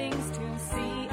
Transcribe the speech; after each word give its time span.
things 0.00 0.30
to 0.30 0.58
see. 0.58 1.09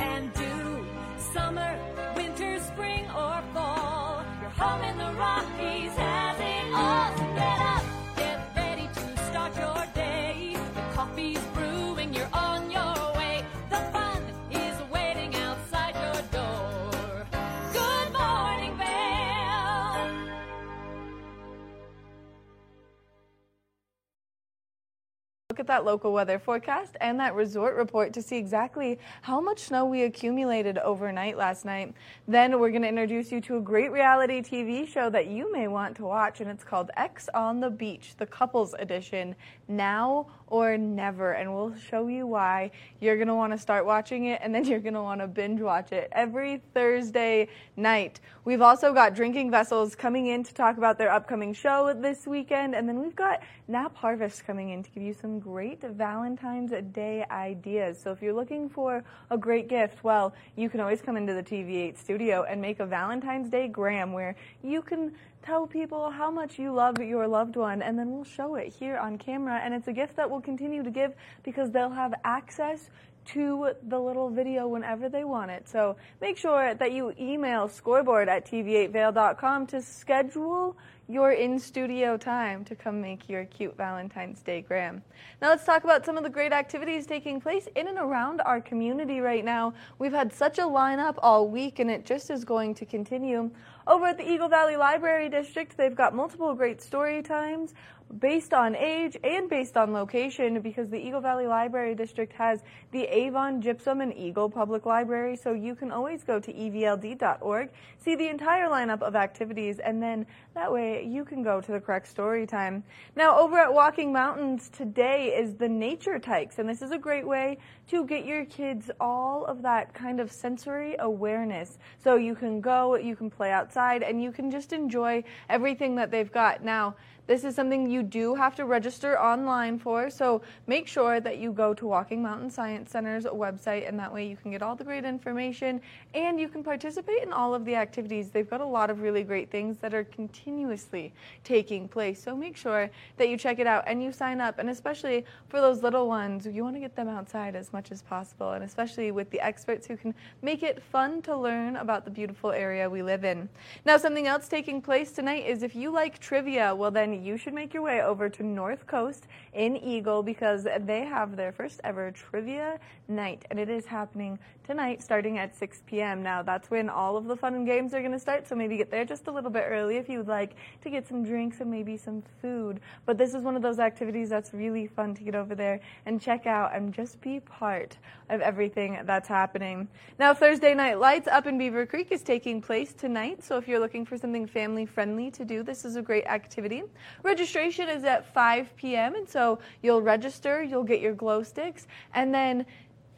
That 25.78 25.86
local 25.86 26.12
weather 26.12 26.40
forecast 26.40 26.98
and 27.02 27.20
that 27.20 27.36
resort 27.36 27.76
report 27.76 28.12
to 28.14 28.22
see 28.24 28.36
exactly 28.36 28.98
how 29.22 29.40
much 29.40 29.60
snow 29.60 29.86
we 29.86 30.06
accumulated 30.06 30.80
overnight 30.80 31.38
last 31.38 31.66
night. 31.66 31.94
Then 32.28 32.60
we're 32.60 32.72
going 32.72 32.82
to 32.82 32.88
introduce 32.88 33.32
you 33.32 33.40
to 33.42 33.58
a 33.58 33.62
great 33.62 33.92
reality 33.92 34.42
TV 34.42 34.88
show 34.88 35.12
that 35.12 35.28
you 35.28 35.54
may 35.54 35.68
want 35.68 35.96
to 35.98 36.04
watch, 36.04 36.42
and 36.42 36.50
it's 36.50 36.64
called 36.64 36.90
Ex 36.98 37.30
on 37.36 37.60
the 37.60 37.70
Beach, 37.70 38.16
the 38.18 38.26
couples 38.26 38.74
edition, 38.80 39.36
now 39.68 40.26
or 40.48 40.78
never. 40.78 41.34
And 41.34 41.54
we'll 41.54 41.76
show 41.76 42.08
you 42.08 42.26
why 42.26 42.72
you're 43.00 43.18
going 43.18 43.28
to 43.28 43.36
want 43.36 43.54
to 43.54 43.60
start 43.60 43.86
watching 43.86 44.26
it 44.26 44.40
and 44.42 44.56
then 44.56 44.66
you're 44.66 44.80
going 44.80 44.94
to 44.94 45.02
want 45.02 45.22
to 45.22 45.28
binge 45.28 45.62
watch 45.62 45.92
it 45.92 46.10
every 46.14 46.62
Thursday 46.74 47.50
night. 47.76 48.20
We've 48.46 48.62
also 48.62 48.94
got 48.94 49.14
Drinking 49.14 49.52
Vessels 49.52 49.96
coming 49.96 50.28
in 50.28 50.44
to 50.44 50.54
talk 50.54 50.78
about 50.78 50.98
their 50.98 51.12
upcoming 51.12 51.54
show 51.54 51.94
this 51.94 52.26
weekend. 52.26 52.76
And 52.76 52.88
then 52.88 53.02
we've 53.02 53.16
got 53.16 53.42
Knapp 53.68 53.96
Harvest 53.96 54.46
coming 54.46 54.70
in 54.70 54.84
to 54.84 54.90
give 54.92 55.04
you 55.04 55.14
some 55.14 55.40
great 55.40 55.67
Valentine's 55.76 56.72
Day 56.94 57.26
ideas. 57.30 58.00
So 58.02 58.12
if 58.12 58.22
you're 58.22 58.34
looking 58.34 58.70
for 58.70 59.04
a 59.30 59.38
great 59.38 59.68
gift, 59.68 60.04
well, 60.04 60.34
you 60.56 60.70
can 60.70 60.80
always 60.80 61.02
come 61.02 61.18
into 61.18 61.34
the 61.34 61.44
TV8 61.44 61.98
studio 61.98 62.44
and 62.44 62.62
make 62.62 62.80
a 62.80 62.86
Valentine's 62.86 63.50
Day 63.50 63.68
gram 63.68 64.14
where 64.14 64.36
you 64.64 64.82
can 64.82 65.14
tell 65.44 65.68
people 65.68 66.10
how 66.10 66.30
much 66.32 66.60
you 66.60 66.74
love 66.74 67.00
your 67.00 67.28
loved 67.28 67.56
one, 67.56 67.82
and 67.82 67.98
then 67.98 68.12
we'll 68.12 68.24
show 68.24 68.56
it 68.56 68.68
here 68.68 68.98
on 68.98 69.18
camera. 69.18 69.60
And 69.64 69.74
it's 69.74 69.88
a 69.88 69.94
gift 69.94 70.16
that 70.18 70.30
we'll 70.30 70.42
continue 70.42 70.84
to 70.84 70.92
give 70.92 71.14
because 71.44 71.72
they'll 71.72 71.90
have 71.90 72.14
access 72.24 72.90
to 73.28 73.72
the 73.88 74.00
little 74.00 74.30
video 74.30 74.68
whenever 74.68 75.10
they 75.10 75.24
want 75.24 75.52
it. 75.52 75.68
So 75.68 75.98
make 76.22 76.38
sure 76.38 76.74
that 76.74 76.92
you 76.92 77.14
email 77.20 77.68
scoreboard 77.68 78.30
at 78.30 78.50
tv8vail.com 78.50 79.68
to 79.68 79.82
schedule 79.82 80.78
your 81.10 81.32
in 81.32 81.58
studio 81.58 82.18
time 82.18 82.66
to 82.66 82.76
come 82.76 83.00
make 83.00 83.30
your 83.30 83.46
cute 83.46 83.78
Valentine's 83.78 84.42
Day 84.42 84.62
gram. 84.62 85.02
Now 85.42 85.50
let's 85.50 85.64
talk 85.64 85.86
about 85.86 86.06
some 86.06 86.18
of 86.18 86.24
the 86.24 86.30
great 86.30 86.52
activities 86.52 87.06
taking 87.06 87.40
place 87.40 87.70
in 87.76 87.88
and 87.88 87.98
around 87.98 88.42
our 88.42 88.60
community 88.60 89.22
right 89.22 89.46
now. 89.46 89.74
We've 90.00 90.12
had 90.12 90.34
such 90.34 90.58
a 90.58 90.64
lineup 90.64 91.16
all 91.20 91.48
week 91.48 91.80
and 91.80 91.90
it 91.90 92.06
just 92.06 92.30
is 92.30 92.44
going 92.44 92.76
to 92.76 92.86
continue. 92.86 93.50
Over 93.88 94.08
at 94.08 94.18
the 94.18 94.30
Eagle 94.30 94.50
Valley 94.50 94.76
Library 94.76 95.30
District, 95.30 95.78
they've 95.78 95.96
got 95.96 96.14
multiple 96.14 96.54
great 96.54 96.82
story 96.82 97.22
times 97.22 97.74
based 98.20 98.54
on 98.54 98.76
age 98.76 99.18
and 99.24 99.50
based 99.50 99.78
on 99.78 99.94
location 99.94 100.60
because 100.62 100.90
the 100.90 100.98
Eagle 100.98 101.22
Valley 101.22 101.48
Library 101.48 101.94
District 101.94 102.32
has 102.34 102.64
the 102.92 103.04
Avon, 103.04 103.62
Gypsum, 103.62 104.02
and 104.02 104.16
Eagle 104.16 104.50
Public 104.50 104.86
Library, 104.86 105.36
so 105.36 105.54
you 105.54 105.76
can 105.76 105.92
always 105.92 106.24
go 106.24 106.40
to 106.40 106.54
evld.org, 106.54 107.70
see 107.98 108.16
the 108.16 108.28
entire 108.28 108.70
lineup 108.70 109.02
of 109.02 109.16
activities, 109.16 109.80
and 109.80 110.02
then 110.02 110.26
that 110.56 110.72
way 110.72 111.06
you 111.06 111.26
can 111.26 111.44
go 111.44 111.60
to 111.60 111.72
the 111.72 111.80
correct 111.80 112.08
story 112.08 112.48
time. 112.48 112.84
Now, 113.16 113.38
over 113.38 113.58
at 113.58 113.74
Walking 113.74 114.14
Mountains 114.14 114.70
today 114.70 115.36
is 115.38 115.56
the 115.56 115.70
Nature 115.70 116.18
Tykes, 116.18 116.60
and 116.60 116.68
this 116.68 116.82
is 116.82 116.92
a 116.92 116.98
great 116.98 117.28
way 117.28 117.58
to 117.90 118.06
get 118.06 118.26
your 118.26 118.46
kids 118.46 118.90
all 119.00 119.46
of 119.46 119.62
that 119.62 119.94
kind 119.94 120.20
of 120.20 120.32
sensory 120.32 120.96
awareness. 121.00 121.78
So 122.04 122.16
you 122.16 122.36
can 122.36 122.62
go, 122.62 122.96
you 122.96 123.16
can 123.16 123.30
play 123.30 123.52
outside, 123.52 124.02
and 124.04 124.22
you 124.22 124.32
can 124.32 124.50
just 124.50 124.74
enjoy 124.74 125.24
everything 125.50 125.96
that 125.96 126.10
they've 126.10 126.32
got. 126.32 126.64
Now, 126.64 126.96
this 127.28 127.44
is 127.44 127.56
something 127.56 127.90
you 127.90 128.04
do 128.04 128.34
have 128.36 128.56
to 128.56 128.66
register 128.66 129.20
online 129.20 129.78
for, 129.78 130.10
so 130.10 130.42
make 130.66 130.88
sure 130.88 131.20
that 131.20 131.38
you 131.38 131.52
go 131.52 131.74
to 131.74 131.86
Walking 131.86 132.22
Mountain 132.22 132.50
Science 132.50 132.90
Center's 132.90 133.26
website, 133.26 133.88
and 133.88 134.00
that 134.00 134.14
way 134.14 134.26
you 134.26 134.38
can 134.38 134.50
get 134.50 134.62
all 134.62 134.76
the 134.76 134.84
great 134.84 135.04
information 135.04 135.82
and 136.14 136.40
you 136.40 136.48
can 136.48 136.64
participate 136.64 137.24
in 137.24 137.34
all 137.34 137.54
of 137.54 137.66
the 137.66 137.76
activities. 137.76 138.30
They've 138.30 138.50
got 138.50 138.62
a 138.62 138.66
lot 138.66 138.90
of 138.90 139.02
really 139.02 139.24
great 139.24 139.52
things 139.52 139.78
that 139.82 139.94
are 139.94 140.06
continuously 140.06 141.14
taking 141.44 141.88
place, 141.88 142.24
so 142.24 142.36
make 142.36 142.56
sure 142.56 142.90
that 143.18 143.28
you 143.28 143.38
check 143.38 143.60
it 143.60 143.68
out 143.68 143.84
and 143.88 144.02
you 144.02 144.12
sign 144.12 144.40
up. 144.40 144.58
And 144.60 144.70
especially 144.70 145.26
for 145.50 145.60
those 145.60 145.84
little 145.84 146.08
ones, 146.08 146.48
you 146.48 146.64
want 146.64 146.78
to 146.78 146.80
get 146.80 146.96
them 146.96 147.10
outside 147.10 147.56
as 147.56 147.74
much 147.74 147.92
as 147.92 148.02
possible, 148.02 148.54
and 148.54 148.64
especially 148.64 149.12
with 149.12 149.30
the 149.32 149.42
experts 149.42 149.86
who 149.86 149.98
can 149.98 150.16
make 150.42 150.64
it 150.64 150.82
fun 150.82 151.22
to 151.24 151.36
learn 151.36 151.76
about 151.76 152.06
the 152.06 152.12
beautiful 152.12 152.52
area 152.52 152.90
we 152.90 153.02
live 153.02 153.26
in. 153.26 153.50
Now, 153.86 153.98
something 153.98 154.28
else 154.28 154.48
taking 154.48 154.82
place 154.82 155.12
tonight 155.12 155.46
is 155.46 155.62
if 155.62 155.76
you 155.76 155.92
like 155.92 156.20
trivia, 156.20 156.74
well, 156.74 156.90
then 156.90 157.17
you 157.18 157.38
should 157.38 157.54
make 157.54 157.74
your 157.74 157.84
way 157.84 158.02
over 158.02 158.30
to 158.30 158.44
North 158.44 158.88
Coast 158.88 159.28
in 159.54 159.76
Eagle 159.78 160.24
because 160.24 160.68
they 160.82 161.06
have 161.06 161.36
their 161.36 161.52
first 161.52 161.82
ever 161.84 162.12
trivia 162.12 162.80
night, 163.08 163.46
and 163.50 163.60
it 163.60 163.70
is 163.70 163.86
happening 163.86 164.40
tonight 164.68 165.02
starting 165.02 165.38
at 165.38 165.56
6 165.56 165.82
p.m. 165.88 166.22
Now, 166.22 166.44
that's 166.44 166.70
when 166.70 166.90
all 166.90 167.16
of 167.16 167.24
the 167.24 167.38
fun 167.38 167.56
and 167.56 167.66
games 167.66 167.94
are 167.94 168.02
going 168.02 168.12
to 168.12 168.20
start, 168.20 168.46
so 168.46 168.54
maybe 168.54 168.76
get 168.76 168.92
there 168.92 169.06
just 169.06 169.28
a 169.28 169.32
little 169.32 169.50
bit 169.50 169.64
early 169.66 169.96
if 169.96 170.10
you 170.10 170.18
would 170.18 170.28
like 170.28 170.56
to 170.84 170.90
get 170.90 171.08
some 171.08 171.24
drinks 171.24 171.62
and 171.62 171.72
maybe 171.72 171.96
some 171.96 172.22
food. 172.42 172.82
But 173.06 173.18
this 173.18 173.34
is 173.34 173.44
one 173.44 173.56
of 173.56 173.62
those 173.62 173.80
activities 173.80 174.28
that's 174.28 174.54
really 174.54 174.86
fun 174.86 175.16
to 175.16 175.24
get 175.24 175.36
over 175.36 175.56
there 175.56 175.80
and 176.06 176.22
check 176.22 176.46
out 176.46 176.76
and 176.76 176.94
just 176.94 177.22
be 177.22 177.40
part 177.40 177.98
of 178.30 178.42
everything 178.42 179.00
that's 179.06 179.30
happening. 179.30 179.88
Now, 180.20 180.34
Thursday 180.34 180.74
Night 180.74 181.00
Lights 181.00 181.30
up 181.30 181.48
in 181.48 181.58
Beaver 181.58 181.86
Creek 181.86 182.12
is 182.12 182.22
taking 182.22 182.62
place 182.62 182.92
tonight, 182.92 183.46
so 183.46 183.56
if 183.58 183.70
you're 183.70 183.80
looking 183.80 184.06
for 184.06 184.18
something 184.18 184.46
family 184.46 184.86
friendly 184.86 185.32
to 185.32 185.46
do, 185.46 185.64
this 185.64 185.86
is 185.86 185.96
a 185.96 186.02
great 186.02 186.26
activity. 186.26 186.84
Registration 187.24 187.88
is 187.88 188.04
at 188.04 188.34
5 188.34 188.76
p.m., 188.76 189.16
and 189.16 189.30
so 189.30 189.60
you'll 189.82 190.02
register, 190.02 190.62
you'll 190.62 190.84
get 190.84 191.00
your 191.00 191.14
glow 191.14 191.42
sticks, 191.42 191.88
and 192.14 192.34
then 192.34 192.66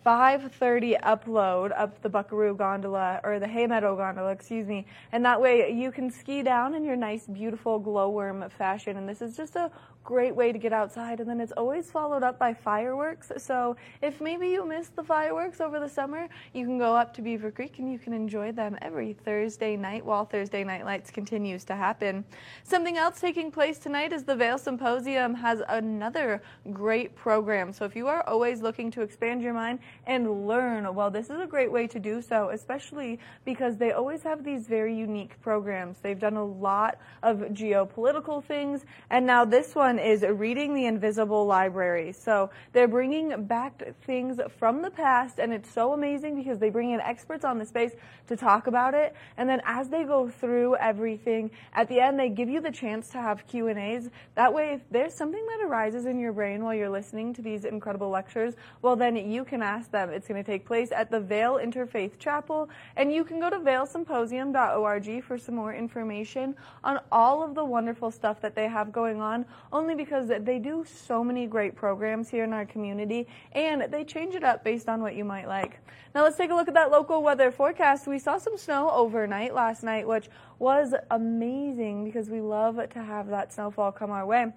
5:30 0.05 0.97
upload 1.03 1.71
up 1.77 2.01
the 2.01 2.09
Buckaroo 2.09 2.55
gondola 2.55 3.19
or 3.23 3.39
the 3.39 3.47
Haymeadow 3.47 3.95
gondola, 3.95 4.31
excuse 4.31 4.67
me, 4.67 4.85
and 5.11 5.25
that 5.25 5.41
way 5.41 5.71
you 5.71 5.91
can 5.91 6.09
ski 6.09 6.41
down 6.41 6.73
in 6.73 6.83
your 6.83 6.95
nice, 6.95 7.27
beautiful 7.27 7.79
glowworm 7.79 8.49
fashion. 8.51 8.97
And 8.97 9.07
this 9.07 9.21
is 9.21 9.35
just 9.35 9.55
a 9.55 9.71
great 10.09 10.35
way 10.35 10.51
to 10.51 10.57
get 10.57 10.73
outside. 10.73 11.19
And 11.19 11.29
then 11.29 11.39
it's 11.39 11.51
always 11.51 11.91
followed 11.91 12.23
up 12.23 12.39
by 12.39 12.51
fireworks. 12.51 13.31
So 13.37 13.77
if 14.01 14.19
maybe 14.19 14.49
you 14.49 14.65
missed 14.65 14.95
the 14.95 15.03
fireworks 15.03 15.61
over 15.61 15.79
the 15.79 15.87
summer, 15.87 16.27
you 16.51 16.65
can 16.65 16.79
go 16.79 16.95
up 16.95 17.13
to 17.13 17.21
Beaver 17.21 17.51
Creek 17.51 17.77
and 17.77 17.91
you 17.91 17.99
can 17.99 18.11
enjoy 18.11 18.51
them 18.51 18.75
every 18.81 19.13
Thursday 19.13 19.77
night 19.77 20.03
while 20.03 20.25
Thursday 20.25 20.63
Night 20.63 20.83
Lights 20.83 21.11
continues 21.11 21.63
to 21.65 21.75
happen. 21.75 22.25
Something 22.63 22.97
else 22.97 23.19
taking 23.19 23.51
place 23.51 23.77
tonight 23.77 24.11
is 24.11 24.23
the 24.23 24.35
Vail 24.35 24.57
Symposium 24.57 25.35
has 25.35 25.61
another 25.69 26.41
great 26.73 27.15
program. 27.15 27.71
So 27.71 27.85
if 27.85 27.95
you 27.95 28.07
are 28.07 28.23
always 28.27 28.63
looking 28.63 28.89
to 28.91 29.03
expand 29.03 29.43
your 29.43 29.53
mind 29.53 29.77
and 30.07 30.47
learn, 30.47 30.91
well, 30.95 31.11
this 31.11 31.29
is 31.29 31.39
a 31.39 31.45
great 31.45 31.71
way 31.71 31.85
to 31.85 31.99
do 31.99 32.19
so, 32.19 32.49
especially 32.49 33.19
because 33.45 33.77
they 33.77 33.91
always 33.91 34.23
have 34.23 34.43
these 34.43 34.65
very 34.65 34.95
unique 34.95 35.39
programs. 35.39 35.99
They've 35.99 36.17
done 36.17 36.37
a 36.37 36.45
lot 36.45 36.97
of 37.21 37.37
geopolitical 37.51 38.43
things, 38.43 38.85
and 39.11 39.23
now 39.27 39.45
this 39.45 39.75
one 39.75 39.98
is 39.99 40.23
Reading 40.23 40.73
the 40.73 40.85
Invisible 40.85 41.45
Library. 41.45 42.11
So 42.11 42.49
they're 42.73 42.87
bringing 42.87 43.45
back 43.45 43.83
things 44.05 44.39
from 44.57 44.81
the 44.81 44.89
past, 44.89 45.39
and 45.39 45.53
it's 45.53 45.71
so 45.71 45.93
amazing 45.93 46.35
because 46.35 46.59
they 46.59 46.69
bring 46.69 46.91
in 46.91 46.99
experts 46.99 47.45
on 47.45 47.57
the 47.57 47.65
space 47.65 47.91
to 48.27 48.37
talk 48.37 48.67
about 48.67 48.93
it. 48.93 49.15
And 49.37 49.49
then 49.49 49.61
as 49.65 49.89
they 49.89 50.03
go 50.03 50.29
through 50.29 50.75
everything, 50.75 51.51
at 51.73 51.87
the 51.89 51.99
end 51.99 52.19
they 52.19 52.29
give 52.29 52.49
you 52.49 52.61
the 52.61 52.71
chance 52.71 53.09
to 53.09 53.17
have 53.17 53.45
Q 53.47 53.67
and 53.67 53.79
A's. 53.79 54.09
That 54.35 54.53
way, 54.53 54.73
if 54.73 54.81
there's 54.91 55.13
something 55.13 55.45
that 55.47 55.65
arises 55.65 56.05
in 56.05 56.19
your 56.19 56.33
brain 56.33 56.63
while 56.63 56.73
you're 56.73 56.89
listening 56.89 57.33
to 57.33 57.41
these 57.41 57.65
incredible 57.65 58.09
lectures, 58.09 58.55
well 58.81 58.95
then 58.95 59.15
you 59.15 59.43
can 59.43 59.61
ask 59.61 59.91
them. 59.91 60.09
It's 60.09 60.27
going 60.27 60.43
to 60.43 60.49
take 60.49 60.65
place 60.65 60.91
at 60.91 61.11
the 61.11 61.19
Vail 61.19 61.55
Interfaith 61.55 62.19
Chapel, 62.19 62.69
and 62.95 63.11
you 63.11 63.23
can 63.23 63.39
go 63.39 63.49
to 63.49 63.59
vailsymposium.org 63.59 65.23
for 65.23 65.37
some 65.37 65.55
more 65.55 65.73
information 65.73 66.55
on 66.83 66.99
all 67.11 67.43
of 67.43 67.55
the 67.55 67.65
wonderful 67.65 68.11
stuff 68.11 68.39
that 68.41 68.55
they 68.55 68.67
have 68.67 68.91
going 68.91 69.19
on. 69.19 69.45
Only 69.79 69.95
because 69.95 70.27
they 70.27 70.59
do 70.59 70.83
so 70.83 71.23
many 71.23 71.47
great 71.47 71.73
programs 71.73 72.27
here 72.27 72.43
in 72.43 72.51
our 72.51 72.65
community 72.65 73.29
and 73.53 73.83
they 73.89 74.03
change 74.03 74.35
it 74.35 74.43
up 74.43 74.61
based 74.61 74.89
on 74.89 75.01
what 75.01 75.15
you 75.15 75.23
might 75.23 75.47
like. 75.47 75.79
Now 76.13 76.23
let's 76.23 76.35
take 76.35 76.51
a 76.51 76.53
look 76.53 76.67
at 76.67 76.73
that 76.73 76.91
local 76.91 77.23
weather 77.23 77.49
forecast. 77.49 78.05
We 78.05 78.19
saw 78.19 78.37
some 78.39 78.57
snow 78.57 78.91
overnight 78.91 79.53
last 79.53 79.81
night, 79.83 80.05
which 80.05 80.27
was 80.59 80.93
amazing 81.11 82.03
because 82.03 82.29
we 82.29 82.41
love 82.41 82.75
to 82.89 83.01
have 83.01 83.29
that 83.29 83.53
snowfall 83.53 83.93
come 83.93 84.11
our 84.11 84.25
way. 84.25 84.47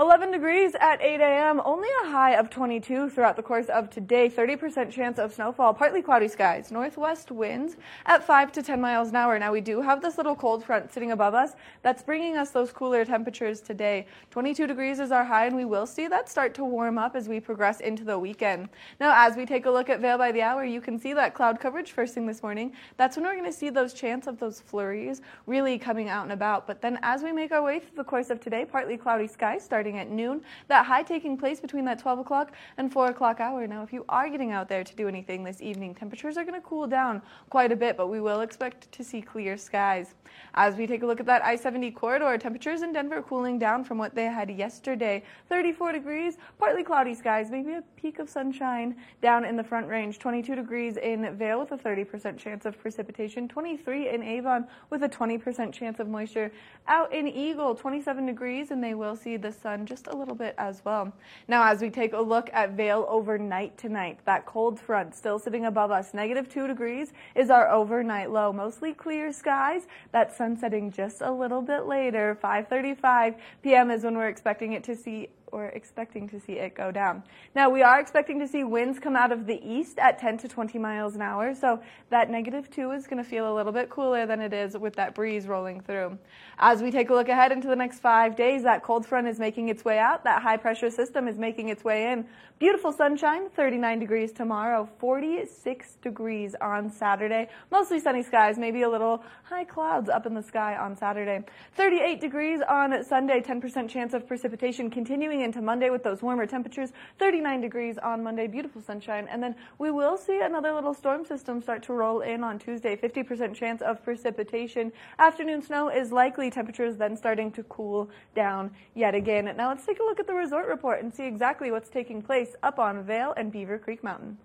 11 0.00 0.30
degrees 0.30 0.74
at 0.80 1.02
8 1.02 1.20
a.m. 1.20 1.60
Only 1.62 1.88
a 2.02 2.08
high 2.08 2.30
of 2.30 2.48
22 2.48 3.10
throughout 3.10 3.36
the 3.36 3.42
course 3.42 3.66
of 3.66 3.90
today. 3.90 4.30
30% 4.30 4.90
chance 4.90 5.18
of 5.18 5.34
snowfall. 5.34 5.74
Partly 5.74 6.00
cloudy 6.00 6.26
skies. 6.26 6.70
Northwest 6.70 7.30
winds 7.30 7.76
at 8.06 8.24
5 8.24 8.50
to 8.52 8.62
10 8.62 8.80
miles 8.80 9.10
an 9.10 9.16
hour. 9.16 9.38
Now 9.38 9.52
we 9.52 9.60
do 9.60 9.82
have 9.82 10.00
this 10.00 10.16
little 10.16 10.34
cold 10.34 10.64
front 10.64 10.90
sitting 10.90 11.12
above 11.12 11.34
us 11.34 11.52
that's 11.82 12.02
bringing 12.02 12.38
us 12.38 12.48
those 12.48 12.72
cooler 12.72 13.04
temperatures 13.04 13.60
today. 13.60 14.06
22 14.30 14.66
degrees 14.66 15.00
is 15.00 15.12
our 15.12 15.22
high 15.22 15.44
and 15.44 15.54
we 15.54 15.66
will 15.66 15.84
see 15.84 16.08
that 16.08 16.30
start 16.30 16.54
to 16.54 16.64
warm 16.64 16.96
up 16.96 17.14
as 17.14 17.28
we 17.28 17.38
progress 17.38 17.80
into 17.80 18.02
the 18.02 18.18
weekend. 18.18 18.70
Now 19.00 19.12
as 19.14 19.36
we 19.36 19.44
take 19.44 19.66
a 19.66 19.70
look 19.70 19.90
at 19.90 20.00
Vail 20.00 20.16
by 20.16 20.32
the 20.32 20.40
hour, 20.40 20.64
you 20.64 20.80
can 20.80 20.98
see 20.98 21.12
that 21.12 21.34
cloud 21.34 21.60
coverage 21.60 21.92
first 21.92 22.14
thing 22.14 22.26
this 22.26 22.42
morning. 22.42 22.72
That's 22.96 23.18
when 23.18 23.26
we're 23.26 23.34
going 23.34 23.44
to 23.44 23.52
see 23.52 23.68
those 23.68 23.92
chance 23.92 24.26
of 24.26 24.38
those 24.38 24.62
flurries 24.62 25.20
really 25.44 25.78
coming 25.78 26.08
out 26.08 26.22
and 26.22 26.32
about. 26.32 26.66
But 26.66 26.80
then 26.80 26.98
as 27.02 27.22
we 27.22 27.32
make 27.32 27.52
our 27.52 27.62
way 27.62 27.80
through 27.80 27.96
the 27.96 28.04
course 28.04 28.30
of 28.30 28.40
today, 28.40 28.64
partly 28.64 28.96
cloudy 28.96 29.26
skies 29.26 29.62
starting 29.62 29.89
starting 29.90 29.98
at 29.98 30.14
noon. 30.14 30.42
That 30.68 30.86
high 30.86 31.02
taking 31.02 31.36
place 31.36 31.60
between 31.60 31.84
that 31.86 31.98
12 31.98 32.20
o'clock 32.20 32.52
and 32.76 32.92
4 32.92 33.08
o'clock 33.08 33.40
hour. 33.40 33.66
Now, 33.66 33.82
if 33.82 33.92
you 33.92 34.04
are 34.08 34.28
getting 34.28 34.52
out 34.52 34.68
there 34.68 34.84
to 34.84 34.96
do 34.96 35.08
anything 35.08 35.44
this 35.44 35.60
evening, 35.60 35.94
temperatures 35.94 36.36
are 36.36 36.44
going 36.44 36.60
to 36.60 36.66
cool 36.66 36.86
down 36.86 37.22
quite 37.48 37.72
a 37.72 37.76
bit, 37.76 37.96
but 37.96 38.08
we 38.08 38.20
will 38.20 38.40
expect 38.40 38.90
to 38.92 39.04
see 39.04 39.20
clear 39.20 39.56
skies. 39.56 40.14
As 40.54 40.76
we 40.76 40.86
take 40.86 41.02
a 41.02 41.06
look 41.06 41.20
at 41.20 41.26
that 41.26 41.44
I 41.44 41.56
70 41.56 41.90
corridor, 41.92 42.36
temperatures 42.38 42.82
in 42.82 42.92
Denver 42.92 43.22
cooling 43.22 43.58
down 43.58 43.84
from 43.84 43.98
what 43.98 44.14
they 44.14 44.26
had 44.26 44.50
yesterday 44.50 45.22
34 45.48 45.92
degrees, 45.92 46.38
partly 46.58 46.84
cloudy 46.84 47.14
skies, 47.14 47.50
maybe 47.50 47.72
a 47.72 47.82
peak 47.96 48.18
of 48.18 48.28
sunshine 48.28 48.96
down 49.20 49.44
in 49.44 49.56
the 49.56 49.64
front 49.64 49.88
range, 49.88 50.18
22 50.18 50.54
degrees 50.54 50.96
in 50.96 51.36
Vail 51.36 51.60
with 51.60 51.72
a 51.72 51.76
30% 51.76 52.38
chance 52.38 52.64
of 52.64 52.78
precipitation, 52.78 53.48
23 53.48 54.08
in 54.10 54.22
Avon 54.22 54.66
with 54.90 55.02
a 55.02 55.08
20% 55.08 55.72
chance 55.72 55.98
of 55.98 56.08
moisture. 56.08 56.52
Out 56.86 57.12
in 57.12 57.26
Eagle, 57.26 57.74
27 57.74 58.26
degrees, 58.26 58.70
and 58.70 58.82
they 58.82 58.94
will 58.94 59.16
see 59.16 59.36
the 59.36 59.52
sun 59.52 59.79
just 59.86 60.06
a 60.06 60.16
little 60.16 60.34
bit 60.34 60.54
as 60.58 60.84
well. 60.84 61.12
Now, 61.48 61.64
as 61.64 61.80
we 61.80 61.90
take 61.90 62.12
a 62.12 62.20
look 62.20 62.50
at 62.52 62.72
Vail 62.72 63.06
overnight 63.08 63.76
tonight, 63.78 64.18
that 64.24 64.46
cold 64.46 64.78
front 64.78 65.14
still 65.14 65.38
sitting 65.38 65.66
above 65.66 65.90
us, 65.90 66.14
negative 66.14 66.48
2 66.48 66.66
degrees 66.66 67.12
is 67.34 67.50
our 67.50 67.68
overnight 67.70 68.30
low. 68.30 68.52
Mostly 68.52 68.92
clear 68.92 69.32
skies. 69.32 69.82
That 70.12 70.36
sun 70.36 70.56
setting 70.56 70.90
just 70.90 71.20
a 71.20 71.30
little 71.30 71.62
bit 71.62 71.86
later, 71.86 72.38
5:35 72.42 73.36
p.m. 73.62 73.90
is 73.90 74.04
when 74.04 74.16
we're 74.16 74.28
expecting 74.28 74.72
it 74.72 74.84
to 74.84 74.96
see 74.96 75.28
or 75.52 75.66
expecting 75.66 76.28
to 76.28 76.40
see 76.40 76.54
it 76.54 76.74
go 76.74 76.90
down. 76.90 77.22
Now, 77.54 77.70
we 77.70 77.82
are 77.82 78.00
expecting 78.00 78.38
to 78.40 78.48
see 78.48 78.64
winds 78.64 78.98
come 78.98 79.16
out 79.16 79.32
of 79.32 79.46
the 79.46 79.60
east 79.64 79.98
at 79.98 80.18
10 80.18 80.38
to 80.38 80.48
20 80.48 80.78
miles 80.78 81.14
an 81.14 81.22
hour, 81.22 81.54
so 81.54 81.80
that 82.10 82.30
negative 82.30 82.70
2 82.70 82.92
is 82.92 83.06
going 83.06 83.22
to 83.22 83.28
feel 83.28 83.52
a 83.52 83.54
little 83.54 83.72
bit 83.72 83.90
cooler 83.90 84.26
than 84.26 84.40
it 84.40 84.52
is 84.52 84.76
with 84.76 84.94
that 84.96 85.14
breeze 85.14 85.46
rolling 85.46 85.80
through. 85.80 86.18
As 86.58 86.82
we 86.82 86.90
take 86.90 87.10
a 87.10 87.14
look 87.14 87.28
ahead 87.28 87.52
into 87.52 87.68
the 87.68 87.76
next 87.76 88.00
five 88.00 88.36
days, 88.36 88.62
that 88.62 88.82
cold 88.82 89.06
front 89.06 89.26
is 89.26 89.38
making 89.38 89.68
its 89.68 89.84
way 89.84 89.98
out, 89.98 90.24
that 90.24 90.42
high 90.42 90.56
pressure 90.56 90.90
system 90.90 91.28
is 91.28 91.38
making 91.38 91.68
its 91.68 91.84
way 91.84 92.12
in. 92.12 92.26
Beautiful 92.58 92.92
sunshine, 92.92 93.48
39 93.48 94.00
degrees 94.00 94.32
tomorrow, 94.32 94.86
46 94.98 95.96
degrees 96.02 96.54
on 96.60 96.90
Saturday, 96.90 97.48
mostly 97.70 97.98
sunny 97.98 98.22
skies, 98.22 98.58
maybe 98.58 98.82
a 98.82 98.88
little 98.88 99.24
high 99.44 99.64
clouds 99.64 100.10
up 100.10 100.26
in 100.26 100.34
the 100.34 100.42
sky 100.42 100.76
on 100.76 100.94
Saturday. 100.94 101.42
38 101.76 102.20
degrees 102.20 102.60
on 102.68 103.02
Sunday, 103.02 103.40
10% 103.40 103.88
chance 103.88 104.12
of 104.12 104.26
precipitation 104.26 104.90
continuing 104.90 105.39
into 105.42 105.60
Monday 105.60 105.90
with 105.90 106.02
those 106.02 106.22
warmer 106.22 106.46
temperatures, 106.46 106.92
39 107.18 107.60
degrees 107.60 107.98
on 107.98 108.22
Monday, 108.22 108.46
beautiful 108.46 108.80
sunshine. 108.80 109.26
And 109.30 109.42
then 109.42 109.54
we 109.78 109.90
will 109.90 110.16
see 110.16 110.40
another 110.40 110.72
little 110.72 110.94
storm 110.94 111.24
system 111.24 111.62
start 111.62 111.82
to 111.84 111.92
roll 111.92 112.20
in 112.20 112.44
on 112.44 112.58
Tuesday, 112.58 112.96
50% 112.96 113.54
chance 113.54 113.82
of 113.82 114.02
precipitation. 114.04 114.92
Afternoon 115.18 115.62
snow 115.62 115.88
is 115.88 116.12
likely, 116.12 116.50
temperatures 116.50 116.96
then 116.96 117.16
starting 117.16 117.50
to 117.52 117.62
cool 117.64 118.10
down 118.34 118.70
yet 118.94 119.14
again. 119.14 119.52
Now 119.56 119.68
let's 119.68 119.86
take 119.86 120.00
a 120.00 120.02
look 120.02 120.20
at 120.20 120.26
the 120.26 120.34
resort 120.34 120.66
report 120.66 121.02
and 121.02 121.12
see 121.14 121.26
exactly 121.26 121.70
what's 121.70 121.88
taking 121.88 122.22
place 122.22 122.54
up 122.62 122.78
on 122.78 123.04
Vail 123.04 123.34
and 123.36 123.52
Beaver 123.52 123.78
Creek 123.78 124.02
Mountain. 124.04 124.38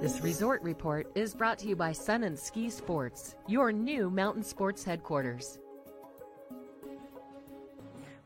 This 0.00 0.20
resort 0.20 0.62
report 0.62 1.10
is 1.14 1.34
brought 1.34 1.58
to 1.60 1.68
you 1.68 1.74
by 1.74 1.92
Sun 1.92 2.24
and 2.24 2.38
Ski 2.38 2.68
Sports, 2.68 3.34
your 3.48 3.72
new 3.72 4.10
mountain 4.10 4.42
sports 4.42 4.84
headquarters. 4.84 5.58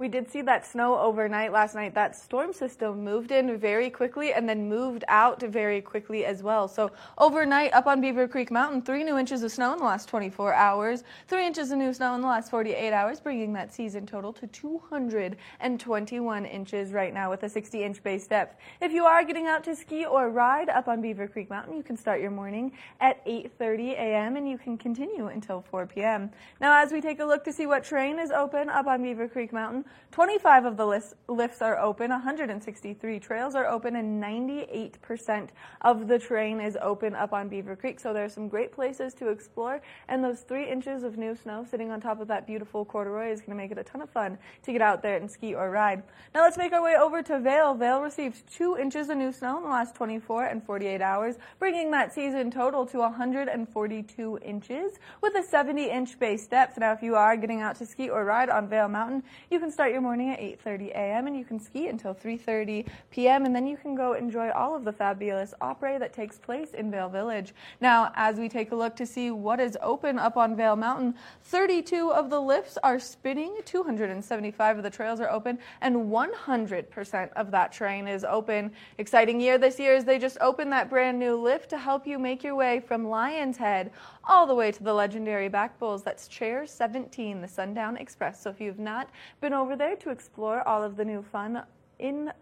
We 0.01 0.09
did 0.09 0.29
see 0.31 0.41
that 0.41 0.67
snow 0.67 0.99
overnight 0.99 1.53
last 1.53 1.75
night. 1.75 1.95
That 1.95 2.17
storm 2.17 2.55
system 2.55 3.05
moved 3.05 3.33
in 3.33 3.59
very 3.59 3.91
quickly 3.91 4.33
and 4.33 4.49
then 4.49 4.67
moved 4.67 5.05
out 5.09 5.43
very 5.43 5.83
quickly 5.83 6.25
as 6.25 6.43
well. 6.43 6.69
So 6.69 6.91
overnight 7.19 7.75
up 7.75 7.87
on 7.87 8.01
Beaver 8.01 8.27
Creek 8.27 8.51
Mountain, 8.51 8.81
three 8.81 9.05
new 9.05 9.19
inches 9.19 9.43
of 9.43 9.53
snow 9.53 9.75
in 9.75 9.79
the 9.79 9.85
last 9.85 10.09
24 10.09 10.55
hours, 10.55 11.05
three 11.29 11.47
inches 11.47 11.71
of 11.71 11.77
new 11.77 11.93
snow 11.93 12.15
in 12.15 12.23
the 12.23 12.27
last 12.27 12.51
48 12.51 12.95
hours, 12.95 13.21
bringing 13.21 13.53
that 13.53 13.75
season 13.75 14.07
total 14.07 14.33
to 14.33 14.47
221 14.47 16.47
inches 16.47 16.93
right 16.93 17.13
now 17.13 17.29
with 17.29 17.43
a 17.43 17.49
60 17.51 17.85
inch 17.85 18.03
base 18.03 18.27
depth. 18.27 18.59
If 18.81 18.93
you 18.93 19.05
are 19.05 19.23
getting 19.23 19.49
out 19.49 19.63
to 19.65 19.77
ski 19.77 20.07
or 20.07 20.31
ride 20.31 20.71
up 20.71 20.89
on 20.89 21.03
Beaver 21.03 21.29
Creek 21.29 21.51
Mountain, 21.51 21.77
you 21.77 21.83
can 21.83 21.99
start 21.99 22.23
your 22.23 22.31
morning 22.31 22.73
at 23.03 23.23
8.30 23.27 23.91
a.m. 23.91 24.37
and 24.37 24.49
you 24.49 24.57
can 24.57 24.79
continue 24.79 25.27
until 25.27 25.61
4 25.71 25.87
p.m. 25.87 26.31
Now 26.59 26.83
as 26.83 26.91
we 26.91 27.03
take 27.03 27.21
a 27.21 27.25
look 27.27 27.45
to 27.45 27.53
see 27.53 27.67
what 27.67 27.85
terrain 27.85 28.19
is 28.19 28.31
open 28.31 28.71
up 28.71 28.87
on 28.87 29.03
Beaver 29.03 29.29
Creek 29.29 29.53
Mountain, 29.53 29.85
25 30.13 30.65
of 30.65 30.77
the 30.77 30.87
lifts 31.29 31.63
are 31.63 31.79
open, 31.79 32.11
163 32.11 33.21
trails 33.21 33.55
are 33.55 33.67
open, 33.67 33.95
and 33.95 34.21
98% 34.23 35.49
of 35.83 36.09
the 36.09 36.19
terrain 36.19 36.61
is 36.61 36.77
open 36.83 37.15
up 37.15 37.33
on 37.33 37.49
Beaver 37.49 37.77
Creek. 37.77 38.01
So 38.01 38.13
there's 38.13 38.35
some 38.35 38.49
great 38.49 38.73
places 38.73 39.15
to 39.15 39.29
explore, 39.29 39.81
and 40.09 40.25
those 40.25 40.41
three 40.41 40.69
inches 40.69 41.05
of 41.05 41.17
new 41.17 41.37
snow 41.37 41.65
sitting 41.71 41.93
on 41.93 42.01
top 42.01 42.21
of 42.21 42.27
that 42.27 42.45
beautiful 42.45 42.85
corduroy 42.85 43.31
is 43.31 43.41
going 43.41 43.51
to 43.51 43.57
make 43.57 43.71
it 43.71 43.79
a 43.79 43.85
ton 43.85 44.03
of 44.03 44.11
fun 44.11 44.37
to 44.65 44.73
get 44.73 44.83
out 44.83 45.01
there 45.01 45.17
and 45.17 45.31
ski 45.31 45.55
or 45.55 45.71
ride. 45.71 46.03
Now 46.35 46.43
let's 46.43 46.59
make 46.59 46.73
our 46.73 46.83
way 46.83 46.97
over 46.97 47.23
to 47.23 47.39
Vail. 47.39 47.75
Vail 47.75 48.03
received 48.03 48.53
two 48.53 48.77
inches 48.77 49.11
of 49.11 49.17
new 49.17 49.31
snow 49.31 49.59
in 49.59 49.63
the 49.63 49.71
last 49.71 49.95
24 49.95 50.47
and 50.47 50.63
48 50.63 51.01
hours, 51.01 51.37
bringing 51.61 51.93
that 51.93 52.13
season 52.13 52.51
total 52.51 52.85
to 52.87 52.99
142 52.99 54.39
inches 54.43 54.93
with 55.23 55.37
a 55.37 55.43
70 55.43 55.89
inch 55.89 56.19
base 56.19 56.49
depth. 56.49 56.79
Now 56.79 56.93
if 56.93 57.03
you 57.03 57.15
are 57.15 57.37
getting 57.37 57.61
out 57.61 57.77
to 57.77 57.87
ski 57.87 58.11
or 58.11 58.25
ride 58.25 58.51
on 58.51 58.69
Vail 58.69 58.89
Mountain, 58.89 59.23
you 59.51 59.61
can 59.61 59.71
start 59.81 59.93
your 59.93 60.03
morning 60.03 60.29
at 60.29 60.39
8.30 60.39 60.91
a.m. 60.91 61.27
and 61.27 61.35
you 61.35 61.43
can 61.43 61.59
ski 61.59 61.87
until 61.87 62.15
3.30 62.15 62.87
p.m. 63.11 63.47
and 63.47 63.57
then 63.57 63.67
you 63.67 63.79
can 63.79 63.95
go 63.95 64.13
enjoy 64.13 64.51
all 64.51 64.77
of 64.77 64.85
the 64.85 64.93
fabulous 64.93 65.55
opera 65.63 65.99
that 65.99 66.13
takes 66.13 66.37
place 66.37 66.73
in 66.73 66.91
Vail 66.91 67.09
Village. 67.09 67.55
Now, 67.81 68.13
as 68.15 68.37
we 68.37 68.47
take 68.47 68.73
a 68.73 68.77
look 68.77 68.95
to 68.97 69.07
see 69.07 69.31
what 69.31 69.59
is 69.59 69.79
open 69.81 70.19
up 70.19 70.37
on 70.37 70.55
Vail 70.55 70.77
Mountain, 70.77 71.15
32 71.45 72.13
of 72.13 72.29
the 72.29 72.39
lifts 72.39 72.77
are 72.85 73.01
spinning, 73.01 73.57
275 73.65 74.77
of 74.77 74.83
the 74.83 74.91
trails 74.91 75.19
are 75.19 75.31
open, 75.31 75.59
and 75.81 75.97
100% 75.97 77.33
of 77.33 77.51
that 77.51 77.73
train 77.73 78.07
is 78.07 78.23
open. 78.23 78.73
Exciting 78.99 79.41
year 79.41 79.57
this 79.57 79.79
year 79.79 79.95
as 79.95 80.05
they 80.05 80.19
just 80.19 80.37
opened 80.43 80.71
that 80.73 80.91
brand 80.91 81.19
new 81.19 81.37
lift 81.37 81.71
to 81.71 81.79
help 81.79 82.07
you 82.07 82.19
make 82.19 82.45
your 82.45 82.55
way 82.55 82.81
from 82.81 83.07
Lionshead 83.07 83.89
all 84.25 84.47
the 84.47 84.55
way 84.55 84.71
to 84.71 84.83
the 84.83 84.93
legendary 84.93 85.49
Back 85.49 85.79
Bowls. 85.79 86.03
That's 86.03 86.29
Chair 86.29 86.67
17, 86.67 87.41
the 87.41 87.49
Sundown 87.49 87.97
Express. 87.97 88.43
So 88.43 88.51
if 88.51 88.61
you've 88.61 88.79
not 88.79 89.09
been 89.41 89.55
over 89.61 89.77
there 89.77 89.97
to 89.97 90.11
explore 90.11 90.67
all 90.67 90.83
of 90.83 90.97
the 90.97 91.05
new 91.05 91.23
fun 91.23 91.63
in 91.99 92.33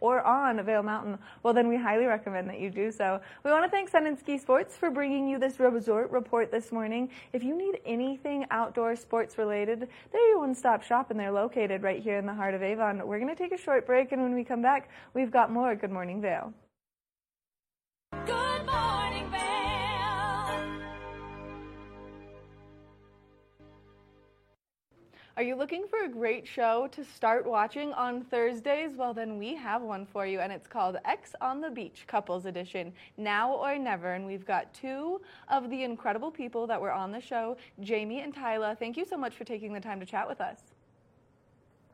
or 0.00 0.22
on 0.22 0.64
Vail 0.64 0.82
Mountain, 0.82 1.18
well, 1.42 1.52
then 1.52 1.68
we 1.68 1.76
highly 1.76 2.06
recommend 2.06 2.48
that 2.48 2.58
you 2.58 2.70
do 2.70 2.90
so. 2.90 3.20
We 3.44 3.50
want 3.50 3.64
to 3.64 3.70
thank 3.70 3.90
Sun 3.90 4.06
and 4.06 4.18
Ski 4.18 4.38
Sports 4.38 4.76
for 4.76 4.90
bringing 4.90 5.28
you 5.28 5.38
this 5.38 5.60
resort 5.60 6.10
report 6.10 6.50
this 6.50 6.72
morning. 6.72 7.10
If 7.32 7.42
you 7.42 7.56
need 7.56 7.80
anything 7.84 8.46
outdoor 8.50 8.96
sports 8.96 9.36
related, 9.36 9.88
they're 10.12 10.28
your 10.28 10.38
one-stop 10.38 10.82
shop, 10.82 11.10
and 11.10 11.20
they're 11.20 11.32
located 11.32 11.82
right 11.82 12.02
here 12.02 12.16
in 12.16 12.24
the 12.24 12.34
heart 12.34 12.54
of 12.54 12.62
Avon. 12.62 13.06
We're 13.06 13.18
going 13.18 13.34
to 13.34 13.42
take 13.42 13.52
a 13.52 13.62
short 13.62 13.86
break, 13.86 14.12
and 14.12 14.22
when 14.22 14.34
we 14.34 14.44
come 14.44 14.62
back, 14.62 14.88
we've 15.12 15.30
got 15.30 15.52
more 15.52 15.74
Good 15.74 15.92
Morning 15.92 16.22
Vail. 16.22 16.54
Are 25.38 25.44
you 25.44 25.54
looking 25.54 25.86
for 25.86 26.00
a 26.02 26.08
great 26.08 26.48
show 26.48 26.88
to 26.90 27.04
start 27.04 27.46
watching 27.46 27.92
on 27.92 28.22
Thursdays? 28.24 28.96
Well, 28.96 29.14
then 29.14 29.38
we 29.38 29.54
have 29.54 29.82
one 29.82 30.04
for 30.04 30.26
you, 30.26 30.40
and 30.40 30.52
it's 30.52 30.66
called 30.66 30.96
Ex 31.04 31.32
on 31.40 31.60
the 31.60 31.70
Beach 31.70 32.02
Couples 32.08 32.44
Edition 32.44 32.92
Now 33.16 33.52
or 33.52 33.78
Never. 33.78 34.14
And 34.14 34.26
we've 34.26 34.44
got 34.44 34.74
two 34.74 35.20
of 35.48 35.70
the 35.70 35.84
incredible 35.84 36.32
people 36.32 36.66
that 36.66 36.80
were 36.80 36.90
on 36.90 37.12
the 37.12 37.20
show, 37.20 37.56
Jamie 37.78 38.20
and 38.20 38.34
Thailah. 38.34 38.80
Thank 38.80 38.96
you 38.96 39.04
so 39.06 39.16
much 39.16 39.36
for 39.36 39.44
taking 39.44 39.72
the 39.72 39.78
time 39.78 40.00
to 40.00 40.06
chat 40.06 40.28
with 40.28 40.40
us. 40.40 40.58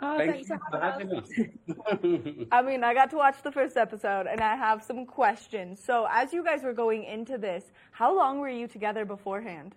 Oh, 0.01 0.17
Thank 0.17 0.39
you 0.39 0.45
for 0.47 0.81
having 0.81 1.13
us. 1.13 1.29
I 2.51 2.63
mean, 2.63 2.83
I 2.83 2.95
got 2.95 3.11
to 3.11 3.17
watch 3.17 3.43
the 3.43 3.53
first 3.53 3.77
episode 3.77 4.27
and 4.27 4.41
I 4.41 4.57
have 4.57 4.83
some 4.83 5.05
questions. 5.05 5.85
So, 5.85 6.09
as 6.11 6.33
you 6.33 6.43
guys 6.43 6.63
were 6.63 6.73
going 6.73 7.05
into 7.05 7.37
this, 7.37 7.65
how 7.91 8.17
long 8.17 8.39
were 8.39 8.49
you 8.49 8.67
together 8.67 9.05
beforehand? 9.05 9.75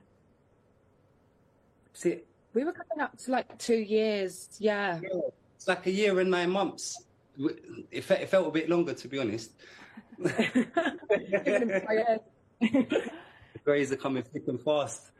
See, 1.91 2.21
we 2.57 2.63
were 2.63 2.71
coming 2.71 2.99
up 2.99 3.15
to 3.15 3.29
like 3.29 3.55
two 3.59 3.77
years. 3.77 4.57
Yeah. 4.59 4.99
yeah 5.03 5.09
it's 5.55 5.67
like 5.67 5.85
a 5.85 5.91
year 5.91 6.19
and 6.19 6.31
nine 6.31 6.49
months. 6.49 7.03
It, 7.91 8.03
fe- 8.03 8.23
it 8.23 8.29
felt 8.29 8.47
a 8.47 8.51
bit 8.51 8.67
longer, 8.67 8.95
to 8.95 9.07
be 9.07 9.19
honest. 9.19 9.51
Grays 13.63 13.91
are 13.91 13.95
coming 13.95 14.23
thick 14.23 14.47
and 14.47 14.59
fast. 14.59 15.11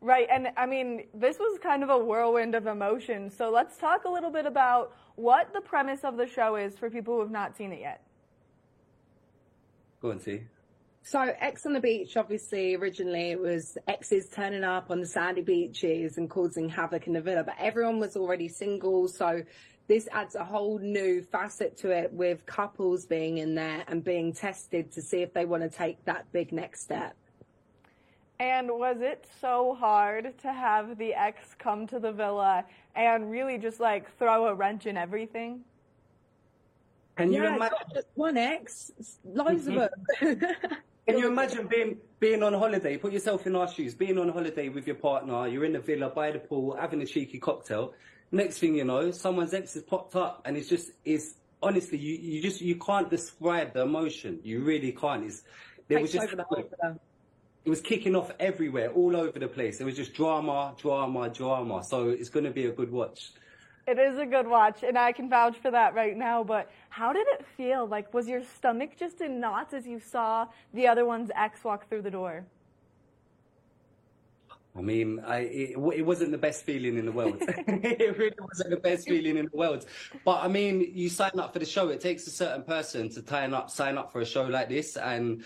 Right, 0.00 0.26
and 0.28 0.48
I 0.56 0.66
mean, 0.66 1.04
this 1.14 1.38
was 1.38 1.56
kind 1.62 1.84
of 1.84 1.90
a 1.90 1.98
whirlwind 1.98 2.56
of 2.56 2.66
emotions. 2.66 3.36
So 3.36 3.50
let's 3.50 3.76
talk 3.76 4.04
a 4.04 4.08
little 4.08 4.32
bit 4.32 4.44
about 4.44 4.96
what 5.14 5.52
the 5.52 5.60
premise 5.60 6.02
of 6.02 6.16
the 6.16 6.26
show 6.26 6.56
is 6.56 6.76
for 6.76 6.90
people 6.90 7.14
who 7.14 7.20
have 7.20 7.30
not 7.30 7.56
seen 7.56 7.72
it 7.72 7.78
yet. 7.78 8.02
Go 10.02 10.10
and 10.10 10.20
see. 10.20 10.40
So 11.06 11.20
Ex 11.38 11.64
on 11.64 11.72
the 11.72 11.78
beach, 11.78 12.16
obviously, 12.16 12.74
originally 12.74 13.30
it 13.30 13.38
was 13.38 13.78
exes 13.86 14.28
turning 14.28 14.64
up 14.64 14.90
on 14.90 14.98
the 14.98 15.06
sandy 15.06 15.40
beaches 15.40 16.18
and 16.18 16.28
causing 16.28 16.68
havoc 16.68 17.06
in 17.06 17.12
the 17.12 17.20
villa, 17.20 17.44
but 17.44 17.54
everyone 17.60 18.00
was 18.00 18.16
already 18.16 18.48
single. 18.48 19.06
So 19.06 19.44
this 19.86 20.08
adds 20.10 20.34
a 20.34 20.42
whole 20.42 20.80
new 20.80 21.22
facet 21.22 21.76
to 21.76 21.90
it 21.90 22.12
with 22.12 22.44
couples 22.44 23.06
being 23.06 23.38
in 23.38 23.54
there 23.54 23.84
and 23.86 24.02
being 24.02 24.32
tested 24.32 24.90
to 24.94 25.00
see 25.00 25.22
if 25.22 25.32
they 25.32 25.44
want 25.44 25.62
to 25.62 25.68
take 25.68 26.04
that 26.06 26.26
big 26.32 26.50
next 26.50 26.82
step. 26.82 27.14
And 28.40 28.68
was 28.68 28.96
it 28.98 29.28
so 29.40 29.76
hard 29.78 30.36
to 30.38 30.52
have 30.52 30.98
the 30.98 31.14
ex 31.14 31.54
come 31.56 31.86
to 31.86 32.00
the 32.00 32.10
villa 32.10 32.64
and 32.96 33.30
really 33.30 33.58
just 33.58 33.78
like 33.78 34.12
throw 34.18 34.48
a 34.48 34.54
wrench 34.54 34.86
in 34.86 34.96
everything? 34.96 35.60
Can 37.16 37.32
you 37.32 37.44
imagine? 37.44 37.78
just 37.94 38.08
one 38.14 38.36
ex, 38.36 38.92
loads 39.24 39.66
of 39.66 39.74
mm-hmm. 39.74 40.26
them. 40.26 40.40
Can 41.06 41.18
you 41.18 41.28
imagine 41.28 41.68
being 41.68 41.98
being 42.18 42.42
on 42.42 42.52
holiday? 42.52 42.96
Put 42.96 43.12
yourself 43.12 43.46
in 43.46 43.54
our 43.54 43.68
shoes. 43.68 43.94
Being 43.94 44.18
on 44.18 44.28
holiday 44.28 44.68
with 44.68 44.86
your 44.86 44.96
partner, 44.96 45.46
you're 45.46 45.64
in 45.64 45.72
the 45.72 45.78
villa 45.78 46.10
by 46.10 46.32
the 46.32 46.40
pool, 46.40 46.76
having 46.78 47.00
a 47.00 47.06
cheeky 47.06 47.38
cocktail. 47.38 47.94
Next 48.32 48.58
thing 48.58 48.74
you 48.74 48.84
know, 48.84 49.12
someone's 49.12 49.54
ex 49.54 49.74
has 49.74 49.84
popped 49.84 50.16
up, 50.16 50.42
and 50.44 50.56
it's 50.56 50.68
just 50.68 50.90
is 51.04 51.36
honestly, 51.62 51.98
you, 51.98 52.16
you 52.16 52.42
just 52.42 52.60
you 52.60 52.74
can't 52.74 53.08
describe 53.08 53.72
the 53.72 53.82
emotion. 53.82 54.40
You 54.42 54.64
really 54.64 54.92
can't. 54.92 55.24
It's 55.24 55.42
there 55.88 56.00
was 56.00 56.12
just 56.12 56.36
the 56.36 56.98
it 57.64 57.70
was 57.70 57.80
kicking 57.80 58.14
off 58.14 58.30
everywhere, 58.38 58.90
all 58.92 59.16
over 59.16 59.38
the 59.40 59.48
place. 59.48 59.80
It 59.80 59.84
was 59.84 59.96
just 59.96 60.14
drama, 60.14 60.74
drama, 60.78 61.28
drama. 61.28 61.82
So 61.82 62.10
it's 62.10 62.28
going 62.28 62.44
to 62.44 62.52
be 62.52 62.66
a 62.66 62.72
good 62.72 62.92
watch. 62.92 63.32
It 63.86 64.00
is 64.00 64.18
a 64.18 64.26
good 64.26 64.48
watch, 64.48 64.82
and 64.82 64.98
I 64.98 65.12
can 65.12 65.28
vouch 65.30 65.56
for 65.58 65.70
that 65.70 65.94
right 65.94 66.16
now. 66.16 66.42
But 66.42 66.70
how 66.88 67.12
did 67.12 67.26
it 67.28 67.46
feel? 67.56 67.86
Like, 67.86 68.12
was 68.12 68.26
your 68.26 68.42
stomach 68.42 68.90
just 68.98 69.20
in 69.20 69.40
knots 69.40 69.72
as 69.74 69.86
you 69.86 70.00
saw 70.00 70.46
the 70.74 70.88
other 70.88 71.04
one's 71.04 71.30
ex 71.36 71.62
walk 71.62 71.88
through 71.88 72.02
the 72.02 72.10
door? 72.10 72.44
I 74.76 74.82
mean, 74.82 75.20
I, 75.20 75.38
it, 75.38 75.70
it 75.94 76.02
wasn't 76.04 76.32
the 76.32 76.38
best 76.38 76.64
feeling 76.64 76.98
in 76.98 77.06
the 77.06 77.12
world. 77.12 77.36
it 77.40 78.18
really 78.18 78.36
wasn't 78.40 78.70
the 78.70 78.76
best 78.76 79.08
feeling 79.08 79.38
in 79.38 79.48
the 79.50 79.56
world. 79.56 79.86
But 80.24 80.42
I 80.42 80.48
mean, 80.48 80.90
you 80.92 81.08
sign 81.08 81.38
up 81.38 81.52
for 81.52 81.60
the 81.60 81.64
show. 81.64 81.88
It 81.88 82.00
takes 82.00 82.26
a 82.26 82.30
certain 82.30 82.62
person 82.62 83.08
to 83.10 83.24
sign 83.24 83.54
up, 83.54 83.70
sign 83.70 83.96
up 83.96 84.12
for 84.12 84.20
a 84.20 84.26
show 84.26 84.44
like 84.44 84.68
this, 84.68 84.96
and 84.96 85.44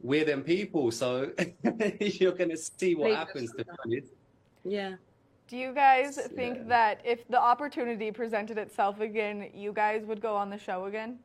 we're 0.00 0.24
them 0.24 0.42
people. 0.42 0.90
So 0.90 1.32
you're 2.00 2.32
going 2.32 2.50
to 2.50 2.56
see 2.56 2.94
what 2.94 3.08
Leave 3.08 3.16
happens. 3.16 3.50
To 3.52 3.64
be 3.64 3.70
honest. 3.84 4.12
Yeah. 4.64 4.94
Do 5.52 5.58
you 5.58 5.74
guys 5.74 6.16
Yeah. 6.16 6.28
think 6.28 6.66
that 6.68 7.02
if 7.04 7.28
the 7.28 7.38
opportunity 7.38 8.10
presented 8.10 8.56
itself 8.56 9.00
again, 9.00 9.50
you 9.52 9.70
guys 9.74 10.02
would 10.06 10.18
go 10.22 10.34
on 10.34 10.48
the 10.48 10.56
show 10.56 10.86
again? 10.86 11.18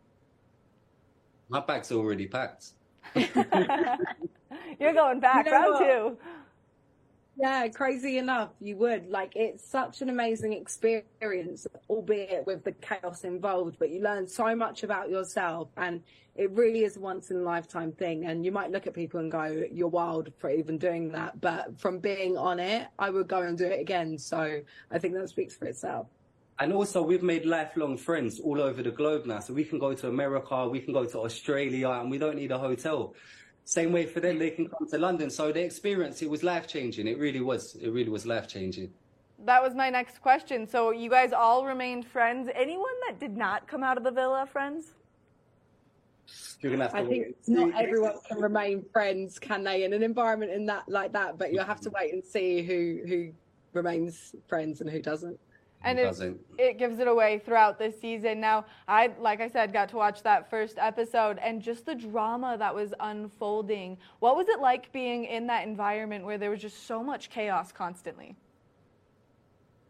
My 1.48 1.62
bag's 1.62 1.93
already 1.93 2.27
packed. 2.27 2.74
You're 3.15 4.91
going 4.93 5.22
back, 5.22 5.46
You 5.46 5.51
know 5.53 5.57
round 5.57 5.74
what? 5.75 5.79
two. 5.88 6.17
Yeah, 7.39 7.67
crazy 7.67 8.17
enough, 8.17 8.50
you 8.60 8.77
would. 8.77 9.10
Like, 9.10 9.36
it's 9.36 9.63
such 9.63 10.01
an 10.01 10.10
amazing 10.10 10.53
experience, 10.53 11.67
albeit 11.88 12.48
with 12.48 12.63
the 12.63 12.72
chaos 12.72 13.24
involved, 13.25 13.77
but 13.77 13.91
you 13.91 14.01
learn 14.01 14.25
so 14.27 14.56
much 14.56 14.82
about 14.82 15.12
yourself 15.12 15.70
and 15.77 16.01
it 16.36 16.50
really 16.51 16.84
is 16.84 16.98
a 16.98 17.00
once 17.00 17.29
in 17.29 17.38
a 17.38 17.41
lifetime 17.41 17.91
thing. 17.91 18.25
And 18.25 18.44
you 18.44 18.51
might 18.51 18.72
look 18.72 18.88
at 18.88 18.94
people 18.94 19.20
and 19.20 19.32
go, 19.32 19.65
you're 19.72 19.88
wild 19.88 20.32
for 20.39 20.50
even 20.50 20.77
doing 20.79 21.12
that. 21.12 21.39
But 21.39 21.79
from 21.79 22.00
being 22.00 22.38
on 22.38 22.60
it, 22.60 22.88
I 22.98 23.10
would 23.12 23.27
go 23.27 23.41
and 23.41 23.58
do 23.58 23.65
it 23.65 23.79
again. 23.79 24.17
So 24.17 24.62
I 24.91 25.00
think 25.00 25.13
that 25.15 25.29
speaks 25.29 25.56
for 25.56 25.65
itself. 25.65 26.08
And 26.60 26.74
also, 26.74 27.03
we've 27.03 27.24
made 27.24 27.46
lifelong 27.46 27.98
friends 27.98 28.39
all 28.39 28.60
over 28.62 28.82
the 28.82 28.89
globe 28.89 29.27
now. 29.27 29.39
So 29.39 29.53
we 29.53 29.63
can 29.63 29.77
go 29.77 29.94
to 29.94 30.08
America, 30.08 30.67
we 30.67 30.79
can 30.79 30.91
go 30.91 31.06
to 31.06 31.20
Australia, 31.20 31.89
and 31.89 32.10
we 32.10 32.17
don't 32.17 32.36
need 32.36 32.51
a 32.51 32.58
hotel. 32.58 33.13
Same 33.67 33.91
way 33.91 34.05
for 34.05 34.21
them, 34.21 34.39
they 34.39 34.50
can 34.50 34.69
come 34.69 34.88
to 34.88 34.97
London. 34.97 35.29
So 35.29 35.51
the 35.51 35.62
experience, 35.62 36.21
it 36.21 36.29
was 36.29 36.41
life 36.41 36.67
changing. 36.67 37.05
It 37.05 37.19
really 37.19 37.41
was. 37.41 37.75
It 37.75 37.89
really 37.89 38.09
was 38.09 38.25
life 38.25 38.47
changing. 38.47 38.93
That 39.43 39.62
was 39.62 39.75
my 39.75 39.89
next 39.89 40.21
question. 40.21 40.65
So 40.65 40.91
you 40.91 41.09
guys 41.09 41.33
all 41.33 41.65
remained 41.65 42.07
friends. 42.07 42.50
Anyone 42.55 42.93
that 43.05 43.19
did 43.19 43.36
not 43.36 43.67
come 43.67 43.83
out 43.83 43.97
of 43.97 44.05
the 44.05 44.12
villa 44.12 44.47
friends? 44.50 44.93
You're 46.62 46.71
gonna 46.71 46.86
have 46.86 46.93
to 46.93 47.00
I 47.00 47.03
wait 47.03 47.09
think 47.09 47.36
and 47.47 47.55
not 47.74 47.83
everyone 47.83 48.13
can 48.25 48.39
remain 48.39 48.86
friends, 48.93 49.38
can 49.38 49.65
they, 49.65 49.83
in 49.83 49.91
an 49.91 50.01
environment 50.01 50.53
in 50.53 50.65
that 50.67 50.88
like 50.88 51.12
that? 51.12 51.38
But 51.38 51.51
you'll 51.51 51.65
have 51.65 51.81
to 51.81 51.89
wait 51.89 52.13
and 52.13 52.24
see 52.24 52.62
who 52.62 53.01
who 53.05 53.33
remains 53.74 54.33
friends 54.47 54.79
and 54.79 54.89
who 54.89 55.01
doesn't. 55.01 55.38
And 55.84 56.00
It 56.00 56.39
it, 56.57 56.77
gives 56.79 57.00
it 57.00 57.07
away 57.07 57.39
throughout 57.46 57.77
this 57.77 58.00
season. 58.01 58.41
Now, 58.41 58.65
I, 58.88 59.12
like 59.19 59.41
I 59.41 59.48
said, 59.48 59.72
got 59.72 59.89
to 59.89 59.96
watch 59.96 60.24
that 60.24 60.50
first 60.50 60.77
episode 60.77 61.38
and 61.38 61.62
just 61.62 61.86
the 61.86 61.96
drama 61.96 62.57
that 62.57 62.74
was 62.74 62.93
unfolding. 63.00 63.98
What 64.19 64.36
was 64.36 64.48
it 64.50 64.60
like 64.60 64.91
being 64.91 65.25
in 65.25 65.48
that 65.48 65.67
environment 65.67 66.25
where 66.25 66.38
there 66.38 66.50
was 66.50 66.62
just 66.62 66.88
so 66.88 67.03
much 67.03 67.29
chaos 67.29 67.72
constantly? 67.72 68.36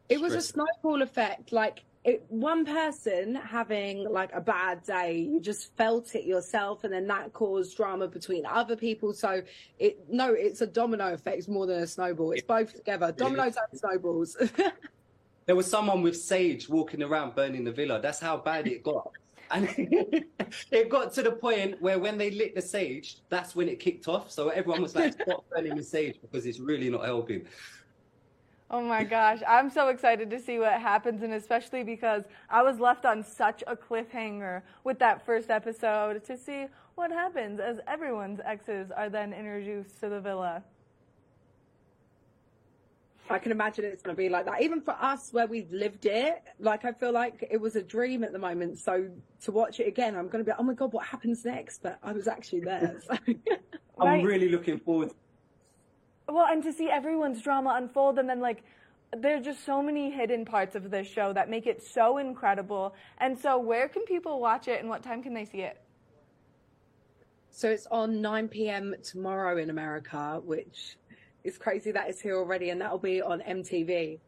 It 0.09 0.21
was 0.21 0.33
a 0.33 0.41
snowball 0.41 1.01
effect. 1.01 1.51
Like 1.51 1.83
it, 2.03 2.23
one 2.29 2.65
person 2.65 3.35
having 3.35 4.09
like 4.09 4.31
a 4.33 4.39
bad 4.39 4.83
day, 4.83 5.19
you 5.19 5.41
just 5.41 5.75
felt 5.75 6.15
it 6.15 6.25
yourself, 6.25 6.85
and 6.85 6.93
then 6.93 7.07
that 7.07 7.33
caused 7.33 7.75
drama 7.75 8.07
between 8.07 8.45
other 8.45 8.77
people. 8.77 9.13
So 9.13 9.41
it 9.79 9.99
no, 10.09 10.33
it's 10.33 10.61
a 10.61 10.67
domino 10.67 11.13
effect 11.13 11.37
it's 11.37 11.47
more 11.49 11.65
than 11.65 11.81
a 11.81 11.87
snowball. 11.87 12.31
It's 12.31 12.43
both 12.43 12.73
together. 12.73 13.11
Dominoes 13.11 13.57
and 13.71 13.79
snowballs. 13.79 14.37
There 15.47 15.55
was 15.55 15.65
someone 15.65 16.01
with 16.01 16.15
sage 16.15 16.67
walking 16.69 17.01
around 17.01 17.33
burning 17.33 17.63
the 17.63 17.71
villa. 17.71 17.99
That's 18.01 18.19
how 18.19 18.37
bad 18.37 18.67
it 18.67 18.83
got. 18.83 19.11
And 19.49 19.69
it 20.71 20.89
got 20.89 21.13
to 21.13 21.23
the 21.23 21.31
point 21.31 21.81
where 21.81 21.97
when 21.97 22.17
they 22.17 22.31
lit 22.31 22.53
the 22.53 22.61
sage, 22.61 23.19
that's 23.29 23.55
when 23.55 23.69
it 23.69 23.79
kicked 23.79 24.09
off. 24.09 24.29
So 24.29 24.49
everyone 24.49 24.81
was 24.81 24.93
like, 24.93 25.13
stop 25.13 25.45
burning 25.55 25.77
the 25.77 25.83
sage 25.83 26.17
because 26.21 26.45
it's 26.45 26.59
really 26.59 26.89
not 26.89 27.05
helping. 27.05 27.47
Oh 28.69 28.81
my 28.81 29.05
gosh, 29.05 29.39
I'm 29.47 29.69
so 29.69 29.87
excited 29.87 30.29
to 30.31 30.39
see 30.41 30.59
what 30.59 30.73
happens, 30.73 31.23
and 31.23 31.31
especially 31.31 31.83
because 31.83 32.23
I 32.49 32.61
was 32.61 32.81
left 32.81 33.05
on 33.05 33.23
such 33.23 33.63
a 33.67 33.77
cliffhanger 33.77 34.63
with 34.83 34.99
that 34.99 35.25
first 35.25 35.49
episode 35.49 36.25
to 36.25 36.35
see 36.35 36.65
what 36.95 37.09
happens 37.09 37.61
as 37.61 37.79
everyone's 37.87 38.41
exes 38.43 38.91
are 38.91 39.09
then 39.09 39.31
introduced 39.31 40.01
to 40.01 40.09
the 40.09 40.19
villa. 40.19 40.61
I 43.29 43.39
can 43.39 43.51
imagine 43.51 43.85
it's 43.85 44.01
going 44.01 44.15
to 44.15 44.21
be 44.21 44.29
like 44.29 44.45
that. 44.45 44.61
Even 44.61 44.81
for 44.81 44.91
us, 44.91 45.31
where 45.31 45.47
we've 45.47 45.71
lived 45.71 46.05
it, 46.05 46.41
like 46.59 46.85
I 46.85 46.91
feel 46.93 47.11
like 47.11 47.47
it 47.49 47.59
was 47.59 47.75
a 47.75 47.81
dream 47.83 48.23
at 48.23 48.31
the 48.31 48.39
moment. 48.39 48.79
So 48.79 49.09
to 49.43 49.51
watch 49.51 49.79
it 49.79 49.87
again, 49.87 50.15
I'm 50.15 50.27
going 50.27 50.39
to 50.39 50.43
be, 50.43 50.51
like, 50.51 50.59
oh 50.59 50.63
my 50.63 50.73
god, 50.73 50.93
what 50.93 51.05
happens 51.05 51.43
next? 51.43 51.81
But 51.83 51.99
I 52.03 52.13
was 52.13 52.27
actually 52.27 52.61
there. 52.61 52.95
So. 53.05 53.17
I'm 53.99 54.07
Right. 54.07 54.23
really 54.23 54.49
looking 54.49 54.79
forward. 54.79 55.11
Well, 56.29 56.45
and 56.45 56.61
to 56.63 56.71
see 56.71 56.89
everyone's 56.89 57.41
drama 57.41 57.73
unfold, 57.77 58.19
and 58.19 58.29
then 58.29 58.39
like, 58.39 58.63
there's 59.17 59.43
just 59.43 59.65
so 59.65 59.81
many 59.81 60.11
hidden 60.11 60.45
parts 60.45 60.75
of 60.75 60.91
this 60.91 61.07
show 61.07 61.33
that 61.33 61.49
make 61.49 61.65
it 61.65 61.81
so 61.81 62.17
incredible. 62.17 62.93
And 63.17 63.37
so, 63.37 63.57
where 63.57 63.87
can 63.87 64.03
people 64.05 64.39
watch 64.39 64.67
it, 64.67 64.79
and 64.81 64.89
what 64.89 65.01
time 65.03 65.23
can 65.23 65.33
they 65.33 65.45
see 65.45 65.61
it? 65.61 65.81
So 67.49 67.71
it's 67.71 67.87
on 67.87 68.21
9 68.21 68.49
p.m. 68.49 68.93
tomorrow 69.03 69.57
in 69.57 69.71
America, 69.71 70.39
which 70.45 70.97
is 71.47 71.57
crazy 71.57 71.91
that 71.91 72.09
it's 72.09 72.19
here 72.19 72.35
already, 72.37 72.69
and 72.71 72.81
that'll 72.81 72.97
be 72.99 73.21
on 73.21 73.39
MTV. 73.41 74.19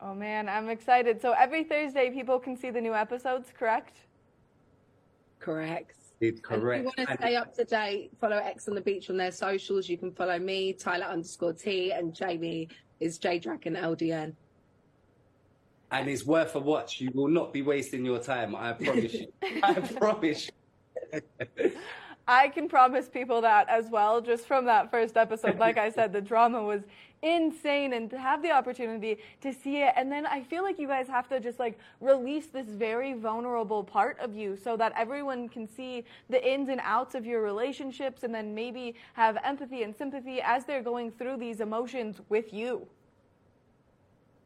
Oh 0.00 0.14
man, 0.14 0.48
I'm 0.48 0.68
excited. 0.68 1.20
So 1.22 1.32
every 1.32 1.64
Thursday, 1.64 2.10
people 2.10 2.38
can 2.38 2.56
see 2.56 2.70
the 2.70 2.80
new 2.80 2.94
episodes, 2.94 3.48
correct? 3.58 3.96
Correct. 5.38 5.96
It's 6.20 6.38
And 6.50 6.60
correct. 6.62 6.86
if 6.86 6.92
you 6.98 7.04
want 7.04 7.08
to 7.10 7.16
stay 7.16 7.36
up 7.36 7.54
to 7.56 7.64
date, 7.64 8.10
follow 8.20 8.36
Ex 8.36 8.68
on 8.68 8.74
the 8.74 8.80
Beach 8.80 9.10
on 9.10 9.16
their 9.16 9.32
socials. 9.32 9.88
You 9.88 9.96
can 9.98 10.12
follow 10.12 10.38
me, 10.38 10.72
Tyler 10.72 11.06
underscore 11.06 11.52
T, 11.52 11.92
and 11.92 12.14
Jamie 12.14 12.68
is 13.00 13.18
J 13.18 13.38
Dragon 13.38 13.74
LDN. 13.74 14.34
and 15.90 16.08
it's 16.08 16.24
worth 16.24 16.54
a 16.54 16.60
watch. 16.60 17.00
You 17.00 17.10
will 17.14 17.28
not 17.28 17.52
be 17.52 17.62
wasting 17.62 18.04
your 18.04 18.18
time. 18.18 18.54
I 18.54 18.72
promise 18.74 19.14
you. 19.14 19.26
I 19.62 19.74
promise. 19.74 20.48
you. 21.12 21.72
I 22.26 22.48
can 22.48 22.68
promise 22.68 23.08
people 23.08 23.40
that 23.40 23.68
as 23.68 23.90
well, 23.90 24.20
just 24.20 24.46
from 24.46 24.64
that 24.66 24.90
first 24.90 25.16
episode. 25.16 25.58
Like 25.58 25.76
I 25.76 25.90
said, 25.90 26.12
the 26.12 26.20
drama 26.20 26.62
was 26.62 26.82
insane, 27.22 27.92
and 27.92 28.10
to 28.10 28.18
have 28.18 28.42
the 28.42 28.50
opportunity 28.50 29.18
to 29.40 29.52
see 29.52 29.82
it, 29.82 29.92
and 29.96 30.10
then 30.10 30.26
I 30.26 30.42
feel 30.42 30.64
like 30.64 30.78
you 30.78 30.88
guys 30.88 31.06
have 31.06 31.28
to 31.28 31.38
just 31.38 31.60
like 31.60 31.78
release 32.00 32.46
this 32.46 32.66
very 32.66 33.12
vulnerable 33.12 33.84
part 33.84 34.18
of 34.18 34.34
you 34.34 34.56
so 34.56 34.76
that 34.76 34.92
everyone 34.96 35.48
can 35.48 35.68
see 35.68 36.04
the 36.28 36.44
ins 36.44 36.68
and 36.68 36.80
outs 36.82 37.14
of 37.14 37.24
your 37.24 37.42
relationships, 37.42 38.24
and 38.24 38.34
then 38.34 38.54
maybe 38.54 38.96
have 39.14 39.38
empathy 39.44 39.82
and 39.84 39.94
sympathy 39.94 40.40
as 40.40 40.64
they're 40.64 40.82
going 40.82 41.12
through 41.12 41.36
these 41.36 41.60
emotions 41.60 42.20
with 42.28 42.52
you. 42.52 42.86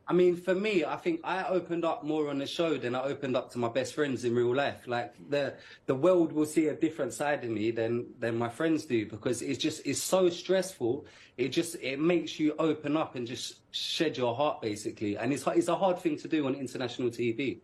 I 0.09 0.13
mean, 0.13 0.37
for 0.37 0.55
me, 0.55 0.85
I 0.85 0.97
think 0.97 1.21
I 1.25 1.45
opened 1.49 1.85
up 1.85 2.05
more 2.05 2.31
on 2.31 2.39
the 2.39 2.47
show 2.47 2.77
than 2.77 2.95
I 2.95 3.03
opened 3.03 3.37
up 3.37 3.51
to 3.53 3.59
my 3.59 3.69
best 3.69 3.95
friends 3.95 4.25
in 4.25 4.37
real 4.37 4.55
life. 4.55 4.87
Like 4.87 5.15
the 5.29 5.55
the 5.87 5.97
world 5.97 6.33
will 6.33 6.47
see 6.47 6.69
a 6.69 6.75
different 6.75 7.13
side 7.13 7.43
of 7.43 7.51
me 7.51 7.73
than 7.73 8.07
than 8.21 8.39
my 8.39 8.49
friends 8.49 8.85
do 8.85 9.07
because 9.07 9.43
it's 9.43 9.59
just 9.59 9.85
it's 9.85 10.01
so 10.01 10.31
stressful. 10.31 11.07
It 11.37 11.49
just 11.49 11.75
it 11.83 11.99
makes 11.99 12.39
you 12.39 12.55
open 12.61 12.97
up 12.97 13.17
and 13.17 13.27
just 13.27 13.61
shed 13.75 14.17
your 14.17 14.37
heart 14.37 14.63
basically, 14.63 15.17
and 15.17 15.33
it's 15.33 15.45
it's 15.49 15.69
a 15.69 15.77
hard 15.77 15.99
thing 15.99 16.17
to 16.19 16.29
do 16.29 16.47
on 16.47 16.55
international 16.55 17.11
TV. 17.11 17.61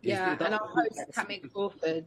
Yeah, 0.00 0.32
it 0.32 0.40
and 0.40 0.54
our 0.54 0.66
host, 0.66 1.00
Kamie 1.12 1.52
Crawford. 1.52 2.06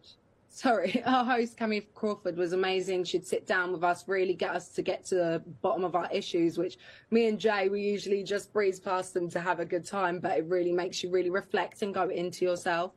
Sorry, 0.50 1.01
our 1.06 1.24
host, 1.24 1.58
Kamie 1.58 1.86
Crawford, 1.94 2.36
was 2.36 2.53
amazing. 2.53 3.03
She'd 3.03 3.25
sit 3.25 3.46
down 3.46 3.72
with 3.72 3.84
us, 3.84 4.08
really 4.08 4.34
get 4.34 4.51
us 4.56 4.70
to 4.70 4.82
get 4.82 5.06
to 5.06 5.15
the 5.15 5.44
bottom 5.62 5.84
of 5.84 5.96
our 5.96 6.10
issues, 6.12 6.58
which 6.58 6.77
me 7.12 7.27
and 7.27 7.39
Jay, 7.39 7.70
we 7.70 7.82
usually 7.82 8.24
just 8.24 8.51
breeze 8.51 8.79
past 8.79 9.13
them 9.13 9.29
to 9.29 9.39
have 9.39 9.60
a 9.60 9.65
good 9.65 9.86
time, 9.86 10.20
but 10.20 10.38
it 10.38 10.46
really 10.46 10.74
makes 10.74 11.03
you 11.03 11.12
really 11.12 11.29
reflect 11.29 11.82
and 11.84 11.94
go 11.94 12.10
into 12.10 12.44
yourself. 12.44 12.91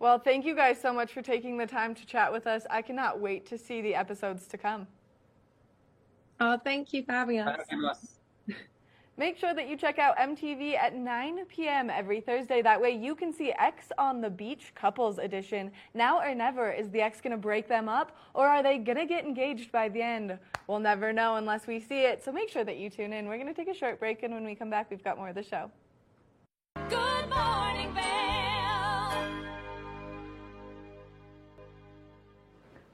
Well, 0.00 0.18
thank 0.18 0.44
you 0.44 0.56
guys 0.56 0.80
so 0.80 0.92
much 0.92 1.12
for 1.12 1.22
taking 1.22 1.56
the 1.56 1.66
time 1.66 1.94
to 1.94 2.04
chat 2.04 2.32
with 2.32 2.48
us. 2.48 2.66
I 2.68 2.82
cannot 2.82 3.20
wait 3.20 3.46
to 3.46 3.56
see 3.56 3.80
the 3.80 3.94
episodes 3.94 4.48
to 4.48 4.58
come. 4.58 4.88
Oh, 6.40 6.58
thank 6.58 6.92
you 6.92 7.04
for 7.04 7.12
having 7.12 7.38
us. 7.38 8.18
Make 9.18 9.36
sure 9.36 9.52
that 9.52 9.68
you 9.68 9.76
check 9.76 9.98
out 9.98 10.16
MTV 10.16 10.74
at 10.74 10.96
9 10.96 11.44
p.m. 11.46 11.90
every 11.90 12.20
Thursday. 12.20 12.62
That 12.62 12.80
way 12.80 12.92
you 12.92 13.14
can 13.14 13.30
see 13.30 13.52
Ex 13.58 13.92
on 13.98 14.22
the 14.22 14.30
Beach 14.30 14.72
Couples 14.74 15.18
Edition. 15.18 15.70
Now 15.92 16.20
or 16.20 16.34
never, 16.34 16.72
is 16.72 16.88
the 16.88 17.02
X 17.02 17.20
going 17.20 17.32
to 17.32 17.36
break 17.36 17.68
them 17.68 17.90
up 17.90 18.16
or 18.32 18.48
are 18.48 18.62
they 18.62 18.78
going 18.78 18.96
to 18.96 19.04
get 19.04 19.26
engaged 19.26 19.70
by 19.70 19.90
the 19.90 20.00
end? 20.00 20.38
We'll 20.66 20.78
never 20.78 21.12
know 21.12 21.36
unless 21.36 21.66
we 21.66 21.78
see 21.78 22.04
it. 22.04 22.24
So 22.24 22.32
make 22.32 22.48
sure 22.48 22.64
that 22.64 22.78
you 22.78 22.88
tune 22.88 23.12
in. 23.12 23.26
We're 23.26 23.36
going 23.36 23.48
to 23.48 23.54
take 23.54 23.68
a 23.68 23.78
short 23.78 23.98
break 23.98 24.22
and 24.22 24.32
when 24.32 24.44
we 24.44 24.54
come 24.54 24.70
back, 24.70 24.90
we've 24.90 25.04
got 25.04 25.18
more 25.18 25.28
of 25.28 25.34
the 25.34 25.42
show. 25.42 25.70
Good 26.88 27.28
morning, 27.28 27.92
Vail. 27.94 28.21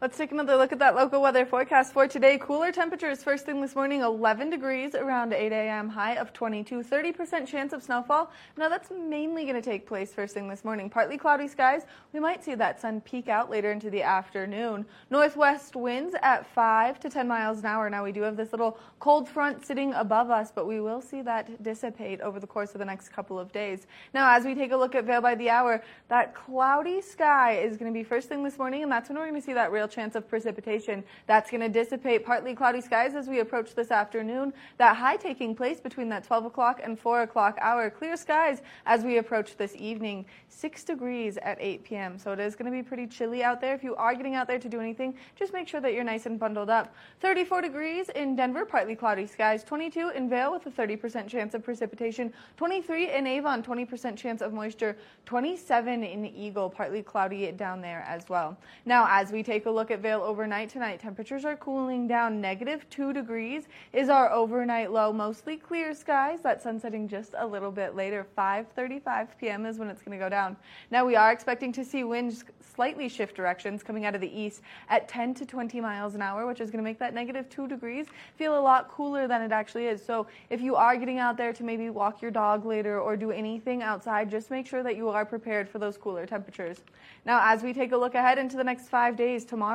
Let's 0.00 0.16
take 0.16 0.30
another 0.30 0.56
look 0.56 0.70
at 0.70 0.78
that 0.78 0.94
local 0.94 1.20
weather 1.20 1.44
forecast 1.44 1.92
for 1.92 2.06
today. 2.06 2.38
Cooler 2.38 2.70
temperatures 2.70 3.24
first 3.24 3.44
thing 3.44 3.60
this 3.60 3.74
morning, 3.74 4.02
11 4.02 4.48
degrees 4.48 4.94
around 4.94 5.32
8 5.32 5.50
a.m. 5.50 5.88
High 5.88 6.14
of 6.14 6.32
22, 6.32 6.84
30% 6.84 7.48
chance 7.48 7.72
of 7.72 7.82
snowfall. 7.82 8.30
Now 8.56 8.68
that's 8.68 8.92
mainly 8.92 9.42
going 9.42 9.56
to 9.56 9.60
take 9.60 9.88
place 9.88 10.14
first 10.14 10.34
thing 10.34 10.48
this 10.48 10.64
morning. 10.64 10.88
Partly 10.88 11.18
cloudy 11.18 11.48
skies. 11.48 11.82
We 12.12 12.20
might 12.20 12.44
see 12.44 12.54
that 12.54 12.80
sun 12.80 13.00
peek 13.00 13.28
out 13.28 13.50
later 13.50 13.72
into 13.72 13.90
the 13.90 14.04
afternoon. 14.04 14.86
Northwest 15.10 15.74
winds 15.74 16.14
at 16.22 16.46
5 16.46 17.00
to 17.00 17.10
10 17.10 17.26
miles 17.26 17.58
an 17.58 17.66
hour. 17.66 17.90
Now 17.90 18.04
we 18.04 18.12
do 18.12 18.22
have 18.22 18.36
this 18.36 18.52
little 18.52 18.78
cold 19.00 19.28
front 19.28 19.66
sitting 19.66 19.94
above 19.94 20.30
us, 20.30 20.52
but 20.54 20.68
we 20.68 20.80
will 20.80 21.00
see 21.00 21.22
that 21.22 21.60
dissipate 21.64 22.20
over 22.20 22.38
the 22.38 22.46
course 22.46 22.72
of 22.72 22.78
the 22.78 22.84
next 22.84 23.08
couple 23.08 23.36
of 23.36 23.50
days. 23.50 23.88
Now 24.14 24.36
as 24.36 24.44
we 24.44 24.54
take 24.54 24.70
a 24.70 24.76
look 24.76 24.94
at 24.94 25.06
Vail 25.06 25.20
by 25.20 25.34
the 25.34 25.50
hour, 25.50 25.82
that 26.06 26.36
cloudy 26.36 27.00
sky 27.00 27.54
is 27.56 27.76
going 27.76 27.92
to 27.92 27.98
be 27.98 28.04
first 28.04 28.28
thing 28.28 28.44
this 28.44 28.58
morning, 28.58 28.84
and 28.84 28.92
that's 28.92 29.08
when 29.08 29.18
we're 29.18 29.28
going 29.28 29.40
to 29.40 29.44
see 29.44 29.54
that 29.54 29.72
real 29.72 29.87
chance 29.90 30.14
of 30.14 30.28
precipitation. 30.28 31.02
That's 31.26 31.50
going 31.50 31.60
to 31.60 31.68
dissipate 31.68 32.24
partly 32.24 32.54
cloudy 32.54 32.80
skies 32.80 33.14
as 33.14 33.28
we 33.28 33.40
approach 33.40 33.74
this 33.74 33.90
afternoon. 33.90 34.52
That 34.76 34.96
high 34.96 35.16
taking 35.16 35.54
place 35.54 35.80
between 35.80 36.08
that 36.10 36.24
12 36.24 36.46
o'clock 36.46 36.80
and 36.82 36.98
4 36.98 37.22
o'clock 37.22 37.58
hour. 37.60 37.90
Clear 37.90 38.16
skies 38.16 38.62
as 38.86 39.04
we 39.04 39.18
approach 39.18 39.56
this 39.56 39.74
evening. 39.76 40.26
6 40.48 40.84
degrees 40.84 41.38
at 41.38 41.58
8 41.60 41.84
p.m. 41.84 42.18
So 42.18 42.32
it 42.32 42.40
is 42.40 42.56
going 42.56 42.70
to 42.70 42.76
be 42.76 42.82
pretty 42.82 43.06
chilly 43.06 43.44
out 43.44 43.60
there. 43.60 43.74
If 43.74 43.84
you 43.84 43.94
are 43.96 44.14
getting 44.14 44.34
out 44.34 44.46
there 44.46 44.58
to 44.58 44.68
do 44.68 44.80
anything, 44.80 45.14
just 45.36 45.52
make 45.52 45.68
sure 45.68 45.80
that 45.80 45.94
you're 45.94 46.04
nice 46.04 46.26
and 46.26 46.38
bundled 46.38 46.70
up. 46.70 46.94
34 47.20 47.62
degrees 47.62 48.08
in 48.10 48.34
Denver, 48.34 48.64
partly 48.64 48.96
cloudy 48.96 49.26
skies. 49.26 49.62
22 49.64 50.10
in 50.10 50.28
Vail 50.28 50.52
with 50.52 50.66
a 50.66 50.70
30% 50.70 51.28
chance 51.28 51.54
of 51.54 51.62
precipitation. 51.62 52.32
23 52.56 53.12
in 53.12 53.26
Avon, 53.26 53.62
20% 53.62 54.16
chance 54.16 54.42
of 54.42 54.52
moisture. 54.52 54.96
27 55.26 56.02
in 56.02 56.26
Eagle, 56.26 56.68
partly 56.68 57.02
cloudy 57.02 57.50
down 57.52 57.80
there 57.80 58.04
as 58.08 58.28
well. 58.28 58.56
Now, 58.84 59.06
as 59.08 59.30
we 59.30 59.42
take 59.42 59.66
a 59.66 59.70
look 59.70 59.77
at 59.78 60.00
Vail 60.00 60.20
overnight 60.22 60.68
tonight, 60.68 60.98
temperatures 60.98 61.44
are 61.44 61.54
cooling 61.54 62.08
down. 62.08 62.40
Negative 62.40 62.84
2 62.90 63.12
degrees 63.12 63.68
is 63.92 64.08
our 64.08 64.30
overnight 64.32 64.90
low. 64.90 65.12
Mostly 65.12 65.56
clear 65.56 65.94
skies. 65.94 66.40
That 66.40 66.60
sun 66.60 66.80
setting 66.80 67.06
just 67.06 67.34
a 67.38 67.46
little 67.46 67.70
bit 67.70 67.94
later. 67.94 68.26
5:35 68.36 69.28
p.m. 69.40 69.64
is 69.64 69.78
when 69.78 69.88
it's 69.88 70.02
going 70.02 70.18
to 70.18 70.24
go 70.24 70.28
down. 70.28 70.56
Now, 70.90 71.06
we 71.06 71.14
are 71.14 71.30
expecting 71.30 71.72
to 71.72 71.84
see 71.84 72.02
winds 72.02 72.44
slightly 72.74 73.08
shift 73.08 73.36
directions 73.36 73.82
coming 73.82 74.04
out 74.04 74.14
of 74.14 74.20
the 74.20 74.40
east 74.40 74.62
at 74.88 75.08
10 75.08 75.34
to 75.34 75.46
20 75.46 75.80
miles 75.80 76.14
an 76.14 76.22
hour, 76.22 76.46
which 76.46 76.60
is 76.60 76.70
going 76.70 76.82
to 76.82 76.88
make 76.88 76.98
that 76.98 77.14
negative 77.14 77.48
2 77.48 77.68
degrees 77.68 78.06
feel 78.36 78.58
a 78.58 78.60
lot 78.60 78.88
cooler 78.88 79.28
than 79.28 79.42
it 79.42 79.52
actually 79.52 79.86
is. 79.86 80.04
So, 80.04 80.26
if 80.50 80.60
you 80.60 80.74
are 80.74 80.96
getting 80.96 81.18
out 81.18 81.36
there 81.36 81.52
to 81.52 81.62
maybe 81.62 81.90
walk 81.90 82.20
your 82.20 82.30
dog 82.30 82.64
later 82.64 83.00
or 83.00 83.16
do 83.16 83.30
anything 83.30 83.82
outside, 83.82 84.30
just 84.30 84.50
make 84.50 84.66
sure 84.66 84.82
that 84.82 84.96
you 84.96 85.08
are 85.08 85.24
prepared 85.24 85.68
for 85.68 85.78
those 85.78 85.96
cooler 85.96 86.26
temperatures. 86.26 86.80
Now, 87.24 87.40
as 87.44 87.62
we 87.62 87.72
take 87.72 87.92
a 87.92 87.96
look 87.96 88.14
ahead 88.14 88.38
into 88.38 88.56
the 88.56 88.64
next 88.64 88.88
five 88.88 89.14
days, 89.16 89.44
tomorrow, 89.44 89.67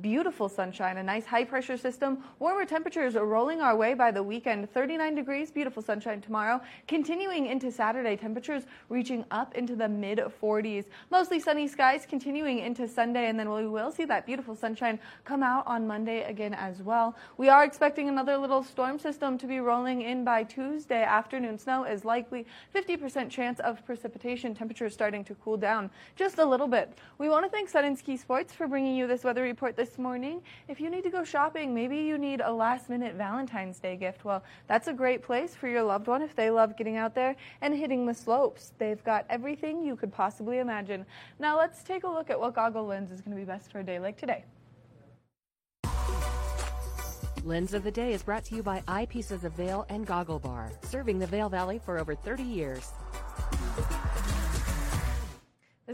beautiful 0.00 0.48
sunshine, 0.48 0.96
a 0.96 1.02
nice 1.02 1.26
high 1.26 1.44
pressure 1.44 1.76
system, 1.76 2.18
warmer 2.38 2.64
temperatures 2.64 3.16
are 3.16 3.26
rolling 3.26 3.60
our 3.60 3.76
way 3.76 3.92
by 3.92 4.10
the 4.10 4.22
weekend. 4.22 4.70
39 4.72 5.14
degrees, 5.14 5.50
beautiful 5.50 5.82
sunshine 5.82 6.20
tomorrow. 6.20 6.60
Continuing 6.88 7.46
into 7.46 7.70
Saturday, 7.70 8.16
temperatures 8.16 8.64
reaching 8.88 9.24
up 9.30 9.54
into 9.54 9.76
the 9.76 9.88
mid 9.88 10.18
40s. 10.18 10.86
Mostly 11.10 11.38
sunny 11.38 11.68
skies 11.68 12.06
continuing 12.08 12.60
into 12.60 12.88
Sunday, 12.88 13.28
and 13.28 13.38
then 13.38 13.50
we 13.50 13.66
will 13.66 13.92
see 13.92 14.04
that 14.06 14.24
beautiful 14.24 14.54
sunshine 14.54 14.98
come 15.24 15.42
out 15.42 15.66
on 15.66 15.86
Monday 15.86 16.22
again 16.24 16.54
as 16.54 16.82
well. 16.82 17.14
We 17.36 17.48
are 17.48 17.64
expecting 17.64 18.08
another 18.08 18.38
little 18.38 18.62
storm 18.62 18.98
system 18.98 19.36
to 19.38 19.46
be 19.46 19.60
rolling 19.60 20.02
in 20.02 20.24
by 20.24 20.44
Tuesday. 20.44 21.02
Afternoon 21.02 21.58
snow 21.58 21.84
is 21.84 22.04
likely. 22.04 22.46
50% 22.74 23.28
chance 23.28 23.60
of 23.60 23.84
precipitation. 23.84 24.54
Temperatures 24.54 24.94
starting 24.94 25.24
to 25.24 25.34
cool 25.36 25.58
down 25.58 25.90
just 26.16 26.38
a 26.38 26.44
little 26.44 26.68
bit. 26.68 26.96
We 27.18 27.28
want 27.28 27.44
to 27.44 27.50
thank 27.50 27.68
Sun 27.68 27.84
and 27.84 27.98
Ski 27.98 28.16
Sports 28.16 28.52
for 28.52 28.66
bringing 28.66 28.96
you 28.96 29.06
this 29.06 29.24
weather 29.26 29.42
report 29.42 29.76
this 29.76 29.98
morning. 29.98 30.40
If 30.68 30.80
you 30.80 30.88
need 30.88 31.02
to 31.02 31.10
go 31.10 31.24
shopping, 31.24 31.74
maybe 31.74 31.98
you 31.98 32.16
need 32.16 32.40
a 32.40 32.50
last 32.50 32.88
minute 32.88 33.16
Valentine's 33.16 33.80
Day 33.80 33.96
gift. 33.96 34.24
Well, 34.24 34.44
that's 34.68 34.86
a 34.86 34.92
great 34.92 35.20
place 35.20 35.54
for 35.54 35.66
your 35.66 35.82
loved 35.82 36.06
one 36.06 36.22
if 36.22 36.36
they 36.36 36.48
love 36.48 36.76
getting 36.76 36.96
out 36.96 37.14
there 37.14 37.34
and 37.60 37.74
hitting 37.74 38.06
the 38.06 38.14
slopes. 38.14 38.72
They've 38.78 39.02
got 39.02 39.26
everything 39.28 39.82
you 39.82 39.96
could 39.96 40.12
possibly 40.12 40.60
imagine. 40.60 41.04
Now 41.40 41.58
let's 41.58 41.82
take 41.82 42.04
a 42.04 42.08
look 42.08 42.30
at 42.30 42.38
what 42.38 42.54
goggle 42.54 42.86
lens 42.86 43.10
is 43.10 43.20
going 43.20 43.36
to 43.36 43.40
be 43.40 43.44
best 43.44 43.72
for 43.72 43.80
a 43.80 43.84
day 43.84 43.98
like 43.98 44.16
today. 44.16 44.44
Lens 47.44 47.74
of 47.74 47.84
the 47.84 47.90
Day 47.90 48.12
is 48.12 48.22
brought 48.22 48.44
to 48.46 48.56
you 48.56 48.62
by 48.62 48.80
Eyepieces 48.88 49.44
of 49.44 49.52
Vail 49.52 49.86
and 49.88 50.04
Goggle 50.06 50.40
Bar, 50.40 50.72
serving 50.82 51.18
the 51.18 51.26
Vail 51.26 51.48
Valley 51.48 51.80
for 51.84 51.98
over 51.98 52.14
30 52.14 52.42
years. 52.42 52.92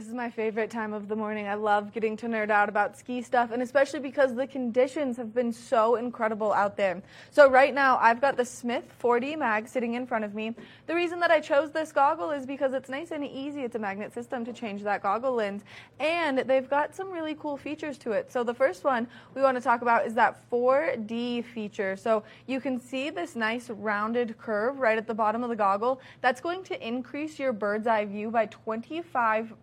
This 0.03 0.09
is 0.09 0.17
my 0.17 0.31
favorite 0.31 0.69
time 0.69 0.95
of 0.95 1.07
the 1.07 1.15
morning. 1.15 1.47
I 1.47 1.55
love 1.55 1.93
getting 1.93 2.17
to 2.17 2.27
nerd 2.27 2.51
out 2.51 2.69
about 2.69 2.99
ski 2.99 3.23
stuff, 3.23 3.53
and 3.53 3.62
especially 3.62 4.01
because 4.01 4.35
the 4.35 4.49
conditions 4.49 5.17
have 5.17 5.33
been 5.33 5.53
so 5.53 5.95
incredible 5.95 6.53
out 6.53 6.77
there. 6.77 7.01
So 7.31 7.49
right 7.49 7.73
now, 7.73 7.99
I've 7.99 8.21
got 8.21 8.37
the 8.37 8.45
Smith 8.45 8.83
4D 9.01 9.38
Mag 9.38 9.69
sitting 9.69 9.95
in 9.95 10.05
front 10.09 10.25
of 10.25 10.35
me. 10.35 10.57
The 10.88 10.95
reason 10.97 11.21
that 11.21 11.31
I 11.31 11.38
chose 11.38 11.71
this 11.71 11.93
goggle 11.93 12.33
is 12.33 12.47
because 12.47 12.75
it's 12.75 12.88
nice 12.88 13.12
and 13.12 13.25
easy. 13.25 13.61
It's 13.62 13.77
a 13.77 13.79
magnet 13.79 14.12
system 14.12 14.45
to 14.45 14.53
change 14.53 14.83
that 14.83 15.05
goggle 15.05 15.35
lens, 15.35 15.62
and 16.01 16.38
they've 16.38 16.69
got 16.69 16.97
some 16.97 17.12
really 17.12 17.37
cool 17.37 17.57
features 17.57 17.97
to 17.99 18.11
it. 18.11 18.33
So 18.33 18.43
the 18.43 18.55
first 18.55 18.83
one 18.83 19.07
we 19.37 19.41
want 19.41 19.57
to 19.57 19.62
talk 19.62 19.83
about 19.83 20.05
is 20.05 20.15
that 20.15 20.51
4D 20.51 21.45
feature. 21.45 21.95
So 21.95 22.25
you 22.49 22.61
can 22.61 22.81
see 22.81 23.11
this 23.11 23.37
nice 23.37 23.71
rounded 23.71 24.37
curve 24.37 24.81
right 24.81 24.99
at 24.99 25.07
the 25.07 25.15
bottom 25.15 25.45
of 25.45 25.49
the 25.49 25.55
goggle. 25.55 26.01
That's 26.23 26.41
going 26.41 26.65
to 26.65 26.85
increase 26.85 27.38
your 27.38 27.53
bird's 27.53 27.87
eye 27.87 28.05
view 28.05 28.33
by 28.33 28.47
25 28.47 29.62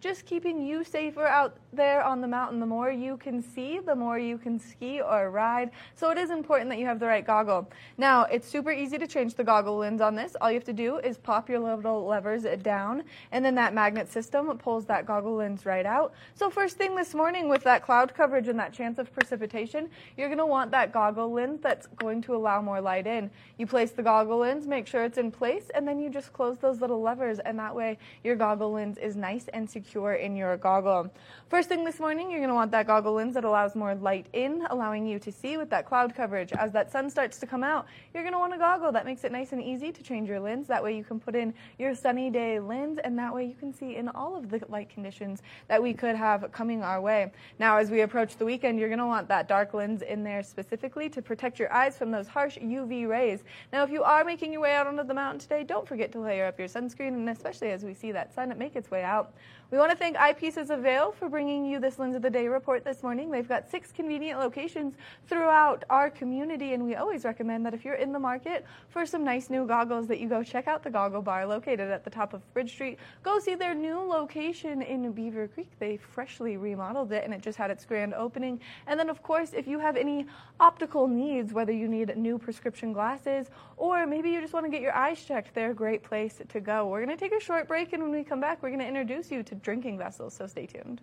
Just 0.00 0.26
keeping 0.26 0.64
you 0.64 0.84
safer 0.84 1.26
out 1.26 1.56
there 1.72 2.02
on 2.02 2.20
the 2.20 2.28
mountain. 2.28 2.60
The 2.60 2.66
more 2.66 2.90
you 2.90 3.16
can 3.16 3.42
see, 3.42 3.78
the 3.78 3.94
more 3.94 4.18
you 4.18 4.38
can 4.38 4.58
ski 4.58 5.00
or 5.00 5.30
ride. 5.30 5.70
So 5.94 6.10
it 6.10 6.18
is 6.18 6.30
important 6.30 6.68
that 6.70 6.78
you 6.78 6.86
have 6.86 7.00
the 7.00 7.06
right 7.06 7.26
goggle. 7.26 7.70
Now, 7.98 8.24
it's 8.24 8.46
super 8.46 8.70
easy 8.70 8.98
to 8.98 9.06
change 9.06 9.34
the 9.34 9.44
goggle 9.44 9.78
lens 9.78 10.00
on 10.00 10.14
this. 10.14 10.36
All 10.40 10.50
you 10.50 10.56
have 10.56 10.64
to 10.64 10.72
do 10.72 10.98
is 10.98 11.18
pop 11.18 11.48
your 11.48 11.58
little 11.58 12.04
levers 12.04 12.44
down, 12.62 13.04
and 13.30 13.44
then 13.44 13.54
that 13.54 13.74
magnet 13.74 14.10
system 14.10 14.56
pulls 14.58 14.84
that 14.86 15.06
goggle 15.06 15.36
lens 15.36 15.64
right 15.64 15.86
out. 15.86 16.12
So 16.34 16.50
first 16.50 16.76
thing 16.76 16.94
this 16.94 17.14
morning 17.14 17.48
with 17.48 17.62
that 17.64 17.82
cloud 17.82 18.12
coverage 18.14 18.48
and 18.48 18.58
that 18.58 18.72
chance 18.72 18.98
of 18.98 19.12
precipitation, 19.12 19.88
you're 20.16 20.28
going 20.28 20.38
to 20.38 20.46
want 20.46 20.70
that 20.72 20.92
goggle 20.92 21.32
lens 21.32 21.60
that's 21.60 21.86
going 21.86 22.22
to 22.22 22.34
allow 22.34 22.60
more 22.60 22.80
light 22.80 23.06
in. 23.06 23.30
You 23.58 23.66
place 23.66 23.92
the 23.92 24.02
goggle 24.02 24.38
lens, 24.38 24.66
make 24.66 24.86
sure 24.86 25.04
it's 25.04 25.18
in 25.18 25.30
place, 25.30 25.70
and 25.74 25.86
then 25.86 26.00
you 26.00 26.10
just 26.10 26.32
close 26.32 26.58
those 26.58 26.80
little 26.80 27.00
levers, 27.00 27.38
and 27.38 27.58
that 27.58 27.74
way 27.74 27.98
your 28.24 28.36
goggle 28.36 28.72
lens 28.72 28.98
is 28.98 29.11
nice 29.16 29.48
and 29.48 29.68
secure 29.68 30.14
in 30.14 30.36
your 30.36 30.56
goggle. 30.56 31.12
First 31.48 31.68
thing 31.68 31.84
this 31.84 32.00
morning, 32.00 32.30
you're 32.30 32.40
going 32.40 32.48
to 32.48 32.54
want 32.54 32.70
that 32.70 32.86
goggle 32.86 33.14
lens 33.14 33.34
that 33.34 33.44
allows 33.44 33.74
more 33.74 33.94
light 33.94 34.26
in, 34.32 34.66
allowing 34.70 35.06
you 35.06 35.18
to 35.18 35.30
see 35.30 35.56
with 35.56 35.68
that 35.70 35.86
cloud 35.86 36.14
coverage. 36.14 36.52
As 36.52 36.72
that 36.72 36.90
sun 36.90 37.10
starts 37.10 37.38
to 37.38 37.46
come 37.46 37.62
out, 37.62 37.86
you're 38.14 38.22
going 38.22 38.32
to 38.32 38.38
want 38.38 38.54
a 38.54 38.58
goggle 38.58 38.92
that 38.92 39.04
makes 39.04 39.24
it 39.24 39.32
nice 39.32 39.52
and 39.52 39.62
easy 39.62 39.92
to 39.92 40.02
change 40.02 40.28
your 40.28 40.40
lens. 40.40 40.66
That 40.66 40.82
way 40.82 40.96
you 40.96 41.04
can 41.04 41.20
put 41.20 41.34
in 41.34 41.52
your 41.78 41.94
sunny 41.94 42.30
day 42.30 42.58
lens, 42.58 42.98
and 43.04 43.18
that 43.18 43.34
way 43.34 43.44
you 43.44 43.54
can 43.54 43.72
see 43.72 43.96
in 43.96 44.08
all 44.08 44.36
of 44.36 44.48
the 44.50 44.60
light 44.68 44.88
conditions 44.88 45.42
that 45.68 45.82
we 45.82 45.92
could 45.92 46.16
have 46.16 46.50
coming 46.52 46.82
our 46.82 47.00
way. 47.00 47.30
Now, 47.58 47.76
as 47.76 47.90
we 47.90 48.00
approach 48.00 48.36
the 48.36 48.44
weekend, 48.44 48.78
you're 48.78 48.88
going 48.88 48.98
to 48.98 49.06
want 49.06 49.28
that 49.28 49.48
dark 49.48 49.74
lens 49.74 50.02
in 50.02 50.24
there 50.24 50.42
specifically 50.42 51.08
to 51.10 51.20
protect 51.20 51.58
your 51.58 51.72
eyes 51.72 51.98
from 51.98 52.10
those 52.10 52.28
harsh 52.28 52.56
UV 52.58 53.08
rays. 53.08 53.44
Now, 53.72 53.82
if 53.82 53.90
you 53.90 54.02
are 54.02 54.24
making 54.24 54.52
your 54.52 54.62
way 54.62 54.74
out 54.74 54.86
onto 54.86 55.04
the 55.04 55.14
mountain 55.14 55.40
today, 55.40 55.64
don't 55.64 55.86
forget 55.86 56.12
to 56.12 56.20
layer 56.20 56.46
up 56.46 56.58
your 56.58 56.68
sunscreen, 56.68 57.08
and 57.08 57.28
especially 57.28 57.70
as 57.70 57.84
we 57.84 57.94
see 57.94 58.12
that 58.12 58.34
sun 58.34 58.52
make 58.56 58.76
its 58.76 58.90
way 58.90 59.01
out. 59.02 59.34
We 59.72 59.78
want 59.78 59.90
to 59.90 59.96
thank 59.96 60.18
Eyepieces 60.18 60.68
of 60.68 60.80
Vail 60.80 61.12
for 61.12 61.30
bringing 61.30 61.64
you 61.64 61.80
this 61.80 61.98
Lens 61.98 62.14
of 62.14 62.20
the 62.20 62.28
Day 62.28 62.46
report 62.46 62.84
this 62.84 63.02
morning. 63.02 63.30
They've 63.30 63.48
got 63.48 63.70
six 63.70 63.90
convenient 63.90 64.38
locations 64.38 64.96
throughout 65.26 65.82
our 65.88 66.10
community, 66.10 66.74
and 66.74 66.84
we 66.84 66.96
always 66.96 67.24
recommend 67.24 67.64
that 67.64 67.72
if 67.72 67.82
you're 67.82 67.94
in 67.94 68.12
the 68.12 68.18
market 68.18 68.66
for 68.90 69.06
some 69.06 69.24
nice 69.24 69.48
new 69.48 69.66
goggles, 69.66 70.08
that 70.08 70.20
you 70.20 70.28
go 70.28 70.42
check 70.42 70.68
out 70.68 70.82
the 70.82 70.90
Goggle 70.90 71.22
Bar 71.22 71.46
located 71.46 71.90
at 71.90 72.04
the 72.04 72.10
top 72.10 72.34
of 72.34 72.42
Bridge 72.52 72.70
Street. 72.70 72.98
Go 73.22 73.38
see 73.38 73.54
their 73.54 73.74
new 73.74 73.98
location 73.98 74.82
in 74.82 75.10
Beaver 75.12 75.48
Creek. 75.48 75.70
They 75.78 75.96
freshly 75.96 76.58
remodeled 76.58 77.10
it, 77.10 77.24
and 77.24 77.32
it 77.32 77.40
just 77.40 77.56
had 77.56 77.70
its 77.70 77.86
grand 77.86 78.12
opening. 78.12 78.60
And 78.86 79.00
then, 79.00 79.08
of 79.08 79.22
course, 79.22 79.54
if 79.54 79.66
you 79.66 79.78
have 79.78 79.96
any 79.96 80.26
optical 80.60 81.08
needs, 81.08 81.54
whether 81.54 81.72
you 81.72 81.88
need 81.88 82.14
new 82.14 82.36
prescription 82.36 82.92
glasses 82.92 83.48
or 83.78 84.06
maybe 84.06 84.28
you 84.28 84.40
just 84.42 84.52
want 84.52 84.66
to 84.66 84.70
get 84.70 84.82
your 84.82 84.94
eyes 84.94 85.24
checked, 85.24 85.54
they're 85.54 85.70
a 85.70 85.74
great 85.74 86.02
place 86.02 86.42
to 86.46 86.60
go. 86.60 86.86
We're 86.86 87.04
going 87.04 87.16
to 87.16 87.20
take 87.20 87.32
a 87.32 87.42
short 87.42 87.66
break, 87.66 87.94
and 87.94 88.02
when 88.02 88.12
we 88.12 88.22
come 88.22 88.38
back, 88.38 88.62
we're 88.62 88.68
going 88.68 88.80
to 88.80 88.86
introduce 88.86 89.30
you 89.30 89.42
to 89.42 89.61
drinking 89.62 89.98
vessels, 89.98 90.34
so 90.34 90.46
stay 90.46 90.66
tuned. 90.66 91.00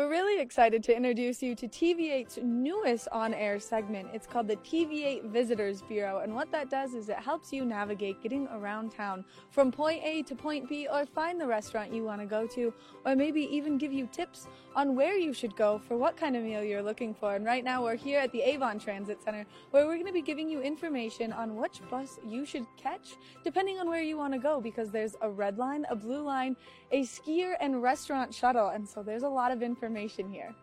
We're 0.00 0.08
really 0.08 0.40
excited 0.40 0.82
to 0.84 0.96
introduce 0.96 1.42
you 1.42 1.54
to 1.56 1.68
TV8's 1.68 2.38
newest 2.42 3.06
on 3.12 3.34
air 3.34 3.60
segment. 3.60 4.08
It's 4.14 4.26
called 4.26 4.48
the 4.48 4.56
TV8 4.56 5.24
Visitors 5.24 5.82
Bureau, 5.82 6.20
and 6.20 6.34
what 6.34 6.50
that 6.52 6.70
does 6.70 6.94
is 6.94 7.10
it 7.10 7.18
helps 7.18 7.52
you 7.52 7.66
navigate 7.66 8.22
getting 8.22 8.48
around 8.48 8.92
town 8.92 9.26
from 9.50 9.70
point 9.70 10.02
A 10.02 10.22
to 10.22 10.34
point 10.34 10.70
B, 10.70 10.88
or 10.90 11.04
find 11.04 11.38
the 11.38 11.46
restaurant 11.46 11.92
you 11.92 12.02
want 12.02 12.22
to 12.22 12.26
go 12.26 12.46
to, 12.46 12.72
or 13.04 13.14
maybe 13.14 13.42
even 13.54 13.76
give 13.76 13.92
you 13.92 14.08
tips 14.10 14.48
on 14.74 14.96
where 14.96 15.18
you 15.18 15.34
should 15.34 15.54
go 15.54 15.78
for 15.86 15.98
what 15.98 16.16
kind 16.16 16.34
of 16.34 16.44
meal 16.44 16.64
you're 16.64 16.82
looking 16.82 17.12
for. 17.12 17.34
And 17.34 17.44
right 17.44 17.62
now, 17.62 17.82
we're 17.82 17.94
here 17.94 18.20
at 18.20 18.32
the 18.32 18.40
Avon 18.40 18.78
Transit 18.78 19.22
Center, 19.22 19.44
where 19.70 19.86
we're 19.86 19.96
going 19.96 20.06
to 20.06 20.14
be 20.14 20.22
giving 20.22 20.48
you 20.48 20.62
information 20.62 21.30
on 21.30 21.56
which 21.56 21.82
bus 21.90 22.18
you 22.26 22.46
should 22.46 22.64
catch 22.78 23.16
depending 23.44 23.78
on 23.78 23.86
where 23.86 24.02
you 24.02 24.16
want 24.16 24.32
to 24.32 24.38
go, 24.38 24.62
because 24.62 24.90
there's 24.90 25.14
a 25.20 25.28
red 25.28 25.58
line, 25.58 25.84
a 25.90 25.94
blue 25.94 26.22
line, 26.22 26.56
a 26.90 27.02
skier, 27.02 27.52
and 27.60 27.82
restaurant 27.82 28.32
shuttle, 28.34 28.68
and 28.68 28.88
so 28.88 29.02
there's 29.02 29.24
a 29.24 29.28
lot 29.28 29.52
of 29.52 29.62
information 29.62 29.89
here. 29.96 30.54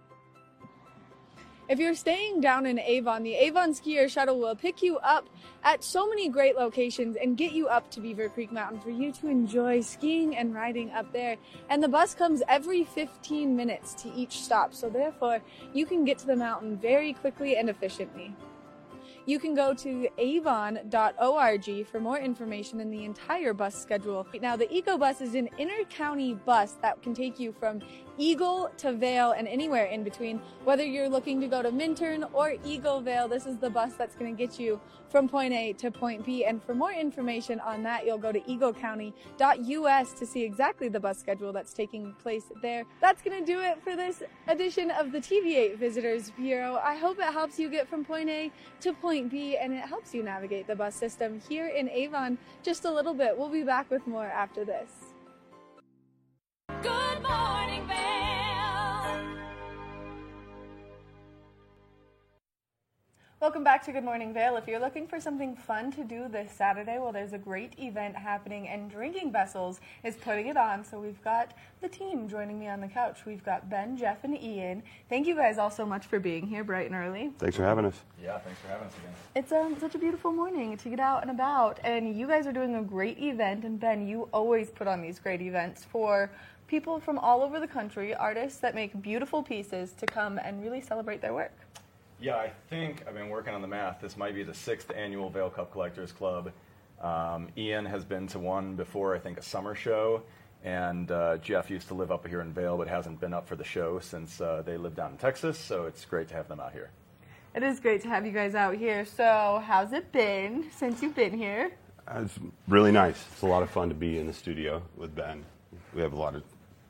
If 1.69 1.79
you're 1.79 1.95
staying 1.95 2.39
down 2.39 2.65
in 2.65 2.79
Avon, 2.79 3.23
the 3.23 3.35
Avon 3.35 3.73
Skier 3.73 4.09
Shuttle 4.09 4.39
will 4.39 4.55
pick 4.55 4.81
you 4.81 4.99
up 4.99 5.27
at 5.65 5.83
so 5.83 6.07
many 6.07 6.29
great 6.29 6.55
locations 6.55 7.17
and 7.17 7.35
get 7.35 7.51
you 7.51 7.67
up 7.67 7.91
to 7.91 7.99
Beaver 7.99 8.29
Creek 8.29 8.53
Mountain 8.53 8.79
for 8.79 8.89
you 8.89 9.11
to 9.11 9.27
enjoy 9.27 9.81
skiing 9.81 10.37
and 10.37 10.55
riding 10.55 10.91
up 10.91 11.11
there. 11.11 11.35
And 11.69 11.83
the 11.83 11.89
bus 11.89 12.15
comes 12.15 12.41
every 12.47 12.85
15 12.85 13.53
minutes 13.53 13.93
to 13.95 14.13
each 14.13 14.39
stop, 14.39 14.73
so 14.73 14.89
therefore 14.89 15.41
you 15.73 15.85
can 15.85 16.05
get 16.05 16.17
to 16.19 16.25
the 16.25 16.37
mountain 16.37 16.77
very 16.77 17.11
quickly 17.11 17.57
and 17.57 17.69
efficiently. 17.69 18.33
You 19.25 19.37
can 19.37 19.53
go 19.53 19.73
to 19.73 20.07
avon.org 20.17 21.87
for 21.87 21.99
more 21.99 22.17
information 22.17 22.79
and 22.79 22.93
the 22.93 23.03
entire 23.03 23.53
bus 23.53 23.75
schedule. 23.75 24.25
Now, 24.41 24.55
the 24.55 24.67
EcoBus 24.67 25.21
is 25.21 25.35
an 25.35 25.49
inter-county 25.57 26.35
bus 26.45 26.77
that 26.81 27.01
can 27.01 27.13
take 27.13 27.37
you 27.37 27.51
from 27.51 27.81
Eagle 28.17 28.71
to 28.77 28.93
Vail 28.93 29.31
and 29.31 29.47
anywhere 29.47 29.85
in 29.85 30.03
between. 30.03 30.41
Whether 30.63 30.83
you're 30.83 31.09
looking 31.09 31.39
to 31.41 31.47
go 31.47 31.61
to 31.61 31.71
Minturn 31.71 32.25
or 32.33 32.55
Eagle-Vail, 32.65 33.27
this 33.27 33.45
is 33.45 33.57
the 33.57 33.69
bus 33.69 33.93
that's 33.93 34.15
going 34.15 34.35
to 34.35 34.37
get 34.37 34.59
you 34.59 34.79
from 35.09 35.29
point 35.29 35.53
A 35.53 35.73
to 35.73 35.91
point 35.91 36.25
B. 36.25 36.45
And 36.45 36.61
for 36.63 36.75
more 36.75 36.91
information 36.91 37.59
on 37.59 37.83
that, 37.83 38.05
you'll 38.05 38.17
go 38.17 38.31
to 38.31 38.39
eaglecounty.us 38.41 40.13
to 40.13 40.25
see 40.25 40.43
exactly 40.43 40.89
the 40.89 40.99
bus 40.99 41.19
schedule 41.19 41.53
that's 41.53 41.73
taking 41.73 42.13
place 42.15 42.45
there. 42.61 42.83
That's 43.01 43.21
going 43.21 43.39
to 43.39 43.45
do 43.45 43.61
it 43.61 43.81
for 43.83 43.95
this 43.95 44.23
edition 44.47 44.91
of 44.91 45.11
the 45.11 45.19
TV8 45.19 45.77
Visitors 45.77 46.31
Bureau. 46.31 46.79
I 46.83 46.95
hope 46.95 47.19
it 47.19 47.31
helps 47.31 47.59
you 47.59 47.69
get 47.69 47.87
from 47.87 48.03
point 48.03 48.29
A 48.29 48.51
to 48.81 48.93
point 48.93 49.31
B 49.31 49.57
and 49.57 49.73
it 49.73 49.85
helps 49.85 50.13
you 50.13 50.23
navigate 50.23 50.67
the 50.67 50.75
bus 50.75 50.95
system 50.95 51.41
here 51.47 51.67
in 51.67 51.89
Avon 51.89 52.37
just 52.63 52.85
a 52.85 52.91
little 52.91 53.13
bit. 53.13 53.37
We'll 53.37 53.49
be 53.49 53.63
back 53.63 53.89
with 53.89 54.05
more 54.07 54.25
after 54.25 54.65
this. 54.65 54.91
Good 56.81 57.06
morning, 57.23 57.87
Vail. 57.87 58.36
Welcome 63.39 63.63
back 63.63 63.85
to 63.85 63.91
Good 63.91 64.03
Morning 64.03 64.33
Vail. 64.33 64.57
If 64.57 64.67
you're 64.67 64.79
looking 64.79 65.05
for 65.05 65.21
something 65.21 65.55
fun 65.55 65.91
to 65.91 66.03
do 66.03 66.27
this 66.27 66.51
Saturday, 66.51 66.97
well, 66.97 67.11
there's 67.11 67.33
a 67.33 67.37
great 67.37 67.77
event 67.77 68.15
happening, 68.15 68.67
and 68.67 68.89
Drinking 68.89 69.31
Vessels 69.31 69.79
is 70.03 70.15
putting 70.15 70.47
it 70.47 70.57
on. 70.57 70.83
So 70.83 70.99
we've 70.99 71.23
got 71.23 71.53
the 71.79 71.87
team 71.87 72.27
joining 72.27 72.59
me 72.59 72.67
on 72.67 72.81
the 72.81 72.87
couch. 72.87 73.27
We've 73.27 73.45
got 73.45 73.69
Ben, 73.69 73.95
Jeff, 73.95 74.23
and 74.23 74.35
Ian. 74.41 74.81
Thank 75.07 75.27
you 75.27 75.35
guys 75.35 75.59
all 75.59 75.69
so 75.69 75.85
much 75.85 76.07
for 76.07 76.19
being 76.19 76.47
here 76.47 76.63
bright 76.63 76.87
and 76.87 76.95
early. 76.95 77.29
Thanks 77.37 77.55
for 77.55 77.61
having 77.61 77.85
us. 77.85 78.01
Yeah, 78.19 78.39
thanks 78.39 78.59
for 78.59 78.69
having 78.69 78.87
us 78.87 78.93
again. 78.97 79.13
It's 79.35 79.51
um, 79.51 79.79
such 79.79 79.93
a 79.93 79.99
beautiful 79.99 80.31
morning 80.31 80.75
to 80.75 80.89
get 80.89 80.99
out 80.99 81.21
and 81.21 81.29
about, 81.29 81.79
and 81.83 82.17
you 82.17 82.25
guys 82.25 82.47
are 82.47 82.51
doing 82.51 82.73
a 82.73 82.81
great 82.81 83.19
event. 83.19 83.65
And 83.65 83.79
Ben, 83.79 84.07
you 84.07 84.29
always 84.33 84.71
put 84.71 84.87
on 84.87 84.99
these 84.99 85.19
great 85.19 85.43
events 85.43 85.85
for 85.85 86.31
people 86.65 86.99
from 86.99 87.19
all 87.19 87.43
over 87.43 87.59
the 87.59 87.67
country, 87.67 88.15
artists 88.15 88.57
that 88.61 88.73
make 88.73 88.99
beautiful 88.99 89.43
pieces 89.43 89.93
to 89.99 90.07
come 90.07 90.39
and 90.39 90.59
really 90.59 90.81
celebrate 90.81 91.21
their 91.21 91.35
work. 91.35 91.53
Yeah, 92.19 92.35
I 92.35 92.51
think 92.69 93.03
I've 93.07 93.13
been 93.13 93.29
working 93.29 93.53
on 93.53 93.61
the 93.61 93.67
math. 93.67 94.01
This 94.01 94.17
might 94.17 94.33
be 94.33 94.43
the 94.43 94.53
sixth 94.53 94.91
annual 94.95 95.29
Vail 95.29 95.49
Cup 95.49 95.71
Collectors 95.71 96.11
Club. 96.11 96.51
Um, 96.99 97.49
Ian 97.55 97.85
has 97.85 98.03
been 98.03 98.27
to 98.29 98.39
one 98.39 98.75
before, 98.75 99.15
I 99.15 99.19
think, 99.19 99.37
a 99.37 99.43
summer 99.43 99.75
show. 99.75 100.23
And 100.63 101.11
uh, 101.11 101.37
Jeff 101.37 101.69
used 101.69 101.87
to 101.89 101.93
live 101.93 102.11
up 102.11 102.27
here 102.27 102.41
in 102.41 102.51
Vail, 102.51 102.75
but 102.75 102.87
hasn't 102.87 103.19
been 103.19 103.33
up 103.33 103.47
for 103.47 103.55
the 103.55 103.63
show 103.63 103.99
since 103.99 104.41
uh, 104.41 104.63
they 104.65 104.77
live 104.77 104.95
down 104.95 105.11
in 105.11 105.17
Texas. 105.17 105.59
So 105.59 105.85
it's 105.85 106.03
great 106.05 106.27
to 106.29 106.33
have 106.33 106.47
them 106.47 106.59
out 106.59 106.73
here. 106.73 106.89
It 107.53 107.61
is 107.61 107.79
great 107.79 108.01
to 108.01 108.07
have 108.07 108.25
you 108.25 108.31
guys 108.31 108.55
out 108.55 108.75
here. 108.75 109.05
So, 109.05 109.61
how's 109.65 109.93
it 109.93 110.11
been 110.11 110.65
since 110.75 111.01
you've 111.01 111.15
been 111.15 111.37
here? 111.37 111.71
Uh, 112.07 112.21
It's 112.25 112.37
really 112.67 112.91
nice. 112.91 113.23
It's 113.31 113.41
a 113.41 113.47
lot 113.47 113.63
of 113.63 113.69
fun 113.69 113.89
to 113.89 113.95
be 113.95 114.19
in 114.19 114.27
the 114.27 114.33
studio 114.33 114.81
with 114.95 115.15
Ben. 115.15 115.43
We 115.93 116.01
have 116.01 116.13
a 116.13 116.17
lot 116.17 116.35
of 116.35 116.43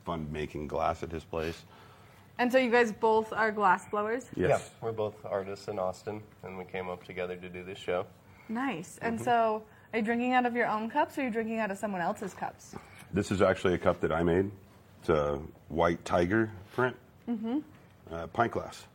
fun 0.06 0.28
making 0.32 0.68
glass 0.68 1.04
at 1.04 1.12
his 1.12 1.24
place. 1.24 1.62
And 2.40 2.52
so, 2.52 2.58
you 2.60 2.70
guys 2.70 2.92
both 2.92 3.34
are 3.34 3.52
glass 3.52 3.88
blowers? 3.90 4.26
Yes. 4.36 4.50
Yeah, 4.50 4.60
we're 4.82 4.92
both 4.92 5.16
artists 5.26 5.68
in 5.68 5.80
Austin, 5.80 6.22
and 6.44 6.58
we 6.58 6.66
came 6.66 6.88
up 6.88 7.04
together 7.04 7.36
to 7.36 7.50
do 7.50 7.64
this 7.64 7.80
show. 7.80 8.06
Nice. 8.50 9.00
And 9.02 9.20
so, 9.20 9.64
are 9.94 10.00
you 10.00 10.06
drinking 10.06 10.34
out 10.34 10.46
of 10.46 10.56
your 10.56 10.68
own 10.68 10.90
cups 10.90 11.18
or 11.18 11.22
are 11.22 11.24
you 11.26 11.32
drinking 11.32 11.60
out 11.60 11.72
of 11.72 11.78
someone 11.78 12.02
else's 12.02 12.34
cups? 12.34 12.76
This 13.14 13.32
is 13.32 13.42
actually 13.42 13.74
a 13.74 13.78
cup 13.78 14.00
that 14.02 14.12
I 14.12 14.24
made. 14.24 14.52
It's 15.00 15.10
a 15.10 15.40
white 15.70 16.04
tiger 16.06 16.52
print, 16.74 16.96
mm-hmm. 17.28 17.60
uh, 18.12 18.28
pint 18.28 18.52
glass. 18.52 18.86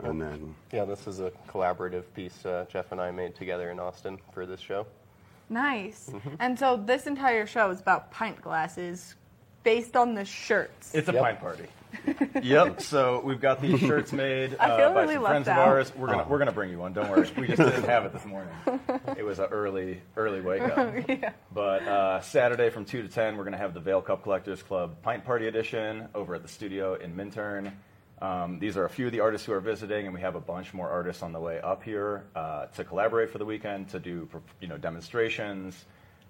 And 0.00 0.22
then, 0.22 0.54
Yeah, 0.72 0.84
this 0.84 1.08
is 1.08 1.18
a 1.18 1.32
collaborative 1.48 2.04
piece 2.14 2.46
uh, 2.46 2.66
Jeff 2.70 2.92
and 2.92 3.00
I 3.00 3.10
made 3.10 3.34
together 3.34 3.72
in 3.72 3.80
Austin 3.80 4.18
for 4.32 4.46
this 4.46 4.60
show. 4.60 4.86
Nice. 5.50 6.10
Mm-hmm. 6.12 6.34
And 6.38 6.58
so, 6.58 6.76
this 6.76 7.06
entire 7.06 7.46
show 7.46 7.70
is 7.70 7.80
about 7.80 8.10
pint 8.10 8.40
glasses 8.40 9.16
based 9.64 9.96
on 9.96 10.14
the 10.14 10.24
shirts. 10.24 10.94
It's 10.94 11.08
a 11.08 11.12
Yep. 11.12 11.22
pint 11.22 11.40
party. 11.40 11.64
yep. 12.42 12.80
So 12.88 13.20
we've 13.24 13.40
got 13.40 13.60
these 13.62 13.80
shirts 13.80 14.12
made 14.12 14.56
I 14.60 14.70
uh, 14.70 14.76
feel 14.76 14.94
by 14.94 15.02
really 15.02 15.14
some 15.14 15.22
left 15.22 15.32
friends 15.32 15.48
out. 15.48 15.58
of 15.58 15.66
ours. 15.68 15.92
We're 15.96 16.08
Oh. 16.08 16.12
gonna 16.12 16.26
we're 16.28 16.38
gonna 16.38 16.52
bring 16.52 16.70
you 16.70 16.78
one. 16.78 16.92
Don't 16.92 17.08
worry. 17.10 17.28
We 17.36 17.46
just 17.48 17.58
didn't 17.58 17.84
have 17.84 18.04
it 18.04 18.12
this 18.12 18.24
morning. 18.24 18.52
It 19.16 19.24
was 19.24 19.38
an 19.38 19.46
early 19.46 20.00
early 20.16 20.40
wake 20.40 20.62
up. 20.62 20.94
yeah. 21.08 21.32
But 21.52 21.82
uh, 21.82 22.20
Saturday 22.20 22.70
from 22.70 22.84
2 22.84 23.02
to 23.02 23.08
10, 23.08 23.36
we're 23.36 23.42
going 23.44 23.52
to 23.52 23.58
have 23.58 23.74
the 23.74 23.80
Vail 23.80 24.00
Cup 24.02 24.22
Collectors 24.22 24.62
Club 24.62 24.96
Pint 25.02 25.24
Party 25.24 25.46
Edition 25.48 26.08
over 26.14 26.34
at 26.34 26.42
the 26.42 26.48
studio 26.48 26.94
in 26.94 27.16
Minturn. 27.16 27.72
Um, 28.20 28.58
these 28.58 28.76
are 28.76 28.84
a 28.84 28.88
few 28.90 29.06
of 29.06 29.12
the 29.12 29.20
artists 29.20 29.46
who 29.46 29.52
are 29.52 29.60
visiting, 29.60 30.04
and 30.06 30.14
we 30.14 30.20
have 30.20 30.34
a 30.34 30.40
bunch 30.40 30.74
more 30.74 30.88
artists 30.90 31.22
on 31.22 31.32
the 31.32 31.40
way 31.40 31.60
up 31.60 31.82
here 31.82 32.24
uh, 32.36 32.66
to 32.76 32.84
collaborate 32.84 33.30
for 33.30 33.38
the 33.38 33.44
weekend, 33.46 33.88
to 33.90 33.98
do 33.98 34.28
you 34.60 34.68
know 34.68 34.76
demonstrations. 34.76 35.84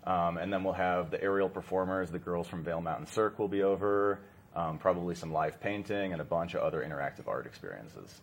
Um, 0.09 0.39
and 0.39 0.51
then 0.51 0.65
we'll 0.65 0.73
have 0.73 1.11
the 1.11 1.23
aerial 1.23 1.51
performers, 1.51 2.11
the 2.11 2.19
girls 2.19 2.49
from 2.49 2.65
Vail 2.65 2.81
Mountain 2.81 3.09
Cirque 3.09 3.39
will 3.39 3.47
be 3.47 3.63
over, 3.63 4.21
um, 4.57 4.79
probably 4.79 5.15
some 5.15 5.31
live 5.31 5.61
painting, 5.61 6.15
and 6.15 6.23
a 6.23 6.25
bunch 6.25 6.55
of 6.55 6.63
other 6.63 6.83
interactive 6.83 7.29
art 7.29 7.45
experiences. 7.45 8.23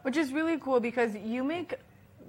Which 0.00 0.16
is 0.16 0.32
really 0.32 0.58
cool 0.58 0.80
because 0.80 1.14
you 1.14 1.44
make 1.44 1.74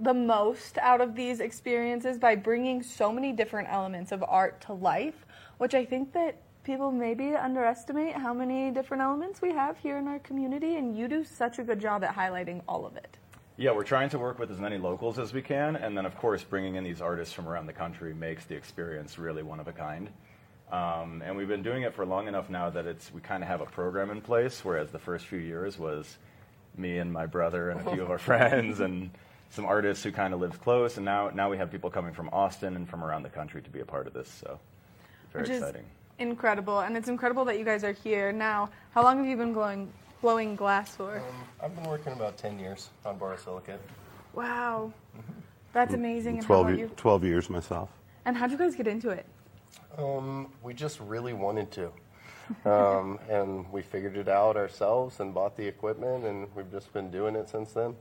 the 0.01 0.13
most 0.13 0.77
out 0.79 0.99
of 0.99 1.15
these 1.15 1.39
experiences 1.39 2.17
by 2.19 2.35
bringing 2.35 2.83
so 2.83 3.13
many 3.13 3.31
different 3.31 3.69
elements 3.71 4.11
of 4.11 4.25
art 4.27 4.59
to 4.61 4.73
life, 4.73 5.25
which 5.57 5.73
I 5.73 5.85
think 5.85 6.11
that 6.11 6.41
people 6.65 6.91
maybe 6.91 7.33
underestimate 7.33 8.13
how 8.13 8.33
many 8.33 8.71
different 8.71 9.01
elements 9.01 9.41
we 9.41 9.53
have 9.53 9.77
here 9.77 9.97
in 9.99 10.09
our 10.09 10.19
community, 10.19 10.75
and 10.75 10.97
you 10.97 11.07
do 11.07 11.23
such 11.23 11.59
a 11.59 11.63
good 11.63 11.79
job 11.79 12.03
at 12.03 12.13
highlighting 12.13 12.61
all 12.67 12.85
of 12.85 12.97
it. 12.97 13.17
Yeah, 13.59 13.71
we're 13.71 13.83
trying 13.83 14.09
to 14.09 14.19
work 14.19 14.37
with 14.37 14.51
as 14.51 14.59
many 14.59 14.77
locals 14.77 15.17
as 15.17 15.33
we 15.33 15.41
can, 15.41 15.75
and 15.75 15.97
then 15.97 16.05
of 16.05 16.15
course 16.15 16.43
bringing 16.43 16.75
in 16.75 16.83
these 16.83 17.01
artists 17.01 17.33
from 17.33 17.47
around 17.47 17.65
the 17.65 17.73
country 17.73 18.13
makes 18.13 18.45
the 18.45 18.55
experience 18.55 19.17
really 19.17 19.41
one 19.41 19.59
of 19.59 19.67
a 19.67 19.71
kind. 19.71 20.09
Um, 20.71 21.23
and 21.25 21.35
we've 21.35 21.47
been 21.47 21.63
doing 21.63 21.81
it 21.81 21.95
for 21.95 22.05
long 22.05 22.27
enough 22.27 22.51
now 22.51 22.69
that 22.69 22.85
it's 22.85 23.11
we 23.11 23.19
kind 23.19 23.41
of 23.41 23.49
have 23.49 23.61
a 23.61 23.65
program 23.65 24.11
in 24.11 24.21
place. 24.21 24.63
Whereas 24.63 24.91
the 24.91 24.99
first 24.99 25.25
few 25.25 25.39
years 25.39 25.79
was 25.79 26.17
me 26.77 26.99
and 26.99 27.11
my 27.11 27.25
brother 27.25 27.71
and 27.71 27.81
a 27.81 27.91
few 27.91 28.03
of 28.03 28.11
our 28.11 28.17
friends 28.29 28.79
and 28.79 29.09
some 29.49 29.65
artists 29.65 30.03
who 30.03 30.11
kind 30.11 30.35
of 30.35 30.39
lived 30.39 30.61
close. 30.61 30.97
And 30.97 31.05
now 31.05 31.31
now 31.33 31.49
we 31.49 31.57
have 31.57 31.71
people 31.71 31.89
coming 31.89 32.13
from 32.13 32.29
Austin 32.31 32.75
and 32.75 32.87
from 32.87 33.03
around 33.03 33.23
the 33.23 33.29
country 33.29 33.63
to 33.63 33.69
be 33.71 33.79
a 33.79 33.85
part 33.85 34.05
of 34.05 34.13
this. 34.13 34.29
So 34.29 34.59
very 35.33 35.43
which 35.43 35.51
exciting. 35.51 35.81
is 35.81 35.87
incredible, 36.19 36.81
and 36.81 36.95
it's 36.95 37.07
incredible 37.07 37.45
that 37.45 37.57
you 37.57 37.65
guys 37.65 37.83
are 37.83 37.93
here 37.93 38.31
now. 38.31 38.69
How 38.91 39.01
long 39.01 39.17
have 39.17 39.25
you 39.25 39.35
been 39.35 39.53
blowing 39.53 39.91
blowing 40.21 40.55
glass 40.55 40.95
for? 40.95 41.17
Um, 41.17 41.23
I've 41.63 41.75
been 41.75 41.89
working 41.89 42.13
about 42.13 42.37
10 42.37 42.59
years 42.59 42.89
on 43.05 43.19
borosilicate. 43.19 43.79
Wow, 44.33 44.91
that's 45.73 45.93
amazing. 45.93 46.41
12, 46.41 46.65
about 46.67 46.77
ye- 46.77 46.83
you? 46.83 46.91
12 46.95 47.23
years 47.23 47.49
myself. 47.49 47.89
And 48.25 48.35
how'd 48.35 48.51
you 48.51 48.57
guys 48.57 48.75
get 48.75 48.87
into 48.87 49.09
it? 49.09 49.25
Um, 49.97 50.51
we 50.63 50.73
just 50.73 50.99
really 50.99 51.33
wanted 51.33 51.71
to. 51.71 51.91
Um, 52.69 53.19
and 53.29 53.71
we 53.71 53.81
figured 53.81 54.15
it 54.17 54.27
out 54.27 54.57
ourselves 54.57 55.19
and 55.19 55.33
bought 55.33 55.57
the 55.57 55.65
equipment, 55.67 56.25
and 56.25 56.47
we've 56.55 56.71
just 56.71 56.91
been 56.93 57.09
doing 57.09 57.35
it 57.35 57.49
since 57.49 57.71
then. 57.71 57.95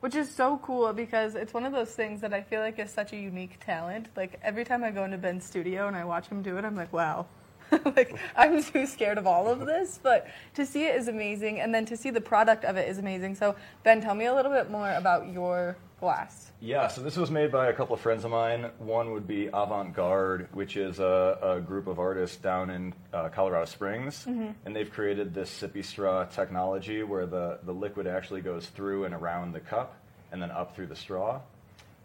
Which 0.00 0.14
is 0.14 0.30
so 0.30 0.58
cool 0.62 0.92
because 0.92 1.34
it's 1.34 1.54
one 1.54 1.64
of 1.64 1.72
those 1.72 1.90
things 1.90 2.20
that 2.20 2.34
I 2.34 2.42
feel 2.42 2.60
like 2.60 2.78
is 2.78 2.90
such 2.90 3.12
a 3.12 3.16
unique 3.16 3.58
talent. 3.64 4.08
Like 4.14 4.38
every 4.42 4.64
time 4.64 4.84
I 4.84 4.90
go 4.90 5.04
into 5.04 5.16
Ben's 5.16 5.44
studio 5.44 5.88
and 5.88 5.96
I 5.96 6.04
watch 6.04 6.26
him 6.28 6.42
do 6.42 6.58
it, 6.58 6.64
I'm 6.64 6.76
like, 6.76 6.92
wow, 6.92 7.26
like 7.96 8.16
I'm 8.36 8.62
too 8.62 8.86
scared 8.86 9.18
of 9.18 9.26
all 9.26 9.48
of 9.48 9.66
this, 9.66 9.98
but 10.02 10.26
to 10.54 10.64
see 10.66 10.84
it 10.84 10.96
is 10.96 11.08
amazing, 11.08 11.60
and 11.60 11.74
then 11.74 11.84
to 11.86 11.96
see 11.96 12.10
the 12.10 12.20
product 12.20 12.64
of 12.64 12.76
it 12.76 12.88
is 12.88 12.98
amazing. 12.98 13.34
So 13.34 13.56
Ben, 13.82 14.00
tell 14.00 14.14
me 14.14 14.26
a 14.26 14.34
little 14.34 14.52
bit 14.52 14.70
more 14.70 14.92
about 14.92 15.28
your 15.32 15.76
glass. 16.00 16.52
Yeah, 16.60 16.88
so 16.88 17.02
this 17.02 17.16
was 17.16 17.30
made 17.30 17.50
by 17.50 17.68
a 17.68 17.72
couple 17.72 17.94
of 17.94 18.00
friends 18.00 18.24
of 18.24 18.30
mine. 18.30 18.70
One 18.78 19.12
would 19.12 19.26
be 19.26 19.48
Avant 19.52 19.94
Garde, 19.94 20.48
which 20.52 20.76
is 20.76 20.98
a, 20.98 21.38
a 21.42 21.60
group 21.60 21.86
of 21.86 21.98
artists 21.98 22.36
down 22.36 22.70
in 22.70 22.94
uh, 23.12 23.28
Colorado 23.28 23.64
Springs. 23.66 24.24
And 24.64 24.76
they've 24.76 24.90
created 24.90 25.34
this 25.34 25.50
sippy 25.50 25.84
straw 25.84 26.24
technology 26.24 27.02
where 27.02 27.26
the, 27.26 27.58
the 27.64 27.72
liquid 27.72 28.06
actually 28.06 28.40
goes 28.40 28.66
through 28.66 29.04
and 29.04 29.14
around 29.14 29.52
the 29.52 29.60
cup 29.60 29.96
and 30.32 30.40
then 30.40 30.50
up 30.50 30.74
through 30.74 30.86
the 30.86 30.96
straw. 30.96 31.40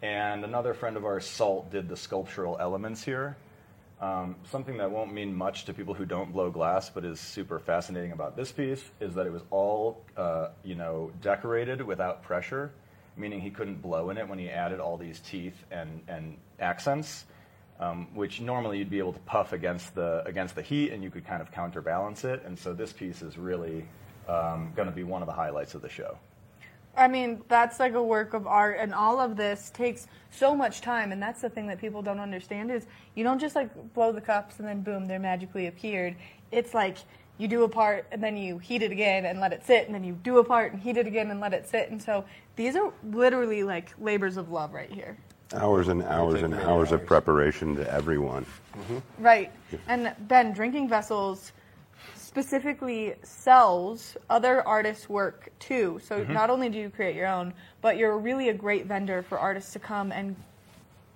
And 0.02 0.44
another 0.44 0.74
friend 0.74 0.96
of 0.96 1.04
ours, 1.04 1.24
Salt, 1.24 1.70
did 1.70 1.88
the 1.88 1.96
sculptural 1.96 2.56
elements 2.58 3.04
here. 3.04 3.36
Um, 4.02 4.34
something 4.50 4.78
that 4.78 4.90
won't 4.90 5.14
mean 5.14 5.32
much 5.32 5.64
to 5.66 5.72
people 5.72 5.94
who 5.94 6.04
don't 6.04 6.32
blow 6.32 6.50
glass, 6.50 6.90
but 6.90 7.04
is 7.04 7.20
super 7.20 7.60
fascinating 7.60 8.10
about 8.10 8.36
this 8.36 8.50
piece 8.50 8.82
is 8.98 9.14
that 9.14 9.28
it 9.28 9.32
was 9.32 9.42
all, 9.50 10.02
uh, 10.16 10.48
you 10.64 10.74
know, 10.74 11.12
decorated 11.22 11.80
without 11.80 12.24
pressure, 12.24 12.72
meaning 13.16 13.40
he 13.40 13.50
couldn't 13.50 13.80
blow 13.80 14.10
in 14.10 14.18
it 14.18 14.28
when 14.28 14.40
he 14.40 14.50
added 14.50 14.80
all 14.80 14.96
these 14.96 15.20
teeth 15.20 15.54
and, 15.70 16.00
and 16.08 16.36
accents, 16.58 17.26
um, 17.78 18.08
which 18.12 18.40
normally 18.40 18.78
you'd 18.78 18.90
be 18.90 18.98
able 18.98 19.12
to 19.12 19.20
puff 19.20 19.52
against 19.52 19.94
the 19.94 20.24
against 20.26 20.56
the 20.56 20.62
heat, 20.62 20.90
and 20.92 21.04
you 21.04 21.10
could 21.10 21.24
kind 21.24 21.40
of 21.40 21.52
counterbalance 21.52 22.24
it. 22.24 22.42
And 22.44 22.58
so 22.58 22.72
this 22.72 22.92
piece 22.92 23.22
is 23.22 23.38
really 23.38 23.86
um, 24.28 24.72
going 24.74 24.88
to 24.88 24.94
be 24.94 25.04
one 25.04 25.22
of 25.22 25.26
the 25.26 25.34
highlights 25.34 25.76
of 25.76 25.82
the 25.82 25.88
show. 25.88 26.18
I 26.96 27.08
mean, 27.08 27.42
that's 27.48 27.80
like 27.80 27.94
a 27.94 28.02
work 28.02 28.34
of 28.34 28.46
art, 28.46 28.76
and 28.78 28.92
all 28.92 29.18
of 29.18 29.36
this 29.36 29.70
takes 29.70 30.06
so 30.30 30.54
much 30.54 30.80
time. 30.82 31.12
And 31.12 31.22
that's 31.22 31.40
the 31.40 31.48
thing 31.48 31.66
that 31.68 31.80
people 31.80 32.02
don't 32.02 32.20
understand 32.20 32.70
is 32.70 32.86
you 33.14 33.24
don't 33.24 33.38
just 33.38 33.56
like 33.56 33.70
blow 33.94 34.12
the 34.12 34.20
cups 34.20 34.58
and 34.58 34.68
then 34.68 34.82
boom, 34.82 35.06
they're 35.06 35.18
magically 35.18 35.68
appeared. 35.68 36.16
It's 36.50 36.74
like 36.74 36.98
you 37.38 37.48
do 37.48 37.64
a 37.64 37.68
part 37.68 38.06
and 38.12 38.22
then 38.22 38.36
you 38.36 38.58
heat 38.58 38.82
it 38.82 38.92
again 38.92 39.24
and 39.24 39.40
let 39.40 39.52
it 39.52 39.64
sit, 39.64 39.86
and 39.86 39.94
then 39.94 40.04
you 40.04 40.12
do 40.22 40.38
a 40.38 40.44
part 40.44 40.72
and 40.72 40.82
heat 40.82 40.98
it 40.98 41.06
again 41.06 41.30
and 41.30 41.40
let 41.40 41.54
it 41.54 41.66
sit. 41.66 41.90
And 41.90 42.02
so 42.02 42.24
these 42.56 42.76
are 42.76 42.92
literally 43.10 43.62
like 43.62 43.94
labors 43.98 44.36
of 44.36 44.50
love 44.50 44.74
right 44.74 44.92
here. 44.92 45.16
Hours 45.54 45.88
and 45.88 46.02
hours 46.02 46.42
and 46.42 46.54
many 46.54 46.64
hours 46.64 46.92
of 46.92 47.04
preparation 47.04 47.74
to 47.76 47.90
everyone. 47.92 48.46
Right. 49.18 49.52
And 49.86 50.14
Ben, 50.20 50.52
Drinking 50.52 50.88
Vessels 50.88 51.52
specifically 52.32 53.14
sells 53.22 54.16
other 54.30 54.66
artists' 54.66 55.06
work 55.06 55.50
too. 55.58 56.00
So 56.02 56.24
not 56.24 56.48
only 56.48 56.70
do 56.70 56.78
you 56.78 56.88
create 56.88 57.14
your 57.14 57.26
own, 57.26 57.52
but 57.82 57.98
you're 57.98 58.16
really 58.16 58.48
a 58.48 58.54
great 58.54 58.86
vendor 58.86 59.22
for 59.22 59.38
artists 59.38 59.74
to 59.74 59.78
come 59.78 60.12
and, 60.12 60.34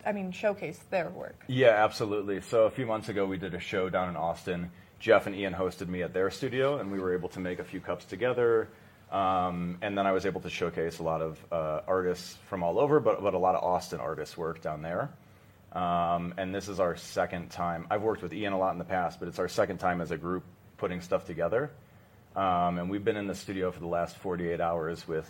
I 0.05 0.13
mean, 0.13 0.31
showcase 0.31 0.79
their 0.91 1.09
work. 1.09 1.43
Yeah, 1.47 1.71
absolutely. 1.71 2.43
So 2.43 2.65
a 2.65 2.71
few 2.71 2.85
months 2.85 3.09
ago, 3.09 3.25
we 3.25 3.39
did 3.39 3.55
a 3.55 3.61
show 3.61 3.89
down 3.89 4.11
in 4.11 4.17
Austin. 4.17 4.71
Jeff 5.01 5.27
and 5.27 5.35
Ian 5.35 5.55
hosted 5.55 5.89
me 5.89 6.03
at 6.03 6.13
their 6.13 6.31
studio, 6.31 6.79
and 6.79 6.93
we 6.93 7.01
were 7.01 7.15
able 7.15 7.31
to 7.31 7.41
make 7.41 7.61
a 7.61 7.65
few 7.65 7.81
cups 7.81 8.05
together. 8.05 8.69
Um, 9.11 9.79
and 9.81 9.97
then 9.97 10.07
I 10.07 10.13
was 10.13 10.27
able 10.27 10.43
to 10.43 10.51
showcase 10.51 10.99
a 10.99 11.03
lot 11.03 11.23
of 11.23 11.39
uh, 11.51 11.81
artists 11.89 12.37
from 12.51 12.63
all 12.63 12.79
over, 12.79 13.01
but, 13.01 13.23
but 13.23 13.33
a 13.33 13.39
lot 13.39 13.55
of 13.55 13.65
Austin 13.65 14.01
artists' 14.01 14.37
work 14.37 14.61
down 14.61 14.83
there. 14.83 15.09
Um, 15.73 16.35
and 16.37 16.55
this 16.55 16.69
is 16.69 16.79
our 16.79 16.97
second 16.97 17.51
time. 17.51 17.87
I've 17.91 18.03
worked 18.03 18.23
with 18.23 18.35
Ian 18.35 18.53
a 18.53 18.59
lot 18.59 18.73
in 18.73 18.79
the 18.79 18.85
past, 18.85 19.19
but 19.19 19.29
it's 19.29 19.39
our 19.39 19.49
second 19.49 19.79
time 19.79 20.03
as 20.03 20.11
a 20.11 20.19
group 20.19 20.43
putting 20.77 21.01
stuff 21.01 21.27
together. 21.27 21.71
Um, 22.35 22.79
and 22.79 22.91
we've 22.91 23.05
been 23.05 23.17
in 23.17 23.27
the 23.27 23.35
studio 23.35 23.71
for 23.71 23.81
the 23.81 23.87
last 23.87 24.17
48 24.19 24.61
hours 24.61 25.09
with 25.09 25.29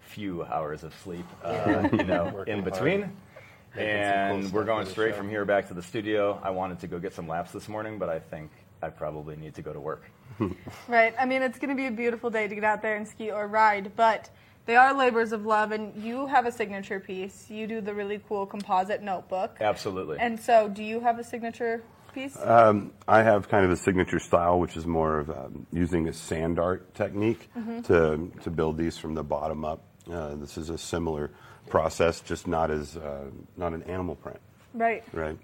few 0.00 0.44
hours 0.44 0.84
of 0.84 0.94
sleep, 1.02 1.24
uh, 1.42 1.88
you 1.90 2.04
know, 2.04 2.42
in 2.46 2.62
between. 2.62 3.00
Making 3.00 4.02
some 4.04 4.28
cool 4.28 4.36
And 4.36 4.52
we're 4.52 4.64
going 4.64 4.86
straight 4.86 5.16
from 5.16 5.28
here 5.28 5.44
back 5.44 5.68
to 5.68 5.74
the 5.74 5.82
studio. 5.82 6.38
I 6.42 6.50
wanted 6.50 6.80
to 6.80 6.86
go 6.86 6.98
get 6.98 7.14
some 7.14 7.26
laps 7.26 7.52
this 7.52 7.68
morning, 7.68 7.98
but 7.98 8.08
I 8.08 8.18
think 8.18 8.50
I 8.82 8.90
probably 8.90 9.36
need 9.36 9.54
to 9.54 9.62
go 9.62 9.72
to 9.72 9.80
work. 9.80 10.02
Right. 10.88 11.14
I 11.18 11.24
mean, 11.24 11.42
it's 11.42 11.58
going 11.58 11.70
to 11.70 11.76
be 11.76 11.86
a 11.86 11.90
beautiful 11.90 12.28
day 12.28 12.46
to 12.46 12.54
get 12.54 12.64
out 12.64 12.82
there 12.82 12.96
and 12.96 13.06
ski 13.06 13.30
or 13.30 13.46
ride, 13.46 13.92
but 13.96 14.28
they 14.66 14.76
are 14.76 14.92
labors 14.94 15.32
of 15.32 15.46
love, 15.46 15.72
and 15.72 15.94
you 16.02 16.26
have 16.26 16.46
a 16.46 16.52
signature 16.52 16.98
piece. 16.98 17.50
You 17.50 17.66
do 17.66 17.80
the 17.80 17.94
really 17.94 18.20
cool 18.28 18.46
composite 18.46 19.02
notebook. 19.02 19.58
Absolutely. 19.60 20.18
And 20.18 20.38
so, 20.38 20.68
do 20.68 20.82
you 20.82 21.00
have 21.00 21.18
a 21.18 21.24
signature 21.24 21.82
piece? 22.14 22.36
Um, 22.40 22.92
I 23.06 23.22
have 23.22 23.48
kind 23.48 23.64
of 23.64 23.70
a 23.70 23.76
signature 23.76 24.18
style, 24.18 24.58
which 24.58 24.76
is 24.76 24.86
more 24.86 25.18
of 25.18 25.30
um, 25.30 25.66
using 25.72 26.08
a 26.08 26.12
sand 26.12 26.58
art 26.58 26.94
technique 26.94 27.50
to 27.84 28.30
to 28.42 28.50
build 28.50 28.78
these 28.78 28.96
from 28.96 29.14
the 29.14 29.24
bottom 29.24 29.64
up. 29.64 29.82
Uh, 30.10 30.34
this 30.36 30.56
is 30.56 30.70
a 30.70 30.78
similar 30.78 31.30
process, 31.68 32.20
just 32.20 32.46
not 32.46 32.70
as 32.70 32.96
uh, 32.96 33.24
not 33.56 33.72
an 33.72 33.82
animal 33.84 34.14
print, 34.14 34.40
right. 34.74 35.02
right? 35.12 35.38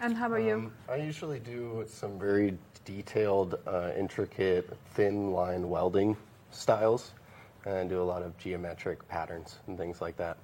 And 0.00 0.16
how 0.16 0.26
about 0.26 0.42
you? 0.42 0.54
Um, 0.54 0.72
I 0.88 0.96
usually 0.96 1.38
do 1.38 1.84
some 1.88 2.18
very 2.18 2.58
detailed, 2.84 3.54
uh, 3.66 3.92
intricate, 3.96 4.76
thin 4.94 5.30
line 5.30 5.68
welding 5.68 6.16
styles, 6.50 7.12
and 7.64 7.88
do 7.88 8.02
a 8.02 8.04
lot 8.04 8.22
of 8.22 8.36
geometric 8.38 9.06
patterns 9.08 9.60
and 9.68 9.78
things 9.78 10.00
like 10.00 10.16
that. 10.16 10.36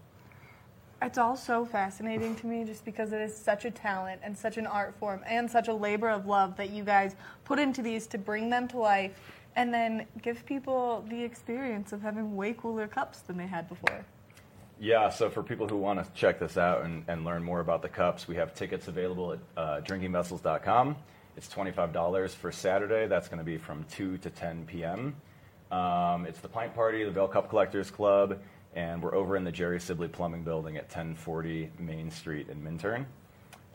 It's 1.01 1.17
all 1.17 1.37
so 1.37 1.65
fascinating 1.65 2.35
to 2.37 2.47
me 2.47 2.65
just 2.65 2.85
because 2.85 3.13
it 3.13 3.21
is 3.21 3.37
such 3.37 3.65
a 3.65 3.71
talent 3.71 4.21
and 4.25 4.37
such 4.37 4.57
an 4.57 4.67
art 4.67 4.97
form 4.99 5.23
and 5.27 5.49
such 5.49 5.69
a 5.69 5.73
labor 5.73 6.09
of 6.09 6.27
love 6.27 6.57
that 6.57 6.71
you 6.71 6.83
guys 6.83 7.15
put 7.45 7.61
into 7.61 7.83
these 7.83 8.09
to 8.09 8.19
bring 8.19 8.51
them 8.51 8.67
to 8.69 8.79
life 8.79 9.13
and 9.55 9.73
then 9.73 10.07
give 10.23 10.45
people 10.45 11.05
the 11.09 11.23
experience 11.23 11.93
of 11.93 12.03
having 12.03 12.35
way 12.35 12.53
cooler 12.53 12.89
cups 12.89 13.21
than 13.21 13.37
they 13.37 13.47
had 13.47 13.69
before. 13.69 14.05
Yeah, 14.81 15.09
so 15.09 15.31
for 15.31 15.43
people 15.43 15.69
who 15.69 15.77
want 15.77 16.05
to 16.05 16.13
check 16.15 16.41
this 16.41 16.57
out 16.57 16.85
and, 16.85 17.05
and 17.07 17.25
learn 17.25 17.45
more 17.45 17.61
about 17.61 17.83
the 17.83 17.89
cups, 17.89 18.27
we 18.27 18.35
have 18.37 18.55
tickets 18.55 18.89
available 18.89 19.33
at 19.33 19.39
uh, 19.57 19.81
drinkingvessels.com. 19.83 20.97
It's 21.37 21.49
$25 21.49 22.31
for 22.31 22.51
Saturday. 22.51 23.07
That's 23.07 23.29
going 23.29 23.39
to 23.39 23.45
be 23.45 23.57
from 23.57 23.85
2 23.93 24.19
to 24.19 24.31
10 24.31 24.67
p.m. 24.67 25.15
Um, 25.71 26.27
it's 26.27 26.41
the 26.41 26.49
Pint 26.49 26.75
Party, 26.75 27.05
the 27.05 27.11
Vail 27.11 27.29
Cup 27.29 27.49
Collectors 27.49 27.91
Club, 27.91 28.39
and 28.79 29.03
we're 29.03 29.15
over 29.17 29.37
in 29.37 29.43
the 29.43 29.51
Jerry 29.51 29.81
Sibley 29.81 30.07
Plumbing 30.07 30.45
Building 30.45 30.77
at 30.77 30.85
1040 30.85 31.73
Main 31.81 32.13
Street 32.13 32.49
in 32.49 32.63
Minturn. 32.63 33.07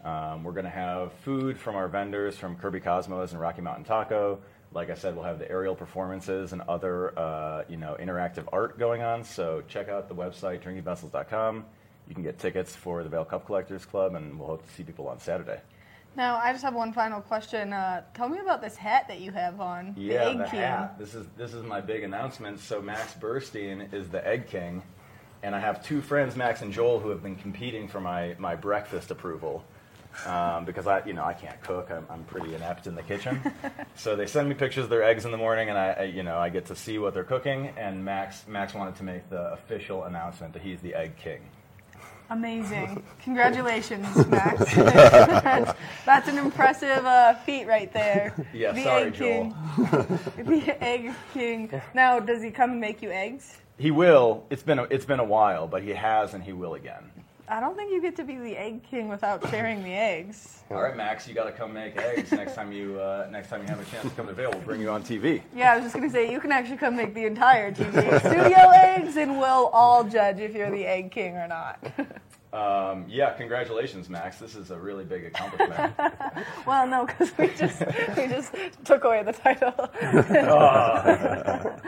Um, 0.02 0.46
we're 0.46 0.54
going 0.54 0.64
to 0.64 0.72
have 0.72 1.12
food 1.12 1.58
from 1.58 1.76
our 1.76 1.90
vendors 1.90 2.38
from 2.38 2.56
Kirby 2.56 2.80
Cosmos 2.80 3.34
and 3.34 3.42
Rocky 3.42 3.60
Mountain 3.62 3.84
Taco. 3.84 4.40
Like 4.72 4.90
I 4.90 4.94
said, 4.94 5.14
we'll 5.14 5.26
have 5.26 5.40
the 5.40 5.52
aerial 5.52 5.76
performances 5.76 6.54
and 6.54 6.62
other, 6.70 7.20
uh, 7.20 7.64
you 7.68 7.76
know, 7.76 7.98
interactive 8.00 8.46
art 8.54 8.80
going 8.80 9.02
on. 9.02 9.26
So 9.26 9.62
check 9.68 9.90
out 9.90 10.08
the 10.08 10.16
website, 10.16 10.62
drinkingvessels.com. 10.62 11.66
You 12.08 12.16
can 12.16 12.24
get 12.24 12.40
tickets 12.40 12.74
for 12.74 13.04
the 13.04 13.10
Vail 13.10 13.26
Cup 13.26 13.46
Collectors 13.46 13.86
Club, 13.86 14.16
and 14.16 14.40
we'll 14.40 14.48
hope 14.48 14.66
to 14.66 14.74
see 14.74 14.84
people 14.84 15.10
on 15.10 15.20
Saturday. 15.20 15.60
Now, 16.16 16.38
I 16.38 16.52
just 16.52 16.64
have 16.64 16.76
one 16.76 16.94
final 16.94 17.22
question. 17.22 17.74
Uh, 17.74 18.04
tell 18.14 18.30
me 18.30 18.38
about 18.40 18.62
this 18.62 18.76
hat 18.76 19.08
that 19.08 19.20
you 19.20 19.32
have 19.32 19.60
on. 19.60 19.96
Yeah, 19.98 20.30
Egg 20.30 20.38
the 20.38 20.44
King. 20.46 20.60
hat. 20.60 21.00
This 21.00 21.16
is 21.16 21.26
this 21.36 21.54
is 21.54 21.64
my 21.64 21.82
big 21.82 22.04
announcement. 22.04 22.60
So 22.60 22.82
Max 22.82 23.16
Burstein 23.16 23.92
is 23.92 24.10
the 24.10 24.26
Egg 24.28 24.48
King, 24.48 24.84
and 25.44 25.54
I 25.54 25.60
have 25.60 25.84
two 25.84 26.02
friends, 26.02 26.36
Max 26.36 26.62
and 26.62 26.74
Joel, 26.74 27.00
who 27.00 27.10
have 27.10 27.22
been 27.22 27.36
competing 27.36 27.88
for 27.88 28.00
my 28.00 28.36
my 28.40 28.56
breakfast 28.56 29.12
approval. 29.12 29.64
Um, 30.28 30.64
because 30.64 30.86
I, 30.86 31.04
you 31.06 31.14
know, 31.14 31.24
I 31.24 31.34
can't 31.34 31.60
cook. 31.64 31.90
I'm, 31.90 32.06
I'm 32.08 32.24
pretty 32.26 32.54
inept 32.54 32.86
in 32.86 32.94
the 32.94 33.02
kitchen. 33.02 33.42
so 33.96 34.16
they 34.16 34.28
send 34.28 34.48
me 34.48 34.54
pictures 34.54 34.84
of 34.84 34.92
their 34.92 35.04
eggs 35.04 35.26
in 35.26 35.32
the 35.32 35.38
morning, 35.38 35.70
and 35.70 35.78
I, 35.78 35.88
I, 35.92 36.04
you 36.04 36.22
know, 36.22 36.38
I 36.38 36.50
get 36.50 36.68
to 36.68 36.76
see 36.76 37.00
what 37.00 37.16
they're 37.16 37.24
cooking. 37.24 37.74
And 37.78 38.06
Max, 38.06 38.48
Max 38.48 38.76
wanted 38.76 38.96
to 38.98 39.04
make 39.04 39.28
the 39.32 39.54
official 39.54 40.04
announcement 40.04 40.54
that 40.54 40.62
he's 40.62 40.80
the 40.82 40.94
Egg 40.94 41.18
King. 41.18 41.42
Amazing. 42.30 43.04
Congratulations, 43.24 44.28
Max. 44.28 44.76
that's, 44.76 45.74
that's 46.06 46.28
an 46.30 46.38
impressive 46.38 47.06
uh, 47.06 47.34
feat 47.34 47.66
right 47.66 47.92
there. 47.92 48.36
Yeah, 48.54 48.72
the 48.72 48.84
sorry, 48.84 49.04
Egg 49.08 49.14
King. 49.16 49.56
the 50.38 50.78
Egg 50.80 51.12
King. 51.34 51.82
Now, 51.96 52.20
does 52.20 52.44
he 52.44 52.52
come 52.52 52.72
and 52.72 52.80
make 52.80 53.02
you 53.02 53.10
eggs? 53.10 53.58
He 53.78 53.92
will. 53.92 54.46
It's 54.50 54.64
been 54.64 54.80
a, 54.80 54.84
it's 54.84 55.06
been 55.06 55.20
a 55.20 55.24
while, 55.24 55.68
but 55.68 55.84
he 55.84 55.90
has, 55.92 56.34
and 56.34 56.44
he 56.44 56.54
will 56.54 56.76
again. 56.76 57.12
I 57.48 57.60
don't 57.60 57.76
think 57.76 57.92
you 57.92 58.02
get 58.02 58.16
to 58.16 58.24
be 58.24 58.38
the 58.38 58.56
Egg 58.56 58.84
King 58.90 59.10
without 59.10 59.48
sharing 59.50 59.84
the 59.84 59.94
eggs. 59.94 60.64
All 60.72 60.82
right, 60.82 60.96
Max, 60.96 61.28
you 61.28 61.34
got 61.34 61.44
to 61.44 61.52
come 61.52 61.74
make 61.74 61.98
eggs 61.98 62.32
next 62.32 62.56
time 62.56 62.72
you 62.72 63.00
uh, 63.00 63.28
next 63.30 63.50
time 63.50 63.62
you 63.62 63.68
have 63.68 63.80
a 63.80 63.92
chance 63.92 64.06
to 64.10 64.16
come 64.16 64.28
to 64.28 64.34
Vail. 64.34 64.52
We'll 64.52 64.62
bring 64.62 64.80
you 64.80 64.90
on 64.90 65.04
TV. 65.04 65.42
Yeah, 65.56 65.74
I 65.74 65.76
was 65.76 65.84
just 65.84 65.96
going 65.96 66.08
to 66.08 66.14
say, 66.14 66.32
you 66.32 66.40
can 66.40 66.52
actually 66.52 66.78
come 66.78 66.96
make 66.96 67.14
the 67.14 67.26
entire 67.26 67.72
TV 67.72 68.20
studio 68.20 68.70
eggs, 68.70 69.18
and 69.18 69.38
we'll 69.38 69.68
all 69.68 70.04
judge 70.04 70.40
if 70.40 70.56
you're 70.56 70.72
the 70.72 70.86
Egg 70.86 71.12
King 71.12 71.36
or 71.36 71.48
not. 71.48 71.80
Um, 72.54 73.06
yeah, 73.10 73.32
congratulations, 73.34 74.10
Max. 74.10 74.38
This 74.38 74.56
is 74.56 74.70
a 74.70 74.78
really 74.78 75.04
big 75.04 75.26
accomplishment. 75.26 75.96
well, 76.68 76.86
no, 76.86 77.08
because 77.08 77.36
we 77.36 77.48
just, 77.48 77.80
we 78.16 78.28
just 78.28 78.54
took 78.86 79.06
away 79.06 79.24
the 79.24 79.34
title. 79.34 79.74
well, 80.02 81.82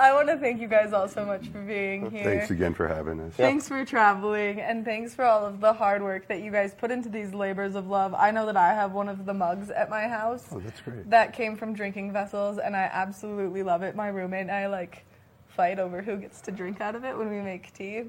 I 0.00 0.10
want 0.14 0.28
to 0.28 0.38
thank 0.38 0.62
you 0.62 0.68
guys 0.68 0.94
all 0.94 1.06
so 1.06 1.26
much 1.26 1.48
for 1.48 1.60
being 1.60 2.10
here. 2.10 2.24
Thanks 2.24 2.50
again 2.50 2.72
for 2.72 2.88
having 2.88 3.20
us. 3.20 3.34
Thanks 3.34 3.68
for 3.68 3.84
traveling 3.84 4.62
and 4.62 4.86
thanks 4.86 5.14
for 5.14 5.26
all 5.26 5.44
of 5.44 5.60
the 5.60 5.74
hard 5.74 6.02
work 6.02 6.28
that 6.28 6.40
you 6.40 6.50
guys 6.50 6.74
put 6.74 6.90
into 6.90 7.10
these 7.10 7.34
labors 7.34 7.74
of 7.74 7.86
love. 7.86 8.14
I 8.14 8.30
know 8.30 8.46
that 8.46 8.56
I 8.56 8.72
have 8.72 8.92
one 8.92 9.10
of 9.10 9.26
the 9.26 9.34
mugs 9.34 9.68
at 9.68 9.90
my 9.90 10.08
house. 10.08 10.46
Oh, 10.50 10.60
that's 10.60 10.80
great. 10.80 11.10
That 11.10 11.34
came 11.34 11.56
from 11.56 11.74
drinking 11.74 12.10
vessels 12.10 12.56
and 12.56 12.74
I 12.74 12.88
absolutely 12.90 13.62
love 13.62 13.82
it. 13.82 13.94
My 13.94 14.08
roommate 14.08 14.40
and 14.40 14.50
I 14.50 14.66
like 14.66 15.04
fight 15.48 15.78
over 15.78 16.00
who 16.00 16.16
gets 16.16 16.40
to 16.40 16.50
drink 16.50 16.80
out 16.80 16.94
of 16.94 17.04
it 17.04 17.14
when 17.18 17.28
we 17.28 17.42
make 17.42 17.70
tea. 17.74 18.04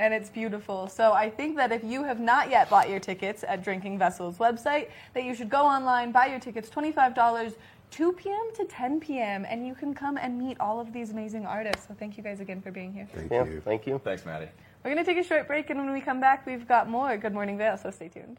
And 0.00 0.14
it's 0.14 0.30
beautiful. 0.30 0.88
So 0.88 1.12
I 1.12 1.28
think 1.28 1.58
that 1.58 1.72
if 1.72 1.84
you 1.84 2.02
have 2.04 2.20
not 2.20 2.48
yet 2.48 2.70
bought 2.70 2.88
your 2.88 2.98
tickets 2.98 3.44
at 3.46 3.62
Drinking 3.62 3.98
Vessels 3.98 4.38
website, 4.38 4.88
that 5.12 5.24
you 5.24 5.34
should 5.34 5.50
go 5.50 5.66
online, 5.66 6.10
buy 6.10 6.24
your 6.24 6.40
tickets, 6.40 6.70
$25, 6.70 7.54
2 7.90 8.12
p.m. 8.14 8.50
to 8.54 8.64
10 8.64 9.00
p.m., 9.00 9.44
and 9.46 9.66
you 9.66 9.74
can 9.74 9.92
come 9.92 10.16
and 10.16 10.38
meet 10.38 10.58
all 10.58 10.80
of 10.80 10.94
these 10.94 11.10
amazing 11.10 11.44
artists. 11.44 11.86
So 11.86 11.92
thank 11.92 12.16
you 12.16 12.22
guys 12.22 12.40
again 12.40 12.62
for 12.62 12.70
being 12.70 12.94
here. 12.94 13.06
Thank 13.14 13.30
Yeah, 13.30 13.44
you. 13.44 13.60
thank 13.62 13.86
you. 13.86 14.00
Thanks, 14.02 14.24
Maddie. 14.24 14.48
We're 14.82 14.94
going 14.94 15.04
to 15.04 15.12
take 15.12 15.22
a 15.22 15.28
short 15.28 15.46
break, 15.46 15.68
and 15.68 15.78
when 15.78 15.92
we 15.92 16.00
come 16.00 16.18
back, 16.18 16.46
we've 16.46 16.66
got 16.66 16.88
more 16.88 17.18
Good 17.18 17.34
Morning 17.34 17.58
Vail, 17.58 17.76
so 17.76 17.90
stay 17.90 18.08
tuned. 18.08 18.38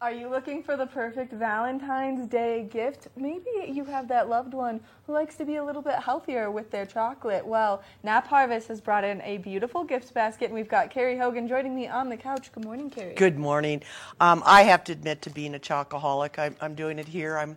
Are 0.00 0.12
you 0.12 0.28
looking 0.28 0.62
for 0.62 0.76
the 0.76 0.86
perfect 0.86 1.32
Valentine's 1.32 2.28
Day 2.28 2.68
gift? 2.70 3.08
Maybe 3.16 3.50
you 3.66 3.84
have 3.86 4.06
that 4.06 4.28
loved 4.28 4.54
one 4.54 4.78
who 5.04 5.12
likes 5.12 5.34
to 5.38 5.44
be 5.44 5.56
a 5.56 5.64
little 5.64 5.82
bit 5.82 5.96
healthier 5.96 6.52
with 6.52 6.70
their 6.70 6.86
chocolate. 6.86 7.44
Well, 7.44 7.82
Knapp 8.04 8.28
Harvest 8.28 8.68
has 8.68 8.80
brought 8.80 9.02
in 9.02 9.20
a 9.22 9.38
beautiful 9.38 9.82
gift 9.82 10.14
basket, 10.14 10.44
and 10.44 10.54
we've 10.54 10.68
got 10.68 10.92
Cary 10.92 11.18
Hogan 11.18 11.48
joining 11.48 11.74
me 11.74 11.88
on 11.88 12.08
the 12.08 12.16
couch. 12.16 12.52
Good 12.52 12.64
morning, 12.64 12.90
Cary. 12.90 13.14
Good 13.14 13.40
morning. 13.40 13.82
Um, 14.20 14.40
I 14.46 14.62
have 14.62 14.84
to 14.84 14.92
admit 14.92 15.20
to 15.22 15.30
being 15.30 15.56
a 15.56 15.58
chocoholic. 15.58 16.38
I'm, 16.38 16.54
I'm 16.60 16.76
doing 16.76 17.00
it 17.00 17.08
here. 17.08 17.36
I'm 17.36 17.56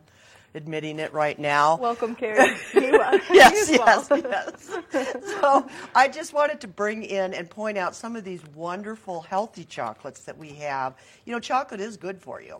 admitting 0.53 0.99
it 0.99 1.13
right 1.13 1.37
now. 1.39 1.77
Welcome, 1.77 2.15
Cary. 2.15 2.55
Yes, 2.73 3.69
well. 3.71 4.05
yes, 4.11 4.71
yes. 4.91 5.15
So 5.25 5.67
I 5.95 6.07
just 6.07 6.33
wanted 6.33 6.59
to 6.61 6.67
bring 6.67 7.03
in 7.03 7.33
and 7.33 7.49
point 7.49 7.77
out 7.77 7.95
some 7.95 8.15
of 8.15 8.23
these 8.23 8.41
wonderful 8.55 9.21
healthy 9.21 9.63
chocolates 9.63 10.21
that 10.21 10.37
we 10.37 10.49
have. 10.55 10.95
You 11.25 11.33
know, 11.33 11.39
chocolate 11.39 11.79
is 11.79 11.97
good 11.97 12.19
for 12.19 12.41
you. 12.41 12.59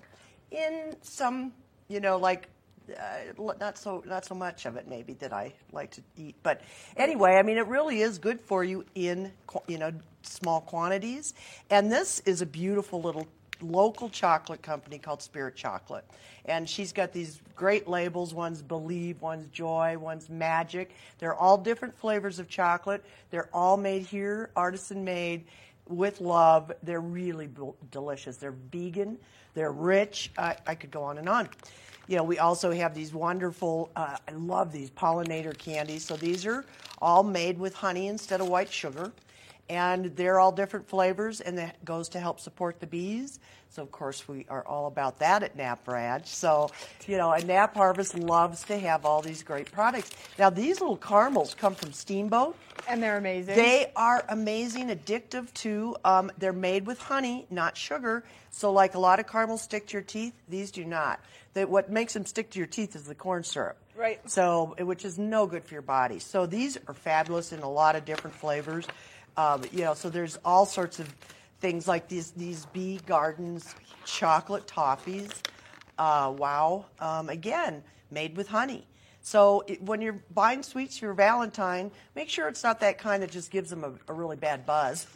In 0.52 0.96
some, 1.02 1.54
you 1.88 2.00
know, 2.00 2.18
like 2.18 2.48
uh, 2.98 3.54
not 3.60 3.78
so 3.78 4.04
not 4.06 4.26
so 4.26 4.36
much 4.36 4.66
of 4.66 4.76
it 4.76 4.88
maybe 4.88 5.14
that 5.16 5.34
I 5.34 5.54
like 5.72 5.92
to 5.92 6.02
eat, 6.18 6.36
but 6.44 6.62
anyway, 6.98 7.36
I 7.36 7.44
mean, 7.44 7.58
it 7.58 7.68
really 7.68 8.02
is 8.02 8.18
good 8.18 8.40
for 8.40 8.64
you 8.64 8.86
in 8.96 9.32
you 9.68 9.78
know 9.78 9.92
small 10.24 10.62
quantities. 10.62 11.34
And 11.70 11.92
this 11.92 12.22
is 12.22 12.42
a 12.42 12.46
beautiful 12.46 13.02
little 13.02 13.28
local 13.64 14.10
chocolate 14.10 14.62
company 14.62 14.98
called 14.98 15.22
Spirit 15.22 15.56
Chocolate. 15.56 16.06
And 16.46 16.70
she's 16.70 16.92
got 16.92 17.14
these 17.14 17.42
great 17.56 17.88
labels. 17.88 18.34
One's 18.34 18.62
Believe, 18.62 19.22
one's 19.22 19.48
Joy, 19.48 19.98
one's 20.00 20.30
Magic. 20.30 20.92
They're 21.20 21.36
all 21.36 21.58
different 21.58 21.96
flavors 21.96 22.40
of 22.40 22.48
chocolate. 22.48 23.04
They're 23.30 23.50
all 23.54 23.78
made 23.78 24.04
here, 24.04 24.50
artisan 24.56 25.04
made, 25.04 25.46
with 25.88 26.22
love. 26.22 26.72
They're 26.84 27.02
really 27.02 27.48
b- 27.48 27.72
delicious. 27.92 28.38
They're 28.38 28.56
vegan. 28.72 29.18
They're 29.54 29.72
rich. 29.72 30.32
I, 30.38 30.56
I 30.66 30.76
could 30.76 30.92
go 30.92 31.04
on 31.04 31.18
and 31.18 31.30
on. 31.30 31.50
You 32.08 32.18
know, 32.18 32.24
we 32.24 32.40
also 32.40 32.72
have 32.72 32.94
these 32.94 33.14
wonderful, 33.14 33.90
uh, 33.96 34.18
I 34.28 34.32
love 34.32 34.72
these 34.72 34.90
pollinator 34.90 35.58
candies. 35.58 36.04
So 36.04 36.16
these 36.16 36.46
are 36.46 36.66
all 37.02 37.24
made 37.24 37.60
with 37.60 37.74
honey 37.74 38.08
instead 38.08 38.42
of 38.42 38.50
white 38.50 38.72
sugar 38.72 39.12
and 39.72 40.18
they're 40.18 40.38
all 40.38 40.52
different 40.52 40.90
flavors, 40.90 41.40
and 41.40 41.58
that 41.58 41.84
goes 41.86 42.10
to 42.10 42.20
help 42.20 42.42
support 42.42 42.82
the 42.82 42.88
bees. 42.88 43.40
So, 43.70 43.82
of 43.82 43.90
course, 43.90 44.28
we 44.28 44.46
are 44.50 44.68
all 44.68 44.88
about 44.88 45.20
that 45.20 45.44
at 45.44 45.56
Knapp 45.56 45.88
Ranch. 45.88 46.28
So, 46.28 46.72
you 47.08 47.16
know, 47.16 47.32
and 47.32 47.48
Knapp 47.48 47.74
Harvest 47.74 48.20
loves 48.20 48.66
to 48.66 48.78
have 48.78 49.06
all 49.06 49.22
these 49.22 49.44
great 49.44 49.72
products. 49.72 50.12
Now, 50.38 50.50
these 50.50 50.82
little 50.82 50.98
caramels 50.98 51.54
come 51.54 51.76
from 51.76 51.94
Steamboat. 51.94 52.58
And 52.90 53.02
they're 53.02 53.16
amazing. 53.16 53.56
They 53.56 53.90
are 53.96 54.26
amazing, 54.28 54.90
addictive 54.90 55.54
too. 55.54 55.96
Um, 56.04 56.34
they're 56.38 56.52
made 56.52 56.86
with 56.86 57.00
honey, 57.00 57.46
not 57.50 57.78
sugar. 57.78 58.26
So, 58.50 58.74
like 58.74 58.96
a 58.96 59.00
lot 59.00 59.22
of 59.22 59.28
caramels 59.28 59.62
stick 59.62 59.88
to 59.88 59.94
your 59.94 60.02
teeth, 60.02 60.34
these 60.50 60.72
do 60.72 60.84
not. 60.84 61.22
They, 61.54 61.64
what 61.64 61.90
makes 61.90 62.14
them 62.14 62.26
stick 62.26 62.50
to 62.52 62.58
your 62.58 62.68
teeth 62.68 62.98
is 62.98 63.06
the 63.06 63.16
corn 63.16 63.46
syrup. 63.46 63.78
Right. 63.96 64.20
So, 64.30 64.76
which 64.80 65.06
is 65.06 65.18
no 65.18 65.48
good 65.48 65.64
for 65.64 65.76
your 65.76 65.82
body. 65.82 66.20
So, 66.20 66.46
these 66.46 66.78
are 66.90 66.94
fabulous 66.94 67.54
in 67.54 67.62
a 67.62 67.72
lot 67.72 67.96
of 67.96 68.04
different 68.04 68.36
flavors. 68.36 68.86
Um, 69.38 69.64
you 69.72 69.82
know, 69.82 69.94
so 69.94 70.10
there's 70.10 70.38
all 70.44 70.66
sorts 70.66 71.00
of 71.00 71.14
things 71.60 71.88
like 71.88 72.08
these 72.08 72.32
these 72.32 72.66
bee 72.68 73.00
gardens 73.06 73.76
chocolate 74.06 74.68
toffees. 74.68 75.32
Uh, 75.98 76.34
wow. 76.36 76.86
Um, 77.00 77.30
again, 77.30 77.84
made 78.10 78.36
with 78.36 78.48
honey. 78.48 78.88
So 79.22 79.64
it, 79.68 79.82
when 79.84 80.02
you're 80.02 80.20
buying 80.34 80.64
sweets 80.64 80.98
for 80.98 81.06
your 81.06 81.14
Valentine, 81.14 81.92
make 82.16 82.28
sure 82.28 82.48
it's 82.48 82.64
not 82.64 82.80
that 82.80 82.98
kind 82.98 83.22
that 83.22 83.30
just 83.30 83.52
gives 83.52 83.70
them 83.70 83.84
a, 83.84 83.94
a 84.12 84.14
really 84.14 84.36
bad 84.36 84.66
buzz. 84.66 85.08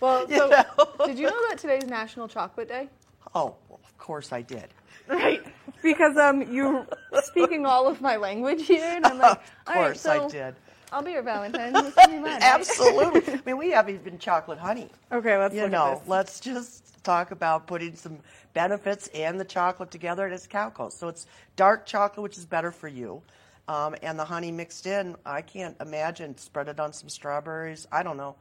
Well, 0.00 0.28
so 0.28 0.48
know? 0.48 1.06
did 1.06 1.18
you 1.18 1.26
know 1.26 1.48
that 1.48 1.58
today's 1.58 1.86
National 1.86 2.28
Chocolate 2.28 2.68
Day? 2.68 2.90
oh, 3.34 3.54
well, 3.68 3.80
of 3.84 3.96
course 3.98 4.32
I 4.32 4.42
did. 4.42 4.68
Right. 5.08 5.42
Because 5.82 6.16
um, 6.16 6.42
you're 6.52 6.86
speaking 7.22 7.64
all 7.64 7.86
of 7.86 8.00
my 8.00 8.16
language 8.16 8.66
here, 8.66 8.84
and 8.84 9.06
I'm 9.06 9.18
like, 9.18 9.38
Of 9.66 9.74
right, 9.74 9.74
course 9.74 10.06
I 10.06 10.18
so 10.18 10.28
did. 10.28 10.54
I'll 10.92 11.02
be 11.02 11.12
your 11.12 11.22
Valentine. 11.22 11.72
Just 11.74 11.96
give 11.96 12.10
me 12.10 12.18
right? 12.18 12.42
Absolutely. 12.42 13.34
I 13.34 13.40
mean, 13.44 13.56
we 13.58 13.70
have 13.70 13.88
even 13.88 14.18
chocolate 14.18 14.58
honey. 14.58 14.88
Okay, 15.10 15.36
let's 15.36 15.54
you 15.54 15.62
look 15.62 15.70
know, 15.70 15.92
at 15.92 16.00
this. 16.00 16.08
let's 16.08 16.40
just 16.40 17.04
talk 17.04 17.30
about 17.30 17.66
putting 17.66 17.94
some 17.96 18.18
benefits 18.54 19.08
and 19.08 19.38
the 19.38 19.44
chocolate 19.44 19.90
together, 19.90 20.24
and 20.24 20.34
it's 20.34 20.46
Calco. 20.46 20.90
So 20.90 21.08
it's 21.08 21.26
dark 21.56 21.86
chocolate, 21.86 22.22
which 22.22 22.38
is 22.38 22.44
better 22.46 22.70
for 22.70 22.88
you, 22.88 23.22
um, 23.68 23.94
and 24.02 24.18
the 24.18 24.24
honey 24.24 24.52
mixed 24.52 24.86
in. 24.86 25.16
I 25.24 25.42
can't 25.42 25.76
imagine. 25.80 26.36
Spread 26.38 26.68
it 26.68 26.80
on 26.80 26.92
some 26.92 27.08
strawberries. 27.08 27.86
I 27.90 28.02
don't 28.02 28.16
know. 28.16 28.36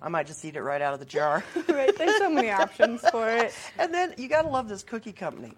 I 0.00 0.08
might 0.08 0.26
just 0.26 0.44
eat 0.44 0.56
it 0.56 0.62
right 0.62 0.80
out 0.80 0.94
of 0.94 1.00
the 1.00 1.06
jar. 1.06 1.42
right, 1.68 1.96
there's 1.96 2.18
so 2.18 2.30
many 2.30 2.50
options 2.50 3.00
for 3.10 3.28
it. 3.28 3.52
and 3.78 3.92
then 3.92 4.14
you 4.16 4.28
got 4.28 4.42
to 4.42 4.48
love 4.48 4.68
this 4.68 4.82
cookie 4.82 5.12
company, 5.12 5.52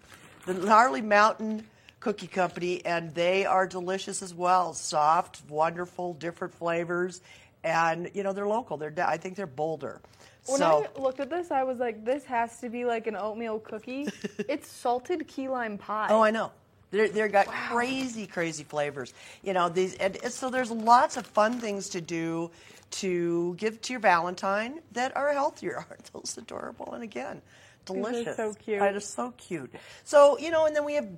the 0.46 0.54
Gnarly 0.54 1.02
Mountain 1.02 1.66
Cookie 2.00 2.26
Company, 2.26 2.84
and 2.84 3.14
they 3.14 3.44
are 3.44 3.66
delicious 3.66 4.22
as 4.22 4.34
well. 4.34 4.72
Soft, 4.72 5.42
wonderful, 5.48 6.14
different 6.14 6.54
flavors, 6.54 7.20
and 7.62 8.10
you 8.14 8.22
know 8.22 8.32
they're 8.32 8.48
local. 8.48 8.76
They're 8.76 8.92
I 9.06 9.18
think 9.18 9.36
they're 9.36 9.46
Boulder. 9.46 10.00
When 10.46 10.58
so 10.58 10.86
I 10.96 11.00
looked 11.00 11.20
at 11.20 11.28
this, 11.28 11.50
I 11.50 11.62
was 11.62 11.78
like, 11.78 12.04
this 12.04 12.24
has 12.24 12.58
to 12.60 12.70
be 12.70 12.84
like 12.84 13.06
an 13.06 13.14
oatmeal 13.14 13.58
cookie. 13.58 14.08
it's 14.48 14.70
salted 14.70 15.28
key 15.28 15.48
lime 15.48 15.76
pie. 15.78 16.08
Oh, 16.10 16.22
I 16.22 16.30
know. 16.30 16.50
They're, 16.90 17.08
they've 17.08 17.30
got 17.30 17.46
crazy, 17.46 18.26
crazy 18.26 18.64
flavors. 18.64 19.14
You 19.42 19.52
know, 19.52 19.68
these, 19.68 19.94
and 19.96 20.18
so 20.32 20.50
there's 20.50 20.70
lots 20.70 21.16
of 21.16 21.26
fun 21.26 21.60
things 21.60 21.90
to 21.90 22.00
do 22.00 22.50
to 22.92 23.54
give 23.56 23.80
to 23.82 23.92
your 23.92 24.00
Valentine 24.00 24.80
that 24.92 25.16
are 25.16 25.32
healthier. 25.32 25.76
Aren't 25.90 26.12
those 26.12 26.36
adorable? 26.36 26.92
And 26.92 27.04
again, 27.04 27.42
delicious. 27.84 28.36
so 28.36 28.54
cute. 28.54 28.80
That 28.80 28.96
is 28.96 29.04
so 29.06 29.32
cute. 29.36 29.72
So, 30.04 30.38
you 30.38 30.50
know, 30.50 30.66
and 30.66 30.74
then 30.74 30.84
we 30.84 30.94
have, 30.94 31.08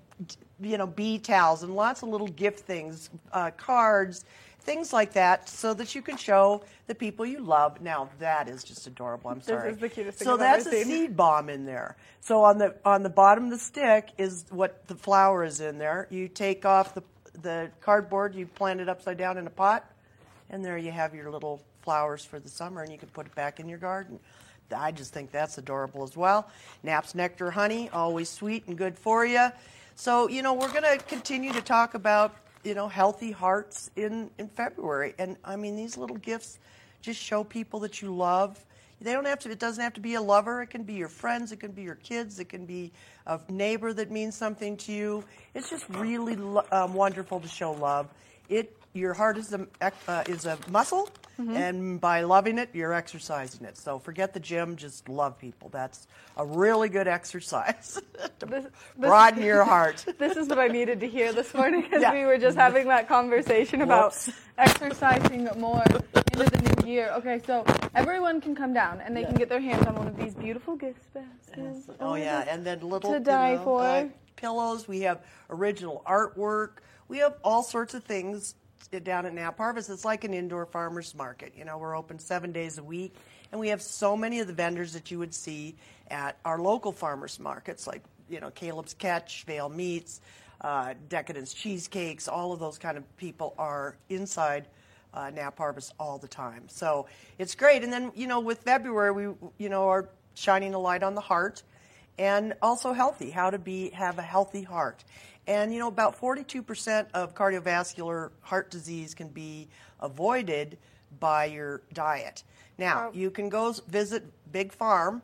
you 0.60 0.78
know, 0.78 0.86
bee 0.86 1.18
towels 1.18 1.62
and 1.62 1.74
lots 1.74 2.02
of 2.02 2.08
little 2.08 2.28
gift 2.28 2.60
things, 2.60 3.10
uh, 3.32 3.50
cards, 3.56 4.24
things 4.60 4.92
like 4.92 5.12
that, 5.14 5.48
so 5.48 5.74
that 5.74 5.94
you 5.94 6.02
can 6.02 6.16
show 6.16 6.62
the 6.86 6.94
people 6.94 7.26
you 7.26 7.40
love. 7.40 7.80
Now, 7.80 8.08
that 8.20 8.48
is 8.48 8.62
just 8.62 8.86
adorable. 8.86 9.30
I'm 9.30 9.40
sorry. 9.42 9.70
This 9.70 9.74
is 9.76 9.80
the 9.80 9.88
cutest 9.88 10.18
thing 10.18 10.26
So 10.26 10.34
I've 10.34 10.38
that's 10.38 10.66
ever 10.66 10.76
a 10.76 10.84
seen. 10.84 10.92
seed 11.08 11.16
bomb 11.16 11.48
in 11.48 11.64
there. 11.66 11.96
So 12.20 12.44
on 12.44 12.58
the 12.58 12.74
on 12.84 13.02
the 13.02 13.10
bottom 13.10 13.44
of 13.44 13.50
the 13.50 13.58
stick 13.58 14.10
is 14.18 14.44
what 14.50 14.86
the 14.86 14.94
flower 14.94 15.42
is 15.44 15.60
in 15.60 15.78
there. 15.78 16.06
You 16.10 16.28
take 16.28 16.64
off 16.64 16.94
the 16.94 17.02
the 17.42 17.70
cardboard, 17.80 18.34
you 18.34 18.46
plant 18.46 18.80
it 18.80 18.88
upside 18.88 19.16
down 19.16 19.38
in 19.38 19.46
a 19.46 19.50
pot, 19.50 19.90
and 20.50 20.64
there 20.64 20.76
you 20.78 20.92
have 20.92 21.14
your 21.14 21.30
little 21.30 21.62
flowers 21.80 22.24
for 22.24 22.38
the 22.38 22.48
summer, 22.48 22.82
and 22.82 22.92
you 22.92 22.98
can 22.98 23.08
put 23.08 23.26
it 23.26 23.34
back 23.34 23.58
in 23.58 23.68
your 23.68 23.78
garden. 23.78 24.20
I 24.74 24.92
just 24.92 25.12
think 25.12 25.30
that's 25.30 25.58
adorable 25.58 26.02
as 26.02 26.16
well. 26.16 26.48
Knapp's 26.82 27.14
nectar 27.14 27.50
honey, 27.50 27.90
always 27.92 28.28
sweet 28.28 28.66
and 28.66 28.76
good 28.76 28.98
for 28.98 29.24
you. 29.24 29.48
So 29.94 30.28
you 30.28 30.42
know 30.42 30.54
we're 30.54 30.72
going 30.72 30.98
to 30.98 31.04
continue 31.04 31.52
to 31.52 31.60
talk 31.60 31.94
about 31.94 32.34
you 32.64 32.74
know 32.74 32.88
healthy 32.88 33.32
hearts 33.32 33.90
in 33.96 34.30
in 34.38 34.48
February, 34.48 35.14
and 35.18 35.36
I 35.44 35.56
mean 35.56 35.76
these 35.76 35.96
little 35.96 36.16
gifts 36.16 36.58
just 37.00 37.20
show 37.20 37.44
people 37.44 37.80
that 37.80 38.00
you 38.00 38.14
love. 38.14 38.64
They 39.00 39.12
don't 39.12 39.26
have 39.26 39.40
to. 39.40 39.50
It 39.50 39.58
doesn't 39.58 39.82
have 39.82 39.94
to 39.94 40.00
be 40.00 40.14
a 40.14 40.22
lover. 40.22 40.62
It 40.62 40.68
can 40.68 40.84
be 40.84 40.94
your 40.94 41.08
friends. 41.08 41.50
It 41.50 41.58
can 41.58 41.72
be 41.72 41.82
your 41.82 41.96
kids. 41.96 42.38
It 42.38 42.48
can 42.48 42.66
be 42.66 42.92
a 43.26 43.40
neighbor 43.48 43.92
that 43.92 44.10
means 44.12 44.36
something 44.36 44.76
to 44.78 44.92
you. 44.92 45.24
It's 45.54 45.68
just 45.68 45.88
really 45.88 46.36
um, 46.70 46.94
wonderful 46.94 47.40
to 47.40 47.48
show 47.48 47.72
love. 47.72 48.08
It 48.48 48.76
your 48.94 49.14
heart 49.14 49.38
is 49.38 49.52
a 49.52 49.66
uh, 50.06 50.24
is 50.26 50.46
a 50.46 50.56
muscle, 50.70 51.08
Mm-hmm. 51.40 51.56
and 51.56 52.00
by 52.00 52.20
loving 52.22 52.58
it, 52.58 52.68
you're 52.74 52.92
exercising 52.92 53.64
it. 53.66 53.78
So 53.78 53.98
forget 53.98 54.34
the 54.34 54.40
gym. 54.40 54.76
Just 54.76 55.08
love 55.08 55.38
people. 55.38 55.70
That's 55.70 56.06
a 56.36 56.44
really 56.44 56.88
good 56.90 57.08
exercise 57.08 58.00
to 58.40 58.46
This- 58.46 58.64
this- 58.64 58.72
broaden 58.98 59.42
your 59.42 59.64
heart. 59.64 60.04
This 60.18 60.36
is 60.36 60.48
what 60.48 60.58
I 60.58 60.68
needed 60.68 61.00
to 61.00 61.08
hear 61.08 61.32
this 61.32 61.54
morning 61.54 61.80
because 61.82 62.02
Yeah. 62.02 62.12
we 62.12 62.24
were 62.26 62.36
just 62.38 62.56
having 62.58 62.86
that 62.88 63.08
conversation 63.08 63.80
about 63.80 64.12
Whoops. 64.12 64.30
exercising 64.58 65.48
more 65.58 65.82
into 65.86 66.44
the 66.50 66.82
new 66.84 66.88
year. 66.92 67.10
Okay, 67.18 67.40
so 67.46 67.64
everyone 67.94 68.40
can 68.40 68.54
come 68.54 68.72
down 68.74 69.00
and 69.00 69.16
they 69.16 69.24
can 69.24 69.34
get 69.34 69.48
their 69.48 69.60
hands 69.60 69.86
on 69.86 69.94
one 69.96 70.08
of 70.08 70.16
these 70.16 70.34
beautiful 70.34 70.76
gift 70.76 71.12
baskets. 71.14 71.88
Oh 72.00 72.14
yeah, 72.14 72.44
and 72.48 72.64
then 72.64 72.80
little 72.80 73.10
to 73.12 73.18
you 73.18 73.24
die 73.24 73.54
know, 73.54 73.64
for. 73.64 73.82
uh, 73.82 74.08
pillows. 74.36 74.86
We 74.88 75.00
have 75.02 75.20
original 75.50 76.02
artwork. 76.06 76.78
We 77.08 77.18
have 77.18 77.34
all 77.44 77.62
sorts 77.62 77.94
of 77.94 78.04
things 78.04 78.54
down 78.88 79.26
at 79.26 79.34
Knapp 79.34 79.58
Harvest. 79.58 79.90
It's 79.90 80.04
like 80.04 80.24
an 80.24 80.34
indoor 80.34 80.66
farmers 80.66 81.14
market. 81.14 81.54
You 81.56 81.64
know, 81.64 81.78
we're 81.78 81.96
open 81.96 82.18
seven 82.18 82.52
days 82.52 82.78
a 82.78 82.84
week, 82.84 83.14
and 83.50 83.60
we 83.60 83.68
have 83.68 83.82
so 83.82 84.16
many 84.16 84.40
of 84.40 84.46
the 84.46 84.52
vendors 84.52 84.92
that 84.92 85.10
you 85.10 85.18
would 85.18 85.34
see 85.34 85.76
at 86.10 86.36
our 86.44 86.58
local 86.58 86.92
farmers 86.92 87.40
markets, 87.40 87.86
like 87.86 88.02
you 88.28 88.40
know 88.40 88.50
Caleb's 88.50 88.94
Catch, 88.94 89.44
Vail 89.44 89.68
Meats. 89.68 90.20
uh, 90.62 90.94
Decadence 91.08 91.52
Cheesecakes, 91.52 92.28
all 92.28 92.52
of 92.52 92.60
those 92.60 92.78
kind 92.78 92.96
of 92.96 93.16
people 93.16 93.54
are 93.58 93.96
inside 94.08 94.68
uh, 95.12 95.30
Knapp 95.30 95.58
Harvest 95.58 95.92
all 95.98 96.18
the 96.18 96.28
time. 96.28 96.64
So 96.68 97.06
it's 97.38 97.54
great. 97.54 97.82
And 97.82 97.92
then, 97.92 98.12
you 98.14 98.26
know, 98.26 98.40
with 98.40 98.58
February, 98.58 99.10
we, 99.12 99.34
you 99.58 99.68
know, 99.68 99.88
are 99.88 100.08
shining 100.34 100.74
a 100.74 100.78
light 100.78 101.02
on 101.02 101.14
the 101.14 101.20
heart 101.20 101.62
and 102.18 102.54
also 102.62 102.92
healthy, 102.92 103.30
how 103.30 103.50
to 103.50 103.58
be 103.58 103.90
have 103.90 104.18
a 104.18 104.22
healthy 104.22 104.62
heart. 104.62 105.02
And 105.46 105.72
you 105.72 105.80
know, 105.80 105.88
about 105.88 106.20
42% 106.20 107.06
of 107.14 107.34
cardiovascular 107.34 108.30
heart 108.40 108.70
disease 108.70 109.14
can 109.14 109.28
be 109.28 109.68
avoided 110.00 110.78
by 111.18 111.46
your 111.46 111.82
diet. 111.92 112.44
Now, 112.78 113.10
you 113.12 113.30
can 113.30 113.48
go 113.48 113.72
visit 113.88 114.24
Big 114.50 114.72
Farm 114.72 115.22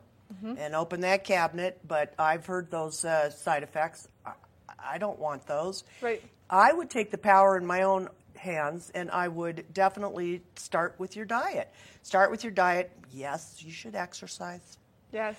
and 0.57 0.75
open 0.75 1.01
that 1.01 1.23
cabinet, 1.23 1.79
but 1.87 2.13
I've 2.19 2.45
heard 2.45 2.69
those 2.69 3.03
uh, 3.03 3.29
side 3.31 3.63
effects. 3.63 4.07
I, 4.25 4.33
I 4.77 4.97
don't 4.97 5.19
want 5.19 5.47
those. 5.47 5.83
Right. 6.01 6.23
I 6.49 6.71
would 6.71 6.89
take 6.89 7.11
the 7.11 7.17
power 7.17 7.57
in 7.57 7.65
my 7.65 7.83
own 7.83 8.09
hands 8.35 8.91
and 8.95 9.11
I 9.11 9.27
would 9.27 9.65
definitely 9.73 10.41
start 10.55 10.95
with 10.97 11.15
your 11.15 11.25
diet. 11.25 11.71
Start 12.03 12.31
with 12.31 12.43
your 12.43 12.51
diet. 12.51 12.91
Yes, 13.11 13.55
you 13.59 13.71
should 13.71 13.95
exercise. 13.95 14.77
Yes. 15.11 15.37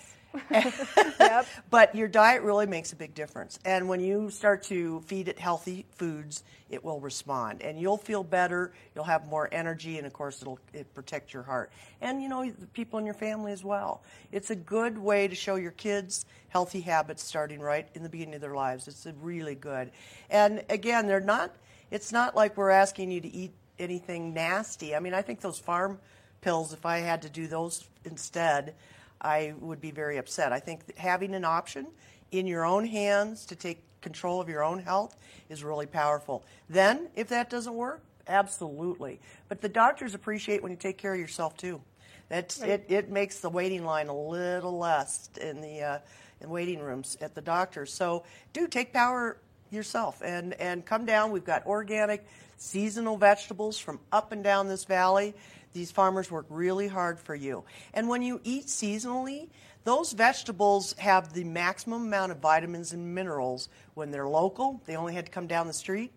Yep. 0.51 1.47
But 1.71 1.95
your 1.95 2.09
diet 2.09 2.43
really 2.43 2.67
makes 2.67 2.93
a 2.93 2.97
big 2.97 3.15
difference. 3.15 3.59
And 3.65 3.89
when 3.89 4.01
you 4.01 4.31
start 4.31 4.63
to 4.65 5.01
feed 5.03 5.29
it 5.29 5.39
healthy 5.39 5.87
foods, 5.97 6.43
it 6.69 6.85
will 6.85 7.01
respond. 7.01 7.63
And 7.63 7.81
you'll 7.81 7.97
feel 7.97 8.23
better, 8.23 8.73
you'll 8.95 9.05
have 9.05 9.27
more 9.27 9.49
energy, 9.53 9.99
and 9.99 10.07
of 10.07 10.13
course, 10.13 10.41
it'll 10.41 10.59
it 10.73 10.93
protect 10.95 11.33
your 11.33 11.43
heart. 11.43 11.73
And 12.01 12.23
you 12.23 12.29
know, 12.29 12.49
the 12.49 12.67
people 12.69 12.99
in 12.99 13.05
your 13.05 13.15
family 13.15 13.53
as 13.53 13.65
well. 13.65 14.03
It's 14.33 14.51
a 14.51 14.57
good 14.57 14.99
way 14.99 15.29
to 15.29 15.35
show 15.35 15.57
your 15.57 15.73
kids 15.73 16.27
healthy 16.49 16.81
habits 16.81 17.23
starting 17.23 17.61
right 17.61 17.89
in 17.95 18.03
the 18.03 18.09
beginning 18.09 18.35
of 18.35 18.41
their 18.41 18.55
lives. 18.55 18.89
It's 18.89 19.07
really 19.21 19.55
good. 19.55 19.91
And 20.31 20.65
again, 20.69 21.07
they're 21.07 21.21
not, 21.21 21.55
it's 21.91 22.13
not 22.13 22.37
like 22.37 22.57
we're 22.57 22.71
asking 22.71 23.11
you 23.11 23.21
to 23.21 23.29
eat 23.29 23.53
anything 23.79 24.35
nasty. 24.35 24.95
I 24.95 25.01
mean, 25.01 25.15
I 25.15 25.23
think 25.23 25.41
those 25.41 25.59
farm 25.59 25.99
pills, 26.41 26.73
if 26.73 26.87
I 26.87 26.99
had 26.99 27.23
to 27.23 27.29
do 27.31 27.47
those 27.47 27.89
instead, 28.05 28.75
I 29.21 29.55
would 29.61 29.81
be 29.81 29.91
very 29.91 30.19
upset. 30.19 30.53
I 30.53 30.61
think 30.61 30.97
having 30.97 31.35
an 31.35 31.45
option 31.45 31.87
in 32.31 32.47
your 32.47 32.65
own 32.65 32.87
hands 32.87 33.47
to 33.47 33.57
take 33.57 33.83
control 34.01 34.41
of 34.41 34.49
your 34.49 34.63
own 34.63 34.81
health 34.81 35.17
is 35.49 35.63
really 35.63 35.87
powerful. 35.87 36.45
Then, 36.69 37.09
if 37.17 37.29
that 37.29 37.51
doesn't 37.51 37.75
work, 37.75 38.03
absolutely. 38.27 39.21
But 39.49 39.61
the 39.61 39.69
doctors 39.69 40.15
appreciate 40.15 40.63
when 40.63 40.71
you 40.71 40.79
take 40.79 40.97
care 40.97 41.15
of 41.15 41.21
yourself 41.21 41.57
too. 41.57 41.81
That's 42.29 42.61
it. 42.61 42.87
It 42.89 43.11
makes 43.11 43.41
the 43.41 43.51
waiting 43.51 43.85
line 43.85 44.07
a 44.07 44.17
little 44.17 44.79
less 44.79 45.29
in 45.41 45.61
the 45.61 45.83
uh, 45.83 45.99
in 46.41 46.49
waiting 46.49 46.79
rooms 46.79 47.19
at 47.21 47.35
the 47.35 47.41
doctors. 47.41 47.93
So, 47.93 48.25
do 48.53 48.69
take 48.69 48.93
power 48.93 49.37
yourself 49.71 50.23
and 50.25 50.55
and 50.55 50.87
come 50.87 51.05
down. 51.05 51.33
We've 51.33 51.45
got 51.45 51.67
organic, 51.67 52.25
seasonal 52.57 53.17
vegetables 53.17 53.79
from 53.79 53.99
up 54.13 54.31
and 54.31 54.45
down 54.45 54.69
this 54.69 54.85
valley. 54.85 55.35
These 55.73 55.91
farmers 55.93 56.31
work 56.31 56.47
really 56.49 56.89
hard 56.89 57.21
for 57.21 57.35
you. 57.35 57.65
And 57.95 58.09
when 58.09 58.23
you 58.23 58.41
eat 58.43 58.67
seasonally, 58.67 59.49
those 59.85 60.13
vegetables 60.13 60.95
have 60.99 61.33
the 61.33 61.45
maximum 61.45 62.03
amount 62.03 62.33
of 62.33 62.39
vitamins 62.39 62.93
and 62.93 63.15
minerals 63.15 63.69
when 63.95 64.11
they're 64.11 64.29
local. 64.29 64.83
They 64.87 64.97
only 64.97 65.15
had 65.15 65.27
to 65.27 65.33
come 65.33 65.47
down 65.47 65.67
the 65.67 65.73
street. 65.73 66.13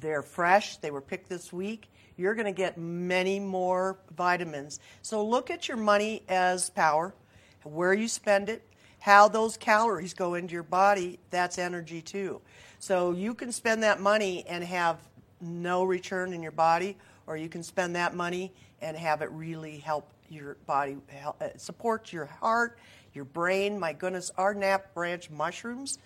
They're 0.00 0.22
fresh. 0.22 0.76
They 0.76 0.90
were 0.90 1.00
picked 1.00 1.28
this 1.28 1.52
week. 1.52 1.88
You're 2.16 2.34
going 2.34 2.46
to 2.46 2.52
get 2.52 2.76
many 2.78 3.40
more 3.40 3.98
vitamins. 4.16 4.80
So 5.02 5.24
look 5.24 5.50
at 5.50 5.68
your 5.68 5.76
money 5.76 6.22
as 6.28 6.68
power, 6.70 7.14
where 7.62 7.94
you 7.94 8.08
spend 8.08 8.48
it, 8.48 8.62
how 8.98 9.28
those 9.28 9.56
calories 9.56 10.12
go 10.12 10.34
into 10.34 10.52
your 10.52 10.62
body. 10.62 11.18
That's 11.30 11.58
energy 11.58 12.02
too. 12.02 12.42
So 12.78 13.12
you 13.12 13.34
can 13.34 13.52
spend 13.52 13.82
that 13.82 14.00
money 14.00 14.44
and 14.46 14.62
have 14.64 14.98
no 15.40 15.84
return 15.84 16.34
in 16.34 16.42
your 16.42 16.52
body, 16.52 16.98
or 17.26 17.36
you 17.36 17.48
can 17.48 17.62
spend 17.62 17.96
that 17.96 18.14
money 18.14 18.52
and 18.80 18.96
have 18.96 19.22
it 19.22 19.30
really 19.30 19.78
help 19.78 20.10
your 20.28 20.56
body, 20.66 20.96
help, 21.08 21.40
uh, 21.42 21.48
support 21.56 22.12
your 22.12 22.26
heart, 22.26 22.78
your 23.14 23.24
brain. 23.24 23.78
My 23.78 23.92
goodness, 23.92 24.30
our 24.36 24.54
Knapp 24.54 24.90
Ranch 24.94 25.30
mushrooms. 25.30 25.98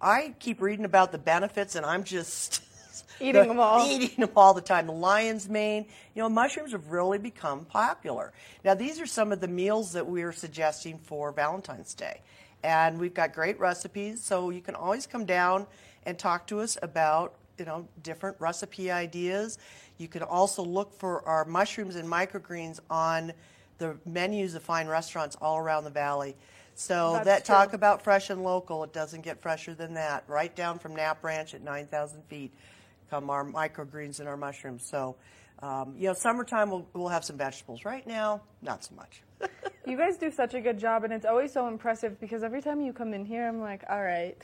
I 0.00 0.34
keep 0.38 0.60
reading 0.62 0.84
about 0.84 1.12
the 1.12 1.18
benefits, 1.18 1.74
and 1.74 1.84
I'm 1.84 2.04
just 2.04 2.62
Eating 3.20 3.48
them 3.48 3.60
all. 3.60 3.86
Eating 3.90 4.26
them 4.26 4.30
all 4.36 4.54
the 4.54 4.60
time. 4.60 4.86
The 4.86 4.92
lion's 4.92 5.48
mane. 5.48 5.86
You 6.14 6.22
know, 6.22 6.28
mushrooms 6.28 6.72
have 6.72 6.88
really 6.88 7.18
become 7.18 7.64
popular. 7.64 8.32
Now, 8.64 8.74
these 8.74 9.00
are 9.00 9.06
some 9.06 9.32
of 9.32 9.40
the 9.40 9.48
meals 9.48 9.92
that 9.92 10.06
we're 10.06 10.32
suggesting 10.32 10.98
for 10.98 11.32
Valentine's 11.32 11.94
Day. 11.94 12.20
And 12.62 12.98
we've 12.98 13.14
got 13.14 13.32
great 13.32 13.58
recipes, 13.60 14.22
so 14.22 14.50
you 14.50 14.60
can 14.60 14.74
always 14.74 15.06
come 15.06 15.24
down 15.24 15.66
and 16.04 16.18
talk 16.18 16.46
to 16.48 16.60
us 16.60 16.76
about, 16.82 17.34
you 17.56 17.64
know, 17.64 17.86
different 18.02 18.36
recipe 18.40 18.90
ideas. 18.90 19.58
You 19.98 20.08
can 20.08 20.22
also 20.22 20.62
look 20.62 20.98
for 20.98 21.26
our 21.26 21.44
mushrooms 21.44 21.96
and 21.96 22.08
microgreens 22.08 22.80
on 22.88 23.32
the 23.78 23.96
menus 24.06 24.54
of 24.54 24.62
fine 24.62 24.88
restaurants 24.88 25.36
all 25.40 25.58
around 25.58 25.84
the 25.84 25.90
valley. 25.90 26.36
So 26.74 27.14
That's 27.14 27.24
that 27.26 27.44
talk 27.44 27.70
true. 27.70 27.76
about 27.76 28.02
fresh 28.02 28.30
and 28.30 28.44
local, 28.44 28.84
it 28.84 28.92
doesn't 28.92 29.22
get 29.22 29.40
fresher 29.42 29.74
than 29.74 29.94
that. 29.94 30.24
Right 30.28 30.54
down 30.54 30.78
from 30.78 30.94
Knapp 30.94 31.24
Ranch 31.24 31.54
at 31.54 31.62
9,000 31.62 32.22
feet 32.24 32.52
come 33.10 33.30
our 33.30 33.44
microgreens 33.44 34.20
and 34.20 34.28
our 34.28 34.36
mushrooms. 34.36 34.86
So, 34.86 35.16
um, 35.60 35.94
you 35.96 36.06
know, 36.06 36.14
summertime 36.14 36.70
we'll, 36.70 36.86
we'll 36.92 37.08
have 37.08 37.24
some 37.24 37.36
vegetables. 37.36 37.84
Right 37.84 38.06
now, 38.06 38.42
not 38.62 38.84
so 38.84 38.94
much. 38.94 39.22
You 39.86 39.96
guys 39.96 40.18
do 40.18 40.30
such 40.30 40.52
a 40.52 40.60
good 40.60 40.78
job, 40.78 41.04
and 41.04 41.14
it's 41.14 41.24
always 41.24 41.50
so 41.50 41.66
impressive 41.66 42.20
because 42.20 42.42
every 42.42 42.60
time 42.60 42.82
you 42.82 42.92
come 42.92 43.14
in 43.14 43.24
here, 43.24 43.48
I'm 43.48 43.58
like, 43.58 43.84
all 43.88 44.02
right, 44.02 44.36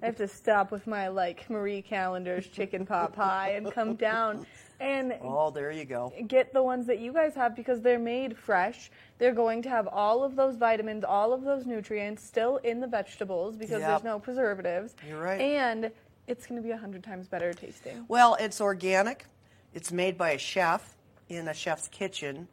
I 0.00 0.06
have 0.06 0.14
to 0.16 0.28
stop 0.28 0.70
with 0.70 0.86
my 0.86 1.08
like 1.08 1.50
Marie 1.50 1.82
Callender's 1.82 2.46
chicken 2.46 2.86
pot 2.86 3.12
pie 3.12 3.54
and 3.56 3.72
come 3.72 3.96
down 3.96 4.46
and 4.82 5.14
Oh, 5.22 5.50
there 5.50 5.70
you 5.70 5.84
go. 5.84 6.12
get 6.26 6.52
the 6.52 6.62
ones 6.62 6.86
that 6.88 6.98
you 6.98 7.12
guys 7.12 7.34
have 7.36 7.54
because 7.54 7.80
they're 7.80 7.98
made 7.98 8.36
fresh. 8.36 8.90
They're 9.18 9.32
going 9.34 9.62
to 9.62 9.68
have 9.68 9.86
all 9.86 10.24
of 10.24 10.34
those 10.36 10.56
vitamins, 10.56 11.04
all 11.04 11.32
of 11.32 11.42
those 11.44 11.64
nutrients 11.66 12.24
still 12.24 12.56
in 12.58 12.80
the 12.80 12.86
vegetables 12.88 13.56
because 13.56 13.80
Yep. 13.80 13.88
there's 13.88 14.04
no 14.04 14.18
preservatives. 14.18 14.94
You're 15.08 15.22
right. 15.22 15.40
And 15.40 15.90
it's 16.26 16.46
going 16.46 16.60
to 16.60 16.66
be 16.66 16.72
a 16.72 16.76
hundred 16.76 17.04
times 17.04 17.28
better 17.28 17.52
tasting. 17.52 18.04
Well, 18.08 18.36
it's 18.40 18.60
organic. 18.60 19.26
It's 19.74 19.92
made 19.92 20.18
by 20.18 20.30
a 20.32 20.38
chef 20.38 20.96
in 21.28 21.46
a 21.48 21.54
chef's 21.54 21.88
kitchen 21.88 22.48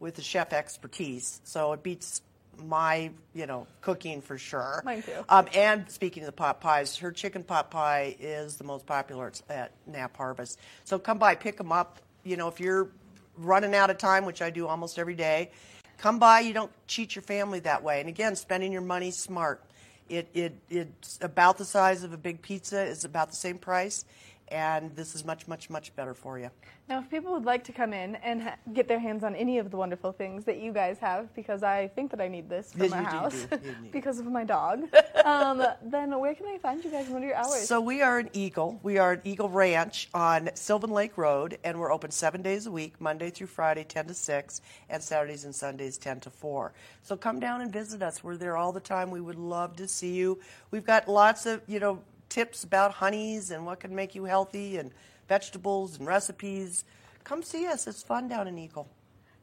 with 0.00 0.14
the 0.14 0.22
chef 0.22 0.52
expertise. 0.52 1.40
So 1.44 1.72
it 1.72 1.82
beats 1.82 2.22
my, 2.58 3.10
you 3.34 3.46
know, 3.46 3.66
cooking 3.80 4.20
for 4.20 4.38
sure. 4.38 4.82
Mine 4.84 5.02
too. 5.02 5.24
Um, 5.28 5.46
and 5.54 5.90
speaking 5.90 6.22
of 6.22 6.26
the 6.26 6.32
pot 6.32 6.60
pies, 6.60 6.96
her 6.98 7.12
chicken 7.12 7.42
pot 7.42 7.70
pie 7.70 8.16
is 8.20 8.56
the 8.56 8.64
most 8.64 8.86
popular 8.86 9.28
at- 9.28 9.42
at 9.50 9.72
Knapp 9.86 10.16
Harvest. 10.16 10.58
So 10.84 10.98
come 10.98 11.18
by, 11.18 11.34
pick 11.34 11.56
them 11.56 11.72
up. 11.72 12.00
You 12.24 12.36
know, 12.36 12.48
if 12.48 12.60
you're 12.60 12.88
running 13.36 13.74
out 13.74 13.90
of 13.90 13.98
time, 13.98 14.24
which 14.24 14.42
I 14.42 14.50
do 14.50 14.66
almost 14.66 14.98
every 14.98 15.14
day, 15.14 15.50
come 15.98 16.18
by. 16.18 16.40
You 16.40 16.52
don't 16.52 16.72
cheat 16.86 17.14
your 17.14 17.22
family 17.22 17.60
that 17.60 17.82
way. 17.82 18.00
And 18.00 18.08
again, 18.08 18.36
spending 18.36 18.72
your 18.72 18.82
money 18.82 19.10
smart. 19.10 19.62
It, 20.08 20.28
it, 20.34 20.54
it's 20.68 21.18
about 21.22 21.58
the 21.58 21.64
size 21.64 22.02
of 22.02 22.12
a 22.12 22.18
big 22.18 22.42
pizza. 22.42 22.82
It's 22.82 23.04
about 23.04 23.30
the 23.30 23.36
same 23.36 23.58
price. 23.58 24.04
And 24.52 24.94
this 24.94 25.14
is 25.14 25.24
much, 25.24 25.48
much, 25.48 25.70
much 25.70 25.96
better 25.96 26.12
for 26.12 26.38
you. 26.38 26.50
Now, 26.86 26.98
if 26.98 27.08
people 27.08 27.32
would 27.32 27.46
like 27.46 27.64
to 27.64 27.72
come 27.72 27.94
in 27.94 28.16
and 28.16 28.42
ha- 28.42 28.56
get 28.74 28.86
their 28.86 28.98
hands 28.98 29.24
on 29.24 29.34
any 29.34 29.56
of 29.56 29.70
the 29.70 29.78
wonderful 29.78 30.12
things 30.12 30.44
that 30.44 30.60
you 30.60 30.74
guys 30.74 30.98
have, 30.98 31.34
because 31.34 31.62
I 31.62 31.88
think 31.88 32.10
that 32.10 32.20
I 32.20 32.28
need 32.28 32.50
this 32.50 32.72
for 32.72 32.82
Yes, 32.82 32.90
my 32.90 32.98
do, 32.98 33.04
house 33.04 33.46
do. 33.50 33.56
Need 33.82 33.92
because 33.92 34.18
of 34.18 34.26
my 34.26 34.44
dog, 34.44 34.82
um, 35.24 35.64
then 35.84 36.18
where 36.20 36.34
can 36.34 36.44
I 36.46 36.58
find 36.58 36.84
you 36.84 36.90
guys? 36.90 37.08
What 37.08 37.22
are 37.22 37.26
your 37.26 37.34
hours? 37.36 37.66
So 37.66 37.80
we 37.80 38.02
are 38.02 38.18
an 38.18 38.28
Eagle. 38.34 38.78
We 38.82 38.98
are 38.98 39.12
an 39.12 39.22
Eagle 39.24 39.48
Ranch 39.48 40.10
on 40.12 40.50
Sylvan 40.54 40.90
Lake 40.90 41.16
Road, 41.16 41.56
and 41.64 41.80
we're 41.80 41.90
open 41.92 42.10
seven 42.10 42.42
days 42.42 42.66
a 42.66 42.70
week, 42.70 43.00
Monday 43.00 43.30
through 43.30 43.46
Friday, 43.46 43.84
10 43.84 44.08
to 44.08 44.14
6, 44.14 44.60
and 44.90 45.02
Saturdays 45.02 45.44
and 45.44 45.54
Sundays, 45.54 45.96
10 45.96 46.20
to 46.20 46.30
4. 46.30 46.74
So 47.02 47.16
come 47.16 47.40
down 47.40 47.62
and 47.62 47.72
visit 47.72 48.02
us. 48.02 48.22
We're 48.22 48.36
there 48.36 48.58
all 48.58 48.72
the 48.72 48.80
time. 48.80 49.10
We 49.10 49.22
would 49.22 49.38
love 49.38 49.76
to 49.76 49.88
see 49.88 50.12
you. 50.14 50.40
We've 50.70 50.84
got 50.84 51.08
lots 51.08 51.46
of, 51.46 51.62
you 51.66 51.80
know, 51.80 52.02
tips 52.32 52.64
about 52.64 52.92
honeys 52.92 53.50
and 53.50 53.66
what 53.66 53.78
can 53.78 53.94
make 53.94 54.14
you 54.14 54.24
healthy 54.24 54.78
and 54.78 54.90
vegetables 55.28 55.98
and 55.98 56.06
recipes. 56.06 56.84
Come 57.24 57.42
see 57.42 57.66
us. 57.66 57.86
It's 57.86 58.02
fun 58.02 58.26
down 58.26 58.48
in 58.48 58.58
Eagle. 58.58 58.88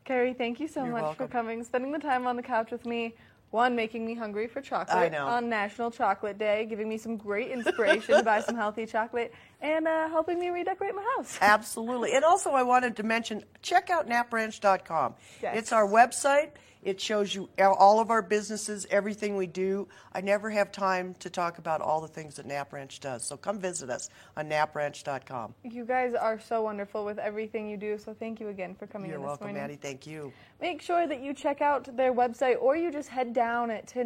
Carrie, 0.05 0.33
thank 0.33 0.59
you 0.59 0.67
so 0.67 0.83
You're 0.83 0.93
much 0.93 1.03
welcome. 1.03 1.27
for 1.27 1.31
coming, 1.31 1.63
spending 1.63 1.91
the 1.91 1.99
time 1.99 2.25
on 2.25 2.35
the 2.35 2.41
couch 2.41 2.71
with 2.71 2.87
me. 2.87 3.13
One, 3.51 3.75
making 3.75 4.05
me 4.05 4.15
hungry 4.15 4.47
for 4.47 4.61
chocolate 4.61 5.13
on 5.13 5.49
National 5.49 5.89
Chocolate 5.89 6.37
Day, 6.37 6.65
giving 6.67 6.87
me 6.89 6.97
some 6.97 7.15
great 7.17 7.49
inspiration 7.51 8.15
to 8.17 8.23
buy 8.23 8.41
some 8.41 8.55
healthy 8.55 8.85
chocolate, 8.85 9.33
and 9.61 9.87
uh, 9.87 10.09
helping 10.09 10.39
me 10.39 10.49
redecorate 10.49 10.95
my 10.95 11.05
house. 11.17 11.37
Absolutely. 11.41 12.13
And 12.13 12.23
also, 12.23 12.51
I 12.51 12.63
wanted 12.63 12.95
to 12.97 13.03
mention 13.03 13.43
check 13.61 13.89
out 13.89 14.07
knappranch.com. 14.07 15.15
Yes. 15.41 15.57
It's 15.57 15.71
our 15.71 15.87
website. 15.87 16.51
It 16.81 17.01
shows 17.01 17.35
you 17.35 17.49
all 17.59 17.99
of 17.99 18.09
our 18.09 18.21
businesses, 18.21 18.87
everything 18.89 19.35
we 19.35 19.47
do. 19.47 19.89
I 20.13 20.21
never 20.21 20.49
have 20.49 20.71
time 20.71 21.13
to 21.15 21.29
talk 21.29 21.57
about 21.57 21.81
all 21.81 21.99
the 21.99 22.07
things 22.07 22.35
that 22.35 22.45
Knapp 22.45 22.71
Ranch 22.71 23.01
does. 23.01 23.25
So 23.25 23.35
come 23.35 23.59
visit 23.59 23.89
us 23.89 24.09
on 24.37 24.47
knappranch.com. 24.47 25.55
You 25.63 25.83
guys 25.83 26.13
are 26.13 26.39
so 26.39 26.61
wonderful 26.61 27.03
with 27.03 27.19
everything 27.19 27.69
you 27.69 27.75
do, 27.75 27.97
so 27.97 28.13
thank 28.13 28.39
you 28.39 28.47
again 28.47 28.75
for 28.75 28.87
coming 28.87 29.09
You're 29.09 29.17
in 29.17 29.23
this 29.23 29.27
welcome, 29.27 29.47
morning. 29.47 29.61
Maddie. 29.61 29.75
Thank 29.75 30.07
you. 30.07 30.31
Make 30.61 30.81
sure 30.81 31.05
that 31.05 31.21
you 31.21 31.33
check 31.33 31.61
out 31.61 31.97
their 31.97 32.13
website 32.13 32.55
or 32.61 32.77
you 32.77 32.91
just 32.93 33.09
head 33.09 33.33
down 33.33 33.77
to 33.87 34.03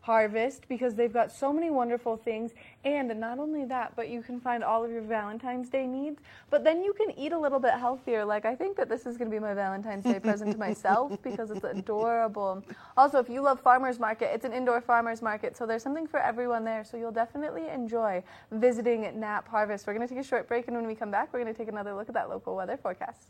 Harvest 0.00 0.66
because 0.68 0.94
they've 0.94 1.12
got 1.12 1.30
so 1.30 1.52
many 1.52 1.70
wonderful 1.70 2.16
things. 2.16 2.52
And 2.84 3.08
not 3.20 3.38
only 3.38 3.64
that, 3.66 3.94
but 3.96 4.08
you 4.08 4.22
can 4.22 4.40
find 4.40 4.64
all 4.64 4.84
of 4.84 4.90
your 4.90 5.02
Valentine's 5.02 5.68
Day 5.68 5.86
needs. 5.86 6.20
But 6.48 6.64
then 6.64 6.82
you 6.82 6.94
can 6.94 7.10
eat 7.18 7.32
a 7.32 7.38
little 7.38 7.58
bit 7.58 7.74
healthier. 7.74 8.24
Like, 8.24 8.46
I 8.46 8.54
think 8.54 8.76
that 8.76 8.88
this 8.88 9.04
is 9.04 9.16
going 9.16 9.30
to 9.30 9.34
be 9.36 9.40
my 9.40 9.52
Valentine's 9.52 10.04
Day 10.04 10.18
present 10.18 10.52
to 10.52 10.58
myself 10.68 11.20
because 11.22 11.50
it's 11.50 11.64
adorable. 11.64 12.64
Also, 12.96 13.18
if 13.18 13.28
you 13.28 13.42
love 13.42 13.60
farmers 13.60 13.98
market, 13.98 14.30
it's 14.32 14.44
an 14.44 14.52
indoor 14.52 14.80
farmers 14.80 15.20
market. 15.20 15.56
So 15.56 15.66
there's 15.66 15.82
something 15.82 16.06
for 16.06 16.20
everyone 16.20 16.64
there. 16.64 16.82
So 16.84 16.96
you'll 16.96 17.12
definitely 17.12 17.68
enjoy 17.68 18.22
visiting 18.50 19.02
Knapp 19.20 19.48
Harvest. 19.48 19.86
We're 19.86 19.94
going 19.94 20.06
to 20.06 20.14
take 20.14 20.24
a 20.24 20.26
short 20.26 20.48
break. 20.48 20.68
And 20.68 20.76
when 20.76 20.86
we 20.86 20.94
come 20.94 21.10
back, 21.10 21.32
we're 21.32 21.42
going 21.42 21.52
to 21.52 21.58
take 21.58 21.68
another 21.68 21.94
look 21.94 22.08
at 22.08 22.14
that 22.14 22.30
local 22.30 22.56
weather 22.56 22.76
forecast. 22.76 23.28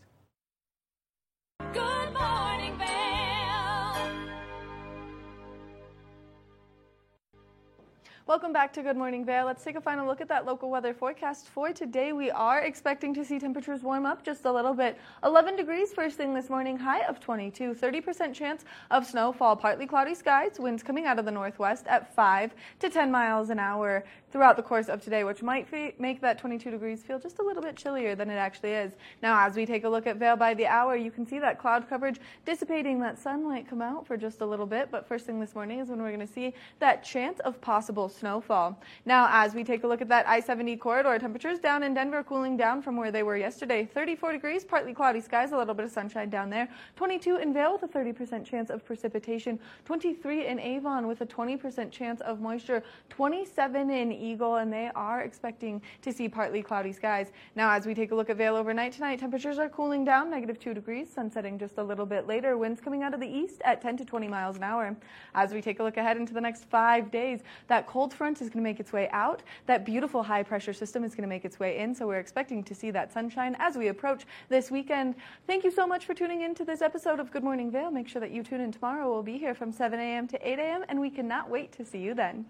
Welcome 8.30 8.52
back 8.52 8.72
to 8.74 8.82
Good 8.84 8.96
Morning 8.96 9.24
Vail. 9.24 9.44
Let's 9.44 9.64
take 9.64 9.74
a 9.74 9.80
final 9.80 10.06
look 10.06 10.20
at 10.20 10.28
that 10.28 10.46
local 10.46 10.70
weather 10.70 10.94
forecast 10.94 11.48
for 11.48 11.72
today. 11.72 12.12
We 12.12 12.30
are 12.30 12.60
expecting 12.60 13.12
to 13.14 13.24
see 13.24 13.40
temperatures 13.40 13.82
warm 13.82 14.06
up 14.06 14.24
just 14.24 14.44
a 14.44 14.52
little 14.52 14.72
bit. 14.72 14.96
11 15.24 15.56
degrees 15.56 15.92
first 15.92 16.16
thing 16.16 16.32
this 16.32 16.48
morning, 16.48 16.76
high 16.76 17.00
of 17.06 17.18
22. 17.18 17.74
30% 17.74 18.32
chance 18.32 18.64
of 18.92 19.04
snowfall, 19.04 19.56
partly 19.56 19.84
cloudy 19.84 20.14
skies, 20.14 20.60
winds 20.60 20.80
coming 20.80 21.06
out 21.06 21.18
of 21.18 21.24
the 21.24 21.30
northwest 21.32 21.88
at 21.88 22.14
5 22.14 22.54
to 22.78 22.88
10 22.88 23.10
miles 23.10 23.50
an 23.50 23.58
hour 23.58 24.04
throughout 24.30 24.56
the 24.56 24.62
course 24.62 24.88
of 24.88 25.02
today, 25.02 25.24
which 25.24 25.42
might 25.42 25.66
make 25.98 26.20
that 26.20 26.38
22 26.38 26.70
degrees 26.70 27.02
feel 27.02 27.18
just 27.18 27.40
a 27.40 27.42
little 27.42 27.60
bit 27.60 27.74
chillier 27.74 28.14
than 28.14 28.30
it 28.30 28.36
actually 28.36 28.70
is. 28.70 28.92
Now, 29.24 29.44
as 29.44 29.56
we 29.56 29.66
take 29.66 29.82
a 29.82 29.88
look 29.88 30.06
at 30.06 30.18
Vail 30.18 30.36
by 30.36 30.54
the 30.54 30.68
hour, 30.68 30.94
you 30.94 31.10
can 31.10 31.26
see 31.26 31.40
that 31.40 31.58
cloud 31.58 31.88
coverage 31.88 32.20
dissipating 32.44 33.00
that 33.00 33.18
sunlight 33.18 33.68
come 33.68 33.82
out 33.82 34.06
for 34.06 34.16
just 34.16 34.40
a 34.40 34.46
little 34.46 34.66
bit. 34.66 34.88
But 34.88 35.08
first 35.08 35.26
thing 35.26 35.40
this 35.40 35.56
morning 35.56 35.80
is 35.80 35.88
when 35.88 36.00
we're 36.00 36.14
going 36.14 36.24
to 36.24 36.32
see 36.32 36.54
that 36.78 37.02
chance 37.02 37.40
of 37.40 37.60
possible 37.60 38.08
snowfall. 38.20 38.78
Now, 39.04 39.28
as 39.30 39.54
we 39.54 39.64
take 39.64 39.84
a 39.84 39.86
look 39.86 40.00
at 40.00 40.08
that 40.08 40.28
I 40.28 40.40
70 40.40 40.76
corridor, 40.76 41.18
temperatures 41.18 41.58
down 41.58 41.82
in 41.82 41.94
Denver 41.94 42.22
cooling 42.22 42.56
down 42.56 42.82
from 42.82 42.96
where 42.96 43.10
they 43.10 43.22
were 43.22 43.36
yesterday. 43.36 43.84
34 43.84 44.32
degrees, 44.32 44.64
partly 44.64 44.94
cloudy 44.94 45.20
skies, 45.20 45.52
a 45.52 45.56
little 45.56 45.74
bit 45.74 45.86
of 45.86 45.90
sunshine 45.90 46.30
down 46.30 46.50
there. 46.50 46.68
22 46.96 47.36
in 47.36 47.52
Vail 47.52 47.72
with 47.72 47.82
a 47.82 47.88
30% 47.88 48.44
chance 48.44 48.70
of 48.70 48.84
precipitation. 48.84 49.58
23 49.86 50.46
in 50.46 50.60
Avon 50.60 51.06
with 51.06 51.22
a 51.22 51.26
20% 51.26 51.90
chance 51.90 52.20
of 52.20 52.40
moisture. 52.40 52.82
27 53.08 53.90
in 53.90 54.12
Eagle, 54.12 54.56
and 54.56 54.72
they 54.72 54.90
are 54.94 55.22
expecting 55.22 55.80
to 56.02 56.12
see 56.12 56.28
partly 56.28 56.62
cloudy 56.62 56.92
skies. 56.92 57.32
Now, 57.56 57.70
as 57.72 57.86
we 57.86 57.94
take 57.94 58.12
a 58.12 58.14
look 58.14 58.30
at 58.30 58.36
Vail 58.36 58.54
overnight 58.54 58.92
tonight, 58.92 59.18
temperatures 59.18 59.58
are 59.58 59.68
cooling 59.68 60.04
down, 60.04 60.30
negative 60.30 60.60
2 60.60 60.74
degrees, 60.74 61.10
sun 61.10 61.30
setting 61.30 61.58
just 61.58 61.78
a 61.78 61.82
little 61.82 62.06
bit 62.06 62.26
later. 62.26 62.58
Winds 62.58 62.80
coming 62.80 63.02
out 63.02 63.14
of 63.14 63.20
the 63.20 63.28
east 63.28 63.62
at 63.64 63.80
10 63.80 63.96
to 63.96 64.04
20 64.04 64.28
miles 64.28 64.56
an 64.56 64.62
hour. 64.62 64.96
As 65.34 65.52
we 65.52 65.62
take 65.62 65.80
a 65.80 65.82
look 65.82 65.96
ahead 65.96 66.16
into 66.16 66.34
the 66.34 66.40
next 66.40 66.64
five 66.64 67.10
days, 67.10 67.40
that 67.68 67.86
cold 67.86 68.09
front 68.12 68.40
is 68.40 68.48
going 68.48 68.62
to 68.62 68.68
make 68.68 68.80
its 68.80 68.92
way 68.92 69.08
out. 69.12 69.42
That 69.66 69.84
beautiful 69.84 70.22
high 70.22 70.42
pressure 70.42 70.72
system 70.72 71.04
is 71.04 71.14
going 71.14 71.22
to 71.22 71.28
make 71.28 71.44
its 71.44 71.58
way 71.58 71.78
in. 71.78 71.94
So 71.94 72.06
we're 72.06 72.18
expecting 72.18 72.62
to 72.64 72.74
see 72.74 72.90
that 72.90 73.12
sunshine 73.12 73.56
as 73.58 73.76
we 73.76 73.88
approach 73.88 74.24
this 74.48 74.70
weekend. 74.70 75.14
Thank 75.46 75.64
you 75.64 75.70
so 75.70 75.86
much 75.86 76.06
for 76.06 76.14
tuning 76.14 76.42
in 76.42 76.54
to 76.56 76.64
this 76.64 76.82
episode 76.82 77.20
of 77.20 77.30
Good 77.30 77.44
Morning 77.44 77.70
Vail. 77.70 77.90
Make 77.90 78.08
sure 78.08 78.20
that 78.20 78.30
you 78.30 78.42
tune 78.42 78.60
in 78.60 78.72
tomorrow. 78.72 79.10
We'll 79.10 79.22
be 79.22 79.38
here 79.38 79.54
from 79.54 79.72
7 79.72 79.98
a.m. 79.98 80.26
to 80.28 80.48
8 80.48 80.58
a.m. 80.58 80.84
and 80.88 81.00
we 81.00 81.10
cannot 81.10 81.48
wait 81.48 81.72
to 81.72 81.84
see 81.84 81.98
you 81.98 82.14
then. 82.14 82.46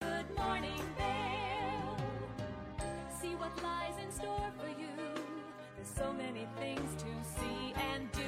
Good 0.00 0.36
morning, 0.36 0.82
Vail. 0.98 1.96
See 3.20 3.34
what 3.36 3.62
lies 3.62 3.94
in 4.02 4.12
store 4.12 4.50
for 4.58 4.68
you. 4.68 4.88
There's 5.76 5.88
so 5.96 6.12
many 6.12 6.46
things 6.58 7.02
to 7.02 7.40
see 7.40 7.74
and 7.92 8.10
do. 8.12 8.20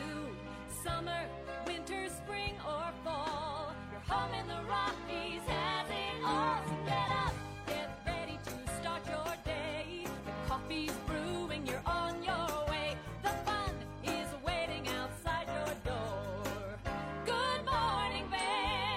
Summer, 0.83 1.27
winter, 1.67 2.09
spring, 2.09 2.55
or 2.67 2.91
fall 3.05 3.56
home 4.09 4.35
in 4.35 4.47
the 4.47 4.61
Rockies 4.69 5.43
has 5.47 5.89
it 5.91 6.25
all. 6.25 6.76